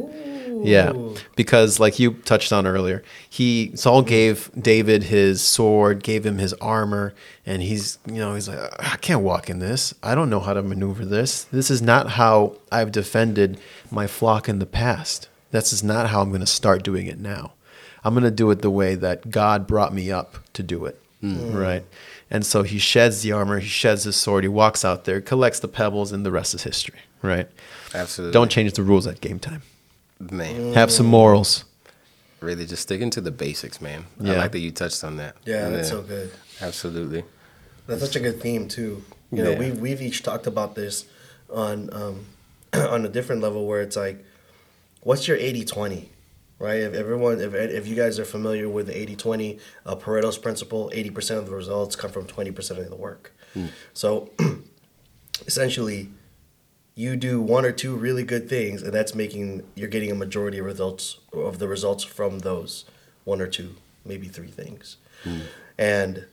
Yeah, 0.60 0.92
because 1.36 1.78
like 1.78 1.98
you 1.98 2.14
touched 2.14 2.52
on 2.52 2.66
earlier, 2.66 3.02
he 3.30 3.72
Saul 3.76 4.02
gave 4.02 4.50
David 4.60 5.04
his 5.04 5.40
sword, 5.40 6.02
gave 6.02 6.26
him 6.26 6.38
his 6.38 6.52
armor, 6.54 7.14
and 7.46 7.62
he's 7.62 7.98
you 8.06 8.16
know 8.16 8.34
he's 8.34 8.48
like 8.48 8.58
I 8.78 8.96
can't 8.96 9.22
walk 9.22 9.48
in 9.48 9.60
this. 9.60 9.94
I 10.02 10.14
don't 10.14 10.30
know 10.30 10.40
how 10.40 10.54
to 10.54 10.62
maneuver 10.62 11.04
this. 11.04 11.44
This 11.44 11.70
is 11.70 11.80
not 11.80 12.10
how 12.10 12.56
I've 12.72 12.92
defended 12.92 13.58
my 13.90 14.06
flock 14.06 14.48
in 14.48 14.58
the 14.58 14.66
past. 14.66 15.28
This 15.50 15.72
is 15.72 15.82
not 15.82 16.08
how 16.08 16.22
I'm 16.22 16.28
going 16.28 16.40
to 16.40 16.46
start 16.46 16.82
doing 16.82 17.06
it 17.06 17.18
now. 17.18 17.52
I'm 18.04 18.14
going 18.14 18.24
to 18.24 18.30
do 18.30 18.50
it 18.50 18.62
the 18.62 18.70
way 18.70 18.94
that 18.96 19.30
God 19.30 19.66
brought 19.66 19.94
me 19.94 20.10
up 20.10 20.38
to 20.54 20.62
do 20.62 20.84
it. 20.84 21.00
Mm. 21.22 21.58
Right. 21.58 21.84
And 22.30 22.44
so 22.44 22.62
he 22.62 22.78
sheds 22.78 23.22
the 23.22 23.32
armor, 23.32 23.58
he 23.58 23.66
sheds 23.66 24.04
his 24.04 24.16
sword, 24.16 24.44
he 24.44 24.48
walks 24.48 24.84
out 24.84 25.04
there, 25.04 25.20
collects 25.20 25.60
the 25.60 25.68
pebbles, 25.68 26.12
and 26.12 26.24
the 26.24 26.30
rest 26.30 26.54
is 26.54 26.62
history. 26.62 27.00
Right. 27.22 27.48
Absolutely. 27.94 28.32
Don't 28.32 28.50
change 28.50 28.72
the 28.74 28.82
rules 28.82 29.06
at 29.06 29.20
game 29.20 29.38
time. 29.38 29.62
man. 30.18 30.74
Have 30.74 30.90
some 30.90 31.06
morals. 31.06 31.64
Really, 32.40 32.66
just 32.66 32.82
sticking 32.82 33.10
to 33.10 33.20
the 33.20 33.30
basics, 33.32 33.80
man. 33.80 34.04
Yeah. 34.20 34.34
I 34.34 34.36
like 34.36 34.52
that 34.52 34.60
you 34.60 34.70
touched 34.70 35.02
on 35.02 35.16
that. 35.16 35.36
Yeah, 35.44 35.68
that's 35.70 35.88
so 35.88 36.02
good. 36.02 36.30
Absolutely. 36.60 37.24
That's 37.88 38.00
such 38.02 38.14
a 38.16 38.20
good 38.20 38.40
theme 38.40 38.68
too. 38.68 39.02
You 39.32 39.42
know, 39.42 39.50
Yeah. 39.50 39.58
we've 39.58 39.78
we've 39.80 40.02
each 40.02 40.22
talked 40.22 40.46
about 40.46 40.74
this 40.76 41.04
on 41.50 41.92
um, 41.92 42.26
on 42.72 43.04
a 43.04 43.08
different 43.08 43.42
level 43.42 43.66
where 43.66 43.80
it's 43.82 43.96
like, 43.96 44.24
what's 45.02 45.26
your 45.26 45.36
80-20? 45.38 46.06
Right? 46.60 46.80
If 46.80 46.94
everyone, 46.94 47.40
if 47.40 47.54
if 47.54 47.86
you 47.88 47.96
guys 47.96 48.18
are 48.18 48.24
familiar 48.24 48.68
with 48.68 48.86
the 48.88 48.92
80-20, 48.92 49.58
uh, 49.86 49.94
Pareto's 49.96 50.38
principle, 50.38 50.90
eighty 50.92 51.10
percent 51.10 51.38
of 51.40 51.46
the 51.46 51.54
results 51.54 51.94
come 51.96 52.10
from 52.10 52.26
twenty 52.26 52.50
percent 52.52 52.78
of 52.80 52.88
the 52.90 52.96
work. 52.96 53.32
So, 53.94 54.30
essentially, 55.46 56.08
you 56.98 57.14
do 57.14 57.40
one 57.40 57.64
or 57.64 57.70
two 57.70 57.94
really 57.94 58.24
good 58.24 58.48
things, 58.48 58.82
and 58.82 58.92
that's 58.92 59.14
making 59.14 59.62
you're 59.76 59.88
getting 59.88 60.10
a 60.10 60.16
majority 60.16 60.58
of 60.58 60.66
results 60.66 61.18
of 61.32 61.60
the 61.60 61.68
results 61.68 62.02
from 62.02 62.40
those 62.40 62.86
one 63.22 63.40
or 63.40 63.46
two, 63.46 63.76
maybe 64.04 64.26
three 64.26 64.48
things, 64.48 64.96
hmm. 65.22 65.42
and 65.78 66.26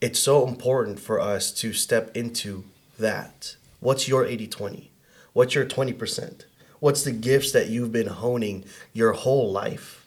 it's 0.00 0.20
so 0.20 0.46
important 0.46 1.00
for 1.00 1.18
us 1.18 1.50
to 1.50 1.72
step 1.72 2.16
into 2.16 2.66
that. 3.00 3.56
What's 3.80 4.06
your 4.06 4.24
80 4.24 4.46
20? 4.46 4.92
What's 5.32 5.56
your 5.56 5.66
20%? 5.66 6.44
What's 6.78 7.02
the 7.02 7.10
gifts 7.10 7.50
that 7.50 7.68
you've 7.68 7.90
been 7.90 8.06
honing 8.06 8.64
your 8.92 9.12
whole 9.12 9.50
life 9.50 10.06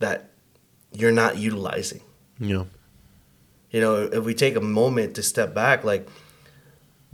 that 0.00 0.30
you're 0.92 1.12
not 1.12 1.36
utilizing? 1.36 2.00
Yeah. 2.40 2.64
You 3.70 3.80
know, 3.80 4.10
if 4.12 4.24
we 4.24 4.34
take 4.34 4.56
a 4.56 4.60
moment 4.60 5.14
to 5.14 5.22
step 5.22 5.54
back, 5.54 5.84
like 5.84 6.08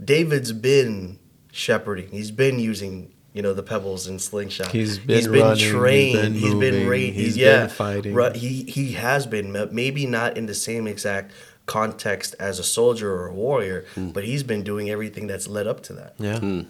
David's 0.03 0.51
been 0.53 1.19
shepherding, 1.51 2.09
he's 2.11 2.31
been 2.31 2.59
using, 2.59 3.11
you 3.33 3.41
know, 3.41 3.53
the 3.53 3.63
pebbles 3.63 4.07
and 4.07 4.21
slingshot. 4.21 4.71
He's 4.71 4.97
been 4.99 5.31
running, 5.31 5.57
he's 5.57 5.69
trained, 5.69 6.21
been 6.21 6.33
he's 6.33 6.43
been 6.53 6.59
moving, 6.73 6.87
raised, 6.87 7.15
he's 7.15 7.37
yeah, 7.37 7.59
been 7.61 7.69
fighting. 7.69 8.13
ru- 8.13 8.33
he 8.33 8.63
he 8.63 8.93
has 8.93 9.25
been 9.25 9.51
maybe 9.71 10.05
not 10.05 10.37
in 10.37 10.45
the 10.45 10.55
same 10.55 10.87
exact 10.87 11.31
context 11.65 12.35
as 12.39 12.57
a 12.59 12.63
soldier 12.63 13.13
or 13.13 13.27
a 13.27 13.33
warrior, 13.33 13.85
hmm. 13.95 14.09
but 14.09 14.23
he's 14.23 14.41
been 14.43 14.63
doing 14.63 14.89
everything 14.89 15.27
that's 15.27 15.47
led 15.47 15.67
up 15.67 15.81
to 15.83 15.93
that. 15.93 16.15
Yeah. 16.17 16.39
Hmm. 16.39 16.61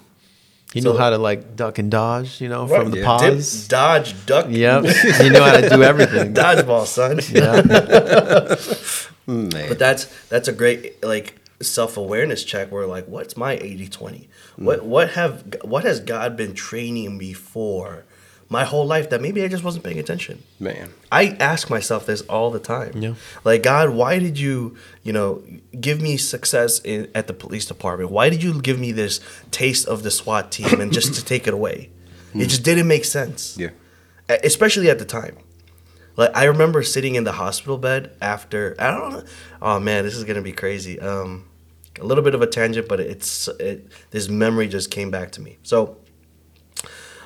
He 0.74 0.82
So- 0.82 0.92
knew 0.92 0.98
how 1.00 1.10
to 1.10 1.18
like 1.18 1.56
duck 1.56 1.80
and 1.80 1.90
dodge, 1.90 2.42
you 2.42 2.50
know, 2.50 2.68
Right, 2.68 2.82
from 2.84 2.92
the 2.92 3.00
yeah. 3.00 3.18
Dip, 3.30 3.44
dodge, 3.70 4.26
duck, 4.28 4.46
Yep. 4.50 4.84
he 5.22 5.30
knew 5.30 5.40
how 5.40 5.60
to 5.60 5.70
do 5.70 5.82
everything. 5.84 6.34
dodgeball, 6.42 6.86
son. 6.86 7.20
Yeah. 7.32 8.56
Hmm, 9.26 9.50
man. 9.50 9.70
But 9.70 9.78
that's 9.78 10.06
that's 10.30 10.48
a 10.48 10.52
great 10.52 11.04
like 11.04 11.39
self 11.62 11.98
awareness 11.98 12.44
check. 12.44 12.72
Where 12.72 12.86
like, 12.86 13.08
what's 13.08 13.36
my 13.38 13.58
80-20? 13.58 14.28
What 14.58 14.86
what 14.86 15.12
have 15.12 15.56
what 15.64 15.84
has 15.84 16.00
God 16.00 16.36
been 16.38 16.54
training 16.54 17.18
me 17.18 17.34
for 17.34 18.06
my 18.52 18.64
whole 18.64 18.86
life 18.86 19.12
that 19.12 19.22
maybe 19.22 19.44
I 19.44 19.48
just 19.48 19.64
wasn't 19.64 19.84
paying 19.84 20.00
attention? 20.00 20.42
man. 20.60 20.90
I 21.12 21.38
ask 21.40 21.70
myself 21.70 22.06
this 22.06 22.22
all 22.24 22.50
the 22.52 22.60
time. 22.60 22.94
Yeah. 23.02 23.14
Like 23.44 23.64
God, 23.64 23.90
why 23.92 24.20
did 24.20 24.40
you, 24.40 24.76
you 25.04 25.14
know, 25.14 25.44
give 25.80 26.02
me 26.02 26.18
success 26.18 26.80
in, 26.84 27.10
at 27.16 27.28
the 27.28 27.34
police 27.34 27.66
department? 27.66 28.12
Why 28.12 28.30
did 28.30 28.42
you 28.44 28.60
give 28.62 28.80
me 28.80 28.92
this 28.92 29.20
taste 29.52 29.88
of 29.88 30.04
the 30.04 30.12
SWAT 30.12 30.52
team 30.52 30.82
and 30.82 30.92
just 30.94 31.14
to 31.16 31.24
take 31.26 31.48
it 31.48 31.54
away? 31.54 31.90
It 32.34 32.46
just 32.48 32.64
didn't 32.64 32.88
make 32.88 33.06
sense. 33.06 33.58
Yeah. 33.58 33.70
E- 34.30 34.38
Especially 34.44 34.90
at 34.90 35.00
the 35.00 35.06
time. 35.06 35.38
Like 36.16 36.36
I 36.36 36.44
remember 36.46 36.84
sitting 36.84 37.16
in 37.16 37.24
the 37.24 37.32
hospital 37.32 37.78
bed 37.78 38.12
after 38.22 38.76
I 38.78 38.92
don't 38.92 39.14
know. 39.14 39.24
Oh 39.62 39.80
man, 39.80 40.04
this 40.06 40.16
is 40.16 40.24
gonna 40.26 40.42
be 40.42 40.52
crazy. 40.52 41.00
Um, 41.00 41.46
a 42.00 42.04
little 42.04 42.24
bit 42.24 42.36
of 42.36 42.42
a 42.42 42.48
tangent, 42.48 42.88
but 42.88 43.00
it's 43.00 43.48
it, 43.60 43.90
this 44.12 44.30
memory 44.30 44.68
just 44.68 44.92
came 44.92 45.12
back 45.12 45.32
to 45.34 45.42
me. 45.42 45.58
So 45.64 45.98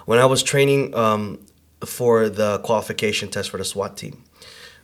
when 0.06 0.20
I 0.20 0.26
was 0.26 0.44
training 0.44 0.94
um, 0.96 1.40
for 1.86 2.30
the 2.30 2.60
qualification 2.60 3.30
test 3.30 3.50
for 3.50 3.58
the 3.58 3.66
SWAT 3.66 3.98
team, 3.98 4.24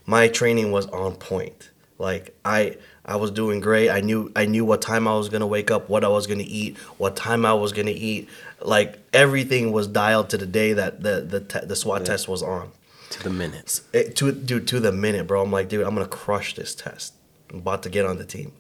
my 0.06 0.28
training 0.28 0.72
was 0.72 0.88
on 0.88 1.16
point. 1.16 1.70
Like 1.98 2.36
I 2.46 2.78
I 3.06 3.18
was 3.18 3.32
doing 3.32 3.60
great. 3.60 3.90
I 3.90 4.00
knew 4.02 4.32
I 4.36 4.46
knew 4.46 4.64
what 4.64 4.82
time 4.82 5.08
I 5.08 5.16
was 5.16 5.30
gonna 5.30 5.48
wake 5.48 5.70
up, 5.70 5.90
what 5.90 6.06
I 6.06 6.08
was 6.08 6.28
gonna 6.28 6.46
eat, 6.46 6.78
what 6.98 7.16
time 7.16 7.46
I 7.46 7.54
was 7.54 7.74
gonna 7.74 7.92
eat. 7.92 8.30
Like 8.62 9.00
everything 9.14 9.72
was 9.72 9.88
dialed 9.88 10.30
to 10.30 10.38
the 10.38 10.46
day 10.46 10.74
that 10.74 11.04
the 11.04 11.22
the 11.22 11.42
te- 11.42 11.66
the 11.66 11.76
SWAT 11.76 12.06
test 12.06 12.28
was 12.28 12.42
on. 12.42 12.72
To 13.12 13.24
the 13.24 13.30
minutes. 13.30 13.82
It, 13.92 14.16
to 14.18 14.32
dude 14.32 14.68
to 14.68 14.80
the 14.80 14.92
minute, 14.92 15.28
bro. 15.28 15.42
I'm 15.42 15.52
like, 15.52 15.68
dude, 15.68 15.86
I'm 15.86 15.94
gonna 15.96 16.08
crush 16.08 16.56
this 16.56 16.74
test. 16.76 17.14
I'm 17.50 17.58
about 17.58 17.84
to 17.84 17.90
get 17.90 18.06
on 18.06 18.18
the 18.18 18.26
team. 18.26 18.54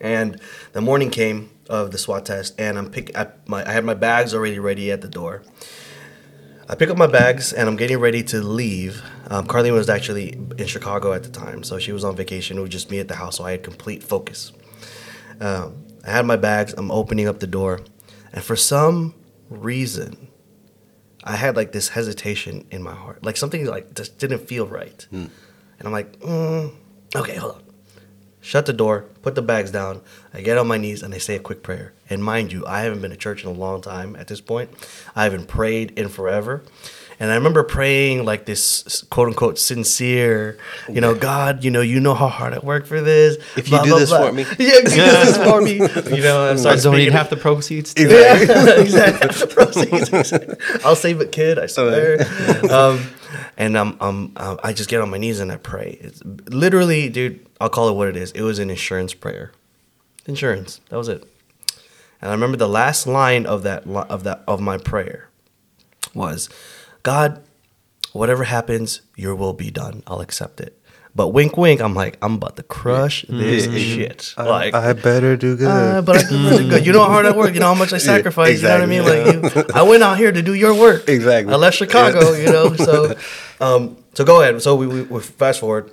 And 0.00 0.40
the 0.72 0.80
morning 0.80 1.10
came 1.10 1.50
of 1.68 1.90
the 1.90 1.98
SWAT 1.98 2.26
test, 2.26 2.54
and 2.58 2.78
I'm 2.78 2.90
pick. 2.90 3.16
I, 3.16 3.28
my, 3.46 3.68
I 3.68 3.72
had 3.72 3.84
my 3.84 3.94
bags 3.94 4.34
already 4.34 4.58
ready 4.58 4.90
at 4.90 5.00
the 5.00 5.08
door. 5.08 5.42
I 6.68 6.74
pick 6.74 6.90
up 6.90 6.96
my 6.96 7.06
bags 7.06 7.52
and 7.52 7.68
I'm 7.68 7.76
getting 7.76 7.98
ready 7.98 8.24
to 8.24 8.40
leave. 8.42 9.00
Um, 9.28 9.46
Carlene 9.46 9.72
was 9.72 9.88
actually 9.88 10.32
in 10.58 10.66
Chicago 10.66 11.12
at 11.12 11.22
the 11.22 11.28
time, 11.28 11.62
so 11.62 11.78
she 11.78 11.92
was 11.92 12.02
on 12.02 12.16
vacation. 12.16 12.58
It 12.58 12.60
was 12.60 12.70
just 12.70 12.90
me 12.90 12.98
at 12.98 13.06
the 13.06 13.14
house, 13.14 13.36
so 13.36 13.44
I 13.44 13.52
had 13.52 13.62
complete 13.62 14.02
focus. 14.02 14.52
Um, 15.40 15.84
I 16.04 16.10
had 16.10 16.26
my 16.26 16.34
bags. 16.36 16.74
I'm 16.76 16.90
opening 16.90 17.28
up 17.28 17.38
the 17.38 17.46
door, 17.46 17.82
and 18.32 18.42
for 18.42 18.56
some 18.56 19.14
reason, 19.48 20.26
I 21.22 21.36
had 21.36 21.54
like 21.56 21.70
this 21.70 21.90
hesitation 21.90 22.66
in 22.72 22.82
my 22.82 22.94
heart, 22.94 23.24
like 23.24 23.36
something 23.36 23.64
like 23.66 23.94
just 23.94 24.18
didn't 24.18 24.40
feel 24.48 24.66
right. 24.66 25.06
And 25.78 25.86
I'm 25.86 25.92
like, 25.92 26.18
mm, 26.20 26.74
okay, 27.14 27.36
hold 27.36 27.56
on. 27.56 27.62
Shut 28.46 28.64
the 28.64 28.72
door, 28.72 29.04
put 29.22 29.34
the 29.34 29.42
bags 29.42 29.72
down. 29.72 30.00
I 30.32 30.40
get 30.40 30.56
on 30.56 30.68
my 30.68 30.78
knees 30.78 31.02
and 31.02 31.12
I 31.12 31.18
say 31.18 31.34
a 31.34 31.40
quick 31.40 31.64
prayer. 31.64 31.92
And 32.08 32.22
mind 32.22 32.52
you, 32.52 32.64
I 32.64 32.82
haven't 32.82 33.02
been 33.02 33.10
to 33.10 33.16
church 33.16 33.42
in 33.42 33.50
a 33.50 33.52
long 33.52 33.82
time 33.82 34.14
at 34.14 34.28
this 34.28 34.40
point. 34.40 34.70
I 35.16 35.24
haven't 35.24 35.48
prayed 35.48 35.90
in 35.98 36.08
forever. 36.08 36.62
And 37.18 37.32
I 37.32 37.34
remember 37.34 37.64
praying 37.64 38.24
like 38.24 38.44
this 38.44 39.02
quote 39.10 39.28
unquote 39.28 39.58
sincere, 39.58 40.58
you 40.88 41.00
know, 41.00 41.14
God, 41.14 41.64
you 41.64 41.70
know, 41.70 41.80
you 41.80 41.98
know 41.98 42.14
how 42.14 42.28
hard 42.28 42.52
I 42.52 42.58
work 42.58 42.86
for 42.86 43.00
this. 43.00 43.36
If 43.56 43.70
you 43.70 43.82
do 43.82 43.98
this 43.98 44.10
for 44.10 44.30
me. 44.32 44.42
Yeah, 44.58 44.80
if 44.84 44.94
you 44.94 45.02
do 45.02 45.10
this 45.24 45.36
for 45.38 45.60
me. 45.60 45.76
You 46.16 46.22
know, 46.22 46.44
I 46.44 46.50
I 46.50 46.56
started 46.56 46.82
don't 46.82 46.96
need 46.96 47.12
half 47.12 47.30
the 47.30 47.36
proceeds. 47.36 47.94
too. 47.94 48.08
yeah, 48.08 48.80
exactly. 48.80 49.46
Proceeds. 49.48 50.32
I'll 50.84 50.94
save 50.94 51.20
it, 51.20 51.32
kid. 51.32 51.58
I 51.58 51.66
swear. 51.66 52.20
um, 52.70 53.00
and 53.56 53.76
um, 53.76 53.96
um, 54.00 54.32
uh, 54.36 54.56
I 54.62 54.72
just 54.72 54.88
get 54.90 55.00
on 55.00 55.10
my 55.10 55.18
knees 55.18 55.40
and 55.40 55.50
I 55.50 55.56
pray. 55.56 55.98
It's 56.00 56.22
literally, 56.24 57.08
dude. 57.08 57.46
I'll 57.60 57.68
call 57.70 57.88
it 57.88 57.94
what 57.94 58.08
it 58.08 58.16
is. 58.16 58.32
It 58.32 58.42
was 58.42 58.58
an 58.58 58.68
insurance 58.70 59.14
prayer. 59.14 59.52
Insurance. 60.26 60.80
That 60.90 60.96
was 60.96 61.08
it. 61.08 61.22
And 62.20 62.30
I 62.30 62.34
remember 62.34 62.56
the 62.56 62.68
last 62.68 63.06
line 63.06 63.46
of 63.46 63.62
that 63.62 63.86
of 63.86 64.24
that 64.24 64.42
of 64.48 64.60
my 64.60 64.78
prayer 64.78 65.28
was, 66.14 66.48
God, 67.02 67.42
whatever 68.12 68.44
happens, 68.44 69.02
Your 69.16 69.34
will 69.34 69.52
be 69.52 69.70
done. 69.70 70.02
I'll 70.06 70.20
accept 70.20 70.60
it. 70.60 70.78
But 71.14 71.28
wink, 71.28 71.56
wink. 71.56 71.80
I'm 71.80 71.94
like, 71.94 72.18
I'm 72.20 72.34
about 72.34 72.56
to 72.56 72.62
crush 72.62 73.24
this 73.26 73.64
shit. 73.64 74.34
Like, 74.36 74.74
I 74.74 74.92
better 74.92 75.34
do 75.34 75.56
good. 75.56 75.66
uh, 75.66 76.02
but 76.02 76.16
I 76.26 76.28
do 76.28 76.68
good. 76.68 76.84
You 76.84 76.92
know 76.92 77.00
how 77.04 77.08
hard 77.10 77.24
I 77.24 77.34
work. 77.34 77.54
You 77.54 77.60
know 77.60 77.72
how 77.72 77.74
much 77.74 77.94
I 77.94 77.98
sacrifice. 78.12 78.50
exactly. 78.50 78.96
You 78.96 79.02
know 79.02 79.08
what 79.08 79.18
I 79.18 79.32
mean? 79.32 79.42
Like 79.42 79.54
you, 79.68 79.74
I 79.74 79.82
went 79.82 80.02
out 80.02 80.18
here 80.18 80.30
to 80.30 80.42
do 80.42 80.52
your 80.52 80.74
work. 80.74 81.08
Exactly. 81.08 81.54
I 81.54 81.56
left 81.56 81.76
Chicago. 81.78 82.32
You 82.34 82.46
know. 82.52 82.74
So, 82.76 83.14
um, 83.60 84.02
so 84.14 84.24
go 84.24 84.40
ahead. 84.40 84.60
So 84.62 84.74
we, 84.76 84.86
we, 84.86 85.02
we 85.02 85.20
fast 85.20 85.60
forward. 85.60 85.90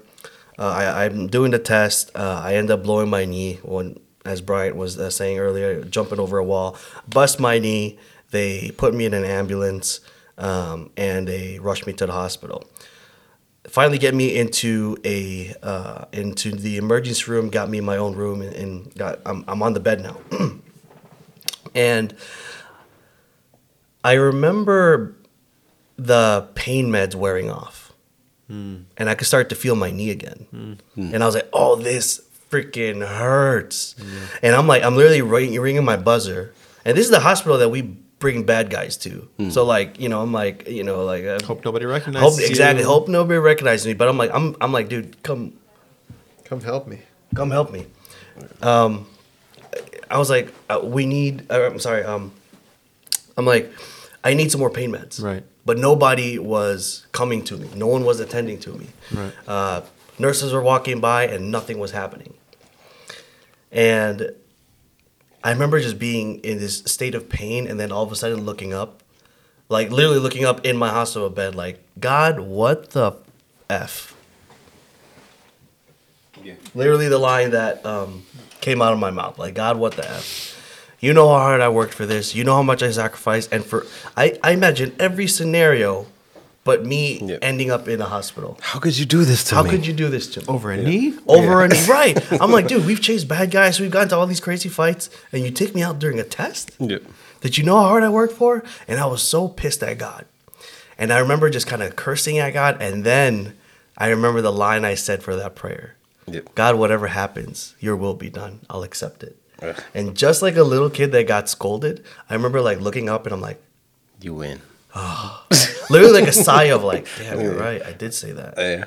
Uh, 0.57 0.69
I, 0.69 1.05
I'm 1.05 1.27
doing 1.27 1.51
the 1.51 1.59
test. 1.59 2.11
Uh, 2.15 2.41
I 2.43 2.55
end 2.55 2.69
up 2.69 2.83
blowing 2.83 3.09
my 3.09 3.25
knee 3.25 3.59
when, 3.63 3.99
as 4.25 4.41
Bryant 4.41 4.75
was 4.75 4.97
uh, 4.99 5.09
saying 5.09 5.39
earlier, 5.39 5.83
jumping 5.83 6.19
over 6.19 6.37
a 6.37 6.43
wall, 6.43 6.77
bust 7.07 7.39
my 7.39 7.59
knee. 7.59 7.97
They 8.31 8.71
put 8.71 8.93
me 8.93 9.05
in 9.05 9.13
an 9.13 9.25
ambulance, 9.25 9.99
um, 10.37 10.91
and 10.97 11.27
they 11.27 11.59
rushed 11.59 11.85
me 11.85 11.93
to 11.93 12.05
the 12.05 12.13
hospital 12.13 12.63
finally 13.69 13.97
get 13.97 14.13
me 14.13 14.35
into 14.35 14.97
a 15.05 15.53
uh, 15.63 16.05
into 16.11 16.51
the 16.51 16.77
emergency 16.77 17.29
room, 17.29 17.49
got 17.49 17.69
me 17.69 17.77
in 17.77 17.85
my 17.85 17.97
own 17.97 18.15
room, 18.15 18.41
and, 18.41 18.53
and 18.55 18.95
got 18.95 19.19
I'm 19.25 19.43
I'm 19.47 19.61
on 19.63 19.73
the 19.73 19.79
bed 19.79 20.01
now, 20.01 20.17
and 21.75 22.15
I 24.03 24.13
remember 24.13 25.15
the 25.97 26.47
pain 26.55 26.87
meds 26.89 27.15
wearing 27.15 27.49
off, 27.51 27.93
and 28.49 28.85
I 28.99 29.15
could 29.15 29.27
start 29.27 29.49
to 29.49 29.55
feel 29.55 29.75
my 29.75 29.89
knee 29.91 30.11
again, 30.11 30.79
and 30.95 31.23
I 31.23 31.25
was 31.25 31.35
like, 31.35 31.49
oh, 31.53 31.75
this 31.75 32.21
freaking 32.51 33.05
hurts, 33.07 33.95
and 34.43 34.55
I'm 34.55 34.67
like, 34.67 34.83
I'm 34.83 34.95
literally 34.95 35.21
ring, 35.21 35.59
ringing 35.59 35.83
my 35.85 35.97
buzzer, 35.97 36.53
and 36.85 36.97
this 36.97 37.05
is 37.05 37.11
the 37.11 37.19
hospital 37.21 37.57
that 37.57 37.69
we 37.69 37.81
bring 38.19 38.43
bad 38.45 38.69
guys 38.69 38.95
to, 38.97 39.27
so 39.49 39.65
like 39.65 39.99
you 39.99 40.07
know 40.07 40.21
I'm 40.21 40.31
like 40.31 40.67
you 40.69 40.83
know 40.83 41.03
like 41.03 41.25
uh, 41.25 41.39
Hope 41.43 41.65
nobody 41.65 41.85
recognizes 41.85 42.29
Hope 42.29 42.39
you. 42.39 42.47
exactly. 42.47 42.83
Hope 42.83 43.07
nobody 43.07 43.39
recognizes 43.39 43.85
me. 43.87 43.93
But 43.93 44.07
I'm 44.07 44.17
like, 44.17 44.31
I'm, 44.33 44.55
I'm 44.61 44.71
like, 44.71 44.87
dude, 44.87 45.21
come, 45.23 45.53
Come 46.45 46.61
help 46.61 46.87
me. 46.87 46.99
come 47.35 47.51
help 47.51 47.71
me. 47.71 47.85
Um, 48.61 49.07
I 50.09 50.17
was 50.19 50.29
like, 50.29 50.53
uh, 50.69 50.79
we 50.83 51.05
need. 51.05 51.51
Uh, 51.51 51.65
I'm 51.71 51.79
sorry. 51.79 52.03
Um, 52.03 52.31
I'm 53.35 53.45
like, 53.45 53.71
I 54.23 54.35
need 54.35 54.51
some 54.51 54.59
more 54.59 54.69
pain 54.69 54.91
meds. 54.91 55.21
Right. 55.21 55.43
But 55.65 55.77
nobody 55.77 56.37
was 56.37 57.07
coming 57.13 57.43
to 57.45 57.57
me. 57.57 57.69
No 57.75 57.87
one 57.87 58.03
was 58.03 58.19
attending 58.19 58.59
to 58.59 58.71
me. 58.73 58.87
Right. 59.13 59.31
Uh, 59.47 59.81
nurses 60.19 60.51
were 60.51 60.61
walking 60.61 60.99
by 60.99 61.25
and 61.27 61.51
nothing 61.51 61.79
was 61.79 61.91
happening. 61.91 62.33
And 63.71 64.33
I 65.43 65.51
remember 65.51 65.79
just 65.79 65.99
being 65.99 66.39
in 66.39 66.59
this 66.59 66.79
state 66.85 67.15
of 67.15 67.29
pain 67.29 67.67
and 67.67 67.79
then 67.79 67.91
all 67.91 68.03
of 68.03 68.11
a 68.11 68.15
sudden 68.15 68.45
looking 68.45 68.73
up, 68.73 69.01
like 69.69 69.89
literally 69.89 70.19
looking 70.19 70.45
up 70.45 70.65
in 70.65 70.77
my 70.77 70.89
hospital 70.89 71.29
bed, 71.29 71.55
like, 71.55 71.83
God, 71.99 72.39
what 72.39 72.91
the 72.91 73.13
F? 73.69 74.15
Yeah. 76.43 76.55
Literally 76.75 77.07
the 77.07 77.17
line 77.17 77.51
that 77.51 77.85
um, 77.85 78.23
came 78.61 78.81
out 78.81 78.93
of 78.93 78.99
my 78.99 79.11
mouth, 79.11 79.39
like, 79.39 79.53
God, 79.55 79.77
what 79.77 79.93
the 79.93 80.09
F? 80.09 80.52
You 81.03 81.11
know 81.13 81.27
how 81.27 81.39
hard 81.39 81.59
I 81.59 81.67
worked 81.67 81.93
for 81.93 82.05
this. 82.05 82.33
You 82.33 82.45
know 82.45 82.55
how 82.55 82.63
much 82.63 82.81
I 82.81 82.89
sacrificed. 82.89 83.51
And 83.51 83.65
for, 83.65 83.85
I, 84.15 84.39
I 84.41 84.51
imagine 84.51 84.95
every 84.97 85.27
scenario 85.27 86.05
but 86.63 86.85
me 86.85 87.19
Yeah. 87.21 87.39
ending 87.41 87.69
up 87.69 87.89
in 87.89 87.99
a 87.99 88.05
hospital. 88.05 88.57
How 88.61 88.79
could 88.79 88.97
you 88.97 89.05
do 89.05 89.25
this 89.25 89.43
to 89.49 89.55
How 89.55 89.63
me? 89.63 89.69
How 89.69 89.75
could 89.75 89.85
you 89.85 89.91
do 89.91 90.07
this 90.07 90.27
to 90.27 90.39
me? 90.39 90.45
Over 90.47 90.71
a 90.71 90.77
knee? 90.77 91.13
over 91.27 91.61
a 91.61 91.67
knee? 91.67 91.85
right. 91.89 92.15
I'm 92.41 92.51
like, 92.51 92.69
dude, 92.69 92.85
we've 92.85 93.01
chased 93.01 93.27
bad 93.27 93.51
guys, 93.51 93.81
we've 93.81 93.91
gotten 93.91 94.07
to 94.09 94.15
all 94.15 94.25
these 94.25 94.39
crazy 94.39 94.69
fights, 94.69 95.09
and 95.33 95.43
you 95.43 95.51
take 95.51 95.75
me 95.75 95.83
out 95.83 95.99
during 95.99 96.21
a 96.21 96.23
test? 96.23 96.71
Yeah. 96.79 96.99
Did 97.41 97.57
you 97.57 97.65
know 97.65 97.75
how 97.75 97.87
hard 97.89 98.03
I 98.03 98.09
worked 98.09 98.35
for? 98.35 98.63
And 98.87 98.97
I 98.97 99.05
was 99.07 99.21
so 99.21 99.49
pissed 99.49 99.83
at 99.83 99.97
God. 99.97 100.23
And 100.97 101.11
I 101.11 101.19
remember 101.19 101.49
just 101.49 101.67
kind 101.67 101.83
of 101.83 101.97
cursing 101.97 102.37
at 102.37 102.53
God, 102.53 102.81
and 102.81 103.03
then 103.03 103.57
I 103.97 104.07
remember 104.07 104.39
the 104.41 104.53
line 104.53 104.85
I 104.85 104.95
said 104.95 105.21
for 105.21 105.35
that 105.35 105.53
prayer. 105.53 105.97
Yep. 106.27 106.55
God, 106.55 106.75
whatever 106.77 107.07
happens, 107.07 107.75
your 107.81 107.97
will 107.97 108.13
be 108.13 108.29
done. 108.29 108.61
I'll 108.69 108.83
accept 108.83 109.21
it. 109.21 109.35
Ugh. 109.61 109.81
And 109.93 110.15
just 110.15 110.41
like 110.41 110.55
a 110.55 110.63
little 110.63 110.89
kid 110.89 111.11
that 111.11 111.27
got 111.27 111.47
scolded, 111.49 112.03
I 112.29 112.33
remember 112.33 112.61
like 112.61 112.79
looking 112.79 113.09
up 113.09 113.25
and 113.25 113.33
I'm 113.33 113.41
like, 113.41 113.61
You 114.21 114.33
win. 114.33 114.61
Ah. 114.95 115.45
literally 115.89 116.21
like 116.21 116.29
a 116.29 116.33
sigh 116.33 116.65
of 116.65 116.83
like, 116.83 117.07
damn, 117.17 117.39
you're 117.39 117.55
right. 117.55 117.81
I 117.83 117.93
did 117.93 118.13
say 118.13 118.31
that. 118.31 118.53
Yeah. 118.57 118.85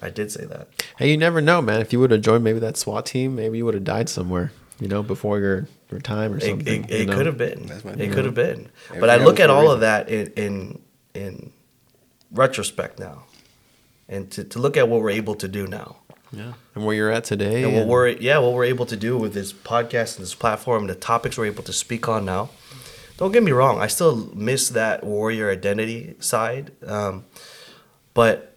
I 0.00 0.10
did 0.10 0.32
say 0.32 0.44
that. 0.46 0.68
Hey, 0.98 1.10
you 1.10 1.16
never 1.16 1.40
know, 1.40 1.62
man. 1.62 1.80
If 1.80 1.92
you 1.92 2.00
would 2.00 2.10
have 2.10 2.20
joined 2.22 2.42
maybe 2.42 2.58
that 2.58 2.76
SWAT 2.76 3.06
team, 3.06 3.36
maybe 3.36 3.58
you 3.58 3.64
would 3.64 3.74
have 3.74 3.84
died 3.84 4.08
somewhere, 4.08 4.50
you 4.80 4.88
know, 4.88 5.02
before 5.02 5.38
your, 5.38 5.68
your 5.92 6.00
time 6.00 6.32
or 6.34 6.40
something. 6.40 6.84
it, 6.84 6.90
you 6.90 6.96
it 6.96 7.08
could 7.10 7.26
have 7.26 7.38
been. 7.38 7.66
That's 7.66 7.84
my 7.84 7.92
It 7.92 8.12
could 8.12 8.24
have 8.24 8.34
been. 8.34 8.68
Every 8.88 9.00
But 9.00 9.10
I 9.10 9.16
look 9.16 9.38
at 9.38 9.48
all 9.48 9.62
reason. 9.62 9.74
of 9.74 9.80
that 9.80 10.08
in 10.08 10.26
in 10.34 10.80
in 11.14 11.52
retrospect 12.32 12.98
now, 12.98 13.24
and 14.08 14.30
to, 14.32 14.42
to 14.44 14.58
look 14.58 14.76
at 14.76 14.88
what 14.88 15.00
we're 15.02 15.10
able 15.10 15.36
to 15.36 15.46
do 15.46 15.66
now, 15.68 15.98
Yeah. 16.32 16.54
And 16.74 16.84
where 16.84 16.96
you're 16.96 17.10
at 17.10 17.24
today. 17.24 17.62
and 17.64 17.74
what 17.74 17.86
we're 17.86 18.08
yeah 18.08 18.38
what 18.38 18.52
we're 18.54 18.64
able 18.64 18.86
to 18.86 18.96
do 18.96 19.18
with 19.18 19.34
this 19.34 19.52
podcast 19.52 20.16
and 20.16 20.24
this 20.24 20.34
platform, 20.34 20.86
the 20.86 20.94
topics 20.94 21.36
we're 21.36 21.46
able 21.46 21.62
to 21.64 21.72
speak 21.72 22.08
on 22.08 22.24
now. 22.24 22.50
Don't 23.18 23.32
get 23.32 23.42
me 23.42 23.52
wrong, 23.52 23.78
I 23.80 23.86
still 23.86 24.30
miss 24.34 24.70
that 24.70 25.04
warrior 25.04 25.50
identity 25.50 26.14
side, 26.18 26.72
um, 26.86 27.24
but 28.14 28.56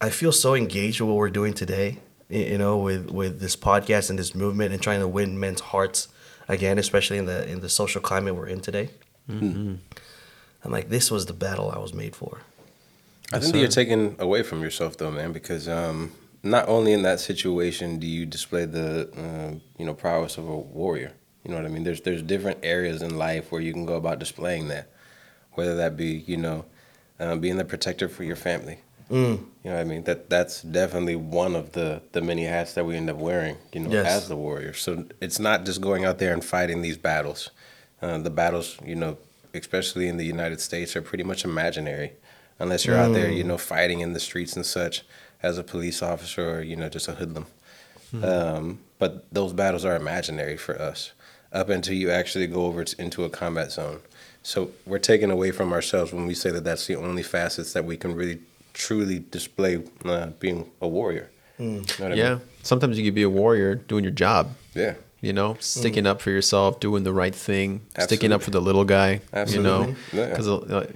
I 0.00 0.10
feel 0.10 0.30
so 0.32 0.54
engaged 0.54 1.00
with 1.00 1.08
what 1.08 1.16
we're 1.16 1.30
doing 1.30 1.54
today. 1.54 1.98
You 2.28 2.58
know, 2.58 2.76
with 2.78 3.10
with 3.10 3.40
this 3.40 3.56
podcast 3.56 4.10
and 4.10 4.18
this 4.18 4.34
movement 4.34 4.72
and 4.72 4.82
trying 4.82 5.00
to 5.00 5.08
win 5.08 5.38
men's 5.40 5.60
hearts 5.60 6.08
again, 6.48 6.78
especially 6.78 7.18
in 7.18 7.26
the 7.26 7.48
in 7.48 7.60
the 7.60 7.68
social 7.68 8.00
climate 8.00 8.34
we're 8.34 8.48
in 8.48 8.60
today. 8.60 8.90
I'm 10.64 10.72
like, 10.72 10.88
this 10.88 11.10
was 11.10 11.26
the 11.26 11.32
battle 11.32 11.70
I 11.70 11.78
was 11.78 11.94
made 11.94 12.16
for. 12.16 12.40
I 13.32 13.38
think 13.38 13.52
that 13.52 13.58
you're 13.58 13.68
taking 13.68 14.16
away 14.18 14.42
from 14.42 14.62
yourself, 14.62 14.96
though, 14.96 15.10
man, 15.10 15.32
because 15.32 15.68
um, 15.68 16.12
not 16.50 16.68
only 16.68 16.92
in 16.92 17.02
that 17.02 17.20
situation 17.20 17.98
do 17.98 18.06
you 18.06 18.26
display 18.26 18.64
the 18.64 19.08
uh, 19.16 19.58
you 19.78 19.84
know 19.86 19.94
prowess 19.94 20.38
of 20.38 20.48
a 20.48 20.56
warrior. 20.56 21.12
You 21.44 21.50
know 21.52 21.58
what 21.58 21.66
I 21.66 21.68
mean? 21.68 21.84
There's 21.84 22.00
there's 22.00 22.22
different 22.22 22.58
areas 22.62 23.02
in 23.02 23.16
life 23.18 23.52
where 23.52 23.60
you 23.60 23.72
can 23.72 23.86
go 23.86 23.94
about 23.94 24.18
displaying 24.18 24.68
that, 24.68 24.90
whether 25.52 25.76
that 25.76 25.96
be 25.96 26.24
you 26.26 26.36
know 26.36 26.64
uh, 27.20 27.36
being 27.36 27.56
the 27.56 27.64
protector 27.64 28.08
for 28.08 28.24
your 28.24 28.36
family. 28.36 28.78
Mm. 29.10 29.38
You 29.62 29.70
know 29.70 29.74
what 29.76 29.80
I 29.80 29.84
mean? 29.84 30.02
That 30.04 30.28
that's 30.28 30.62
definitely 30.62 31.14
one 31.16 31.54
of 31.54 31.72
the 31.72 32.02
the 32.12 32.20
many 32.20 32.44
hats 32.44 32.74
that 32.74 32.84
we 32.84 32.96
end 32.96 33.08
up 33.08 33.16
wearing. 33.16 33.56
You 33.72 33.80
know, 33.80 33.90
Yes. 33.90 34.06
as 34.06 34.28
the 34.28 34.36
warrior. 34.36 34.72
So 34.72 35.06
it's 35.20 35.38
not 35.38 35.64
just 35.64 35.80
going 35.80 36.04
out 36.04 36.18
there 36.18 36.32
and 36.32 36.44
fighting 36.44 36.82
these 36.82 36.96
battles. 36.98 37.50
Uh, 38.02 38.18
the 38.18 38.30
battles, 38.30 38.76
you 38.84 38.96
know, 38.96 39.16
especially 39.54 40.08
in 40.08 40.16
the 40.16 40.24
United 40.26 40.60
States, 40.60 40.96
are 40.96 41.02
pretty 41.02 41.24
much 41.24 41.44
imaginary, 41.44 42.12
unless 42.58 42.84
you're 42.84 42.96
out 42.98 43.12
there, 43.14 43.30
you 43.30 43.44
know, 43.44 43.56
fighting 43.56 44.00
in 44.00 44.12
the 44.12 44.20
streets 44.20 44.54
and 44.56 44.66
such 44.66 45.04
as 45.42 45.58
a 45.58 45.62
police 45.62 46.02
officer 46.02 46.58
or 46.58 46.62
you 46.62 46.76
know 46.76 46.88
just 46.88 47.08
a 47.08 47.12
hoodlum. 47.12 47.46
Um, 48.22 48.78
but 48.98 49.26
those 49.32 49.52
battles 49.52 49.84
are 49.84 49.94
imaginary 49.96 50.56
for 50.56 50.80
us 50.80 51.12
up 51.52 51.68
until 51.68 51.94
you 51.94 52.10
actually 52.10 52.46
go 52.46 52.64
over 52.66 52.84
to, 52.84 53.02
into 53.02 53.24
a 53.24 53.28
combat 53.30 53.72
zone. 53.72 54.00
So 54.42 54.70
we're 54.86 54.98
taken 55.00 55.30
away 55.30 55.50
from 55.50 55.72
ourselves 55.72 56.12
when 56.12 56.26
we 56.26 56.34
say 56.34 56.50
that 56.50 56.64
that's 56.64 56.86
the 56.86 56.96
only 56.96 57.22
facets 57.22 57.72
that 57.74 57.84
we 57.84 57.96
can 57.96 58.14
really 58.14 58.38
truly 58.72 59.24
display 59.30 59.82
uh, 60.04 60.28
being 60.38 60.70
a 60.80 60.88
warrior. 60.88 61.30
You 61.58 61.66
know 61.66 61.78
what 61.80 62.00
I 62.00 62.08
mean? 62.10 62.18
Yeah. 62.18 62.38
Sometimes 62.62 62.98
you 62.98 63.04
can 63.04 63.14
be 63.14 63.22
a 63.22 63.30
warrior 63.30 63.74
doing 63.74 64.04
your 64.04 64.12
job. 64.12 64.54
Yeah. 64.74 64.94
You 65.20 65.32
know, 65.32 65.56
sticking 65.60 66.06
up 66.06 66.20
for 66.20 66.30
yourself, 66.30 66.78
doing 66.78 67.02
the 67.02 67.12
right 67.12 67.34
thing, 67.34 67.80
sticking 67.98 68.32
up 68.32 68.42
for 68.42 68.50
the 68.50 68.60
little 68.60 68.84
guy. 68.84 69.20
Absolutely. 69.32 69.70
You 69.70 69.86
know, 69.86 69.96
Yeah. 70.12 70.28
because 70.28 70.48
uh, 70.48 70.92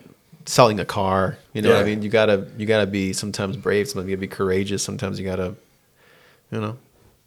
selling 0.47 0.81
a 0.81 0.85
car. 0.85 1.37
You 1.53 1.63
know, 1.63 1.71
what 1.71 1.83
I 1.83 1.85
mean, 1.85 2.03
you 2.03 2.09
gotta 2.11 2.47
you 2.57 2.67
gotta 2.67 2.87
be 2.87 3.13
sometimes 3.13 3.57
brave. 3.57 3.89
Sometimes 3.89 4.09
you 4.11 4.17
gotta 4.17 4.21
be 4.29 4.29
courageous. 4.29 4.83
Sometimes 4.83 5.19
you 5.19 5.25
gotta, 5.25 5.55
you 6.51 6.61
know, 6.61 6.77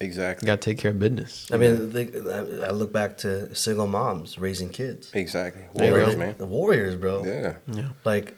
you 0.00 0.06
Exactly. 0.08 0.46
gotta 0.46 0.60
take 0.60 0.78
care 0.78 0.90
of 0.90 0.98
business. 0.98 1.48
I 1.52 1.56
mean, 1.56 1.90
the, 1.92 2.62
I 2.64 2.68
I 2.68 2.70
look 2.70 2.92
back 2.92 3.18
to 3.18 3.54
single 3.54 3.86
moms 3.86 4.38
raising 4.38 4.68
kids. 4.70 5.10
Exactly. 5.14 5.62
Warriors, 5.74 6.14
go. 6.14 6.18
man. 6.18 6.34
The 6.38 6.46
warriors, 6.46 6.96
bro. 6.96 7.24
Yeah. 7.24 7.54
Yeah. 7.72 7.88
Like, 8.04 8.34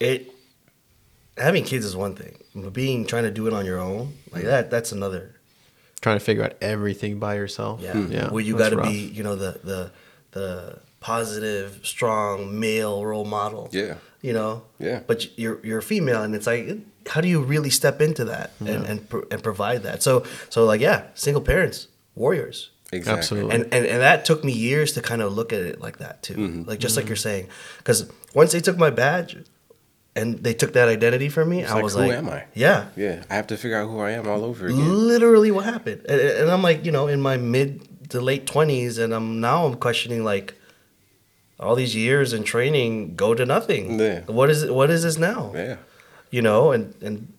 it. 0.00 0.28
Having 1.38 1.64
kids 1.64 1.86
is 1.86 1.96
one 1.96 2.14
thing, 2.14 2.36
but 2.54 2.74
being 2.74 3.06
trying 3.06 3.22
to 3.22 3.30
do 3.30 3.46
it 3.46 3.54
on 3.54 3.64
your 3.64 3.78
own, 3.80 4.12
like 4.32 4.44
that, 4.44 4.70
that's 4.70 4.92
another. 4.92 5.34
trying 6.02 6.18
to 6.18 6.24
figure 6.24 6.44
out 6.44 6.56
everything 6.60 7.18
by 7.18 7.36
yourself. 7.36 7.80
Yeah. 7.80 7.92
Hmm. 7.92 8.12
yeah. 8.12 8.30
Where 8.30 8.42
you 8.44 8.54
got 8.58 8.70
to 8.70 8.82
be, 8.82 8.92
you 8.98 9.22
know, 9.22 9.34
the 9.34 9.58
the 9.64 9.90
the 10.32 10.78
positive, 11.02 11.80
strong 11.82 12.58
male 12.58 13.04
role 13.04 13.24
model. 13.26 13.68
Yeah. 13.72 13.96
You 14.22 14.32
know. 14.32 14.62
Yeah. 14.78 15.00
But 15.06 15.36
you're 15.38 15.58
you're 15.66 15.78
a 15.78 15.82
female, 15.82 16.22
and 16.22 16.34
it's 16.34 16.46
like, 16.46 16.68
how 17.08 17.20
do 17.20 17.28
you 17.28 17.42
really 17.42 17.70
step 17.70 18.00
into 18.00 18.24
that 18.26 18.52
and 18.60 18.86
and, 18.86 19.08
pro- 19.08 19.26
and 19.30 19.42
provide 19.42 19.82
that? 19.82 20.02
So 20.02 20.24
so 20.48 20.64
like 20.64 20.80
yeah, 20.80 21.06
single 21.14 21.42
parents, 21.42 21.88
warriors. 22.14 22.70
Exactly. 22.92 23.18
Absolutely. 23.18 23.54
And, 23.54 23.64
and 23.74 23.86
and 23.86 24.00
that 24.02 24.24
took 24.24 24.44
me 24.44 24.52
years 24.52 24.92
to 24.92 25.00
kind 25.00 25.22
of 25.22 25.32
look 25.32 25.52
at 25.52 25.60
it 25.62 25.80
like 25.80 25.98
that 25.98 26.22
too, 26.22 26.34
Mm-hmm. 26.36 26.68
like 26.68 26.78
just 26.78 26.96
like 26.96 27.06
you're 27.08 27.16
saying, 27.16 27.48
because 27.78 28.10
once 28.34 28.52
they 28.52 28.60
took 28.60 28.76
my 28.76 28.90
badge, 28.90 29.36
and 30.14 30.38
they 30.44 30.52
took 30.54 30.74
that 30.74 30.88
identity 30.88 31.28
from 31.30 31.48
me, 31.48 31.64
I 31.64 31.72
like, 31.74 31.82
was 31.84 31.94
who 31.94 32.00
like, 32.00 32.10
"Who 32.10 32.16
am 32.18 32.28
I? 32.28 32.44
Yeah, 32.54 32.88
Yeah, 32.96 33.24
I 33.30 33.34
have 33.34 33.46
to 33.46 33.56
figure 33.56 33.78
out 33.78 33.88
who 33.88 33.98
I 34.00 34.10
am 34.10 34.28
all 34.28 34.44
over 34.44 34.66
again. 34.66 35.06
literally 35.08 35.50
what 35.50 35.64
happened 35.64 36.02
and, 36.08 36.20
and 36.20 36.50
i'm 36.50 36.62
like 36.62 36.84
you 36.84 36.92
know 36.92 37.06
in 37.08 37.20
my 37.22 37.36
mid 37.38 37.80
to 38.10 38.20
late 38.20 38.44
20s 38.46 38.98
and 39.02 39.14
i'm 39.14 39.40
now 39.40 39.64
i'm 39.66 39.76
questioning 39.76 40.22
like 40.22 40.52
all 41.62 41.74
these 41.74 41.94
years 41.94 42.32
and 42.32 42.44
training 42.44 43.14
go 43.14 43.34
to 43.34 43.44
nothing 43.46 43.98
Yeah. 43.98 44.20
what 44.26 44.50
is 44.50 44.62
it 44.64 44.74
what 44.74 44.90
is 44.90 45.02
this 45.04 45.18
now 45.18 45.52
Yeah. 45.54 45.76
you 46.30 46.42
know 46.42 46.72
and 46.72 46.94
and 47.00 47.32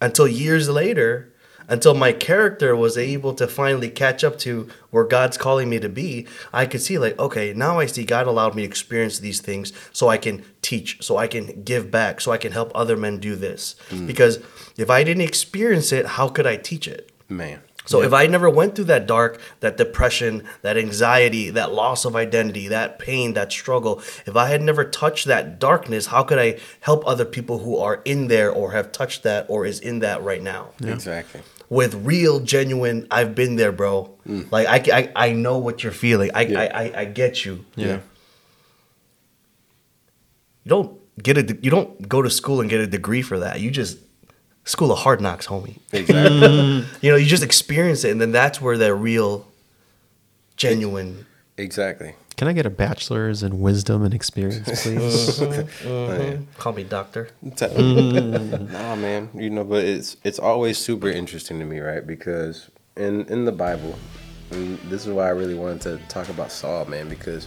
until 0.00 0.26
years 0.28 0.68
later 0.68 1.26
until 1.68 1.94
my 1.94 2.12
character 2.12 2.74
was 2.74 2.98
able 2.98 3.32
to 3.34 3.46
finally 3.46 3.88
catch 3.88 4.24
up 4.24 4.38
to 4.38 4.68
where 4.90 5.04
god's 5.04 5.36
calling 5.36 5.68
me 5.68 5.78
to 5.78 5.88
be 5.88 6.26
i 6.52 6.66
could 6.66 6.80
see 6.82 6.98
like 6.98 7.16
okay 7.18 7.52
now 7.54 7.78
i 7.78 7.86
see 7.86 8.04
god 8.04 8.26
allowed 8.26 8.54
me 8.54 8.62
to 8.62 8.68
experience 8.68 9.18
these 9.20 9.40
things 9.40 9.72
so 9.92 10.08
i 10.08 10.16
can 10.16 10.42
teach 10.62 10.98
so 11.00 11.16
i 11.16 11.26
can 11.28 11.62
give 11.62 11.90
back 11.90 12.20
so 12.20 12.32
i 12.32 12.38
can 12.38 12.52
help 12.52 12.72
other 12.74 12.96
men 12.96 13.18
do 13.18 13.36
this 13.36 13.76
mm. 13.90 14.06
because 14.06 14.40
if 14.76 14.90
i 14.90 15.04
didn't 15.04 15.22
experience 15.22 15.92
it 15.92 16.06
how 16.18 16.28
could 16.28 16.46
i 16.46 16.56
teach 16.56 16.88
it 16.88 17.06
Man. 17.28 17.60
So 17.90 18.02
if 18.02 18.12
I 18.12 18.28
never 18.28 18.48
went 18.48 18.76
through 18.76 18.84
that 18.84 19.08
dark, 19.08 19.40
that 19.58 19.76
depression, 19.76 20.44
that 20.62 20.76
anxiety, 20.76 21.50
that 21.50 21.72
loss 21.72 22.04
of 22.04 22.14
identity, 22.14 22.68
that 22.68 23.00
pain, 23.00 23.34
that 23.34 23.50
struggle, 23.50 24.00
if 24.26 24.36
I 24.36 24.46
had 24.46 24.62
never 24.62 24.84
touched 24.84 25.26
that 25.26 25.58
darkness, 25.58 26.06
how 26.06 26.22
could 26.22 26.38
I 26.38 26.60
help 26.78 27.04
other 27.04 27.24
people 27.24 27.58
who 27.58 27.76
are 27.78 28.00
in 28.04 28.28
there 28.28 28.48
or 28.48 28.70
have 28.70 28.92
touched 28.92 29.24
that 29.24 29.46
or 29.48 29.66
is 29.66 29.80
in 29.80 29.98
that 29.98 30.22
right 30.22 30.40
now? 30.40 30.68
Exactly. 30.80 31.42
With 31.68 31.94
real, 32.06 32.38
genuine, 32.38 33.08
I've 33.10 33.34
been 33.34 33.56
there, 33.56 33.72
bro. 33.72 34.16
Mm. 34.24 34.52
Like 34.52 34.68
I, 34.68 34.98
I, 34.98 35.12
I 35.28 35.32
know 35.32 35.58
what 35.58 35.82
you're 35.82 35.92
feeling. 35.92 36.30
I, 36.32 36.42
Yeah. 36.42 36.60
I, 36.60 36.66
I, 36.66 37.00
I 37.00 37.04
get 37.06 37.44
you. 37.44 37.64
Yeah. 37.74 37.98
You 40.62 40.68
don't 40.68 41.00
get 41.20 41.38
a, 41.38 41.58
you 41.60 41.72
don't 41.72 42.08
go 42.08 42.22
to 42.22 42.30
school 42.30 42.60
and 42.60 42.70
get 42.70 42.80
a 42.80 42.86
degree 42.86 43.22
for 43.22 43.40
that. 43.40 43.58
You 43.58 43.72
just 43.72 43.98
school 44.64 44.92
of 44.92 44.98
hard 45.00 45.20
knocks, 45.20 45.46
homie. 45.46 45.78
Exactly. 45.92 46.84
You 47.02 47.10
know, 47.10 47.16
you 47.16 47.26
just 47.26 47.42
experience 47.42 48.04
it, 48.04 48.10
and 48.10 48.20
then 48.20 48.32
that's 48.32 48.60
where 48.60 48.76
the 48.78 48.94
real, 48.94 49.46
genuine. 50.56 51.26
exactly. 51.56 52.14
Can 52.36 52.48
I 52.48 52.52
get 52.54 52.64
a 52.64 52.70
bachelor's 52.70 53.42
in 53.42 53.60
wisdom 53.60 54.02
and 54.02 54.14
experience, 54.14 54.64
please? 54.82 55.40
Man. 55.40 55.50
Mm-hmm. 55.50 55.88
Mm-hmm. 55.90 56.44
Call 56.58 56.72
me 56.72 56.84
doctor. 56.84 57.28
Mm-hmm. 57.44 58.72
nah, 58.72 58.96
man. 58.96 59.28
You 59.34 59.50
know, 59.50 59.64
but 59.64 59.84
it's 59.84 60.16
it's 60.24 60.38
always 60.38 60.78
super 60.78 61.08
interesting 61.08 61.58
to 61.58 61.64
me, 61.66 61.80
right? 61.80 62.06
Because 62.06 62.70
in 62.96 63.26
in 63.26 63.44
the 63.44 63.52
Bible, 63.52 63.94
and 64.52 64.78
this 64.90 65.06
is 65.06 65.12
why 65.12 65.26
I 65.26 65.30
really 65.30 65.54
wanted 65.54 65.80
to 65.82 65.98
talk 66.08 66.28
about 66.30 66.50
Saul, 66.50 66.86
man, 66.86 67.08
because 67.10 67.46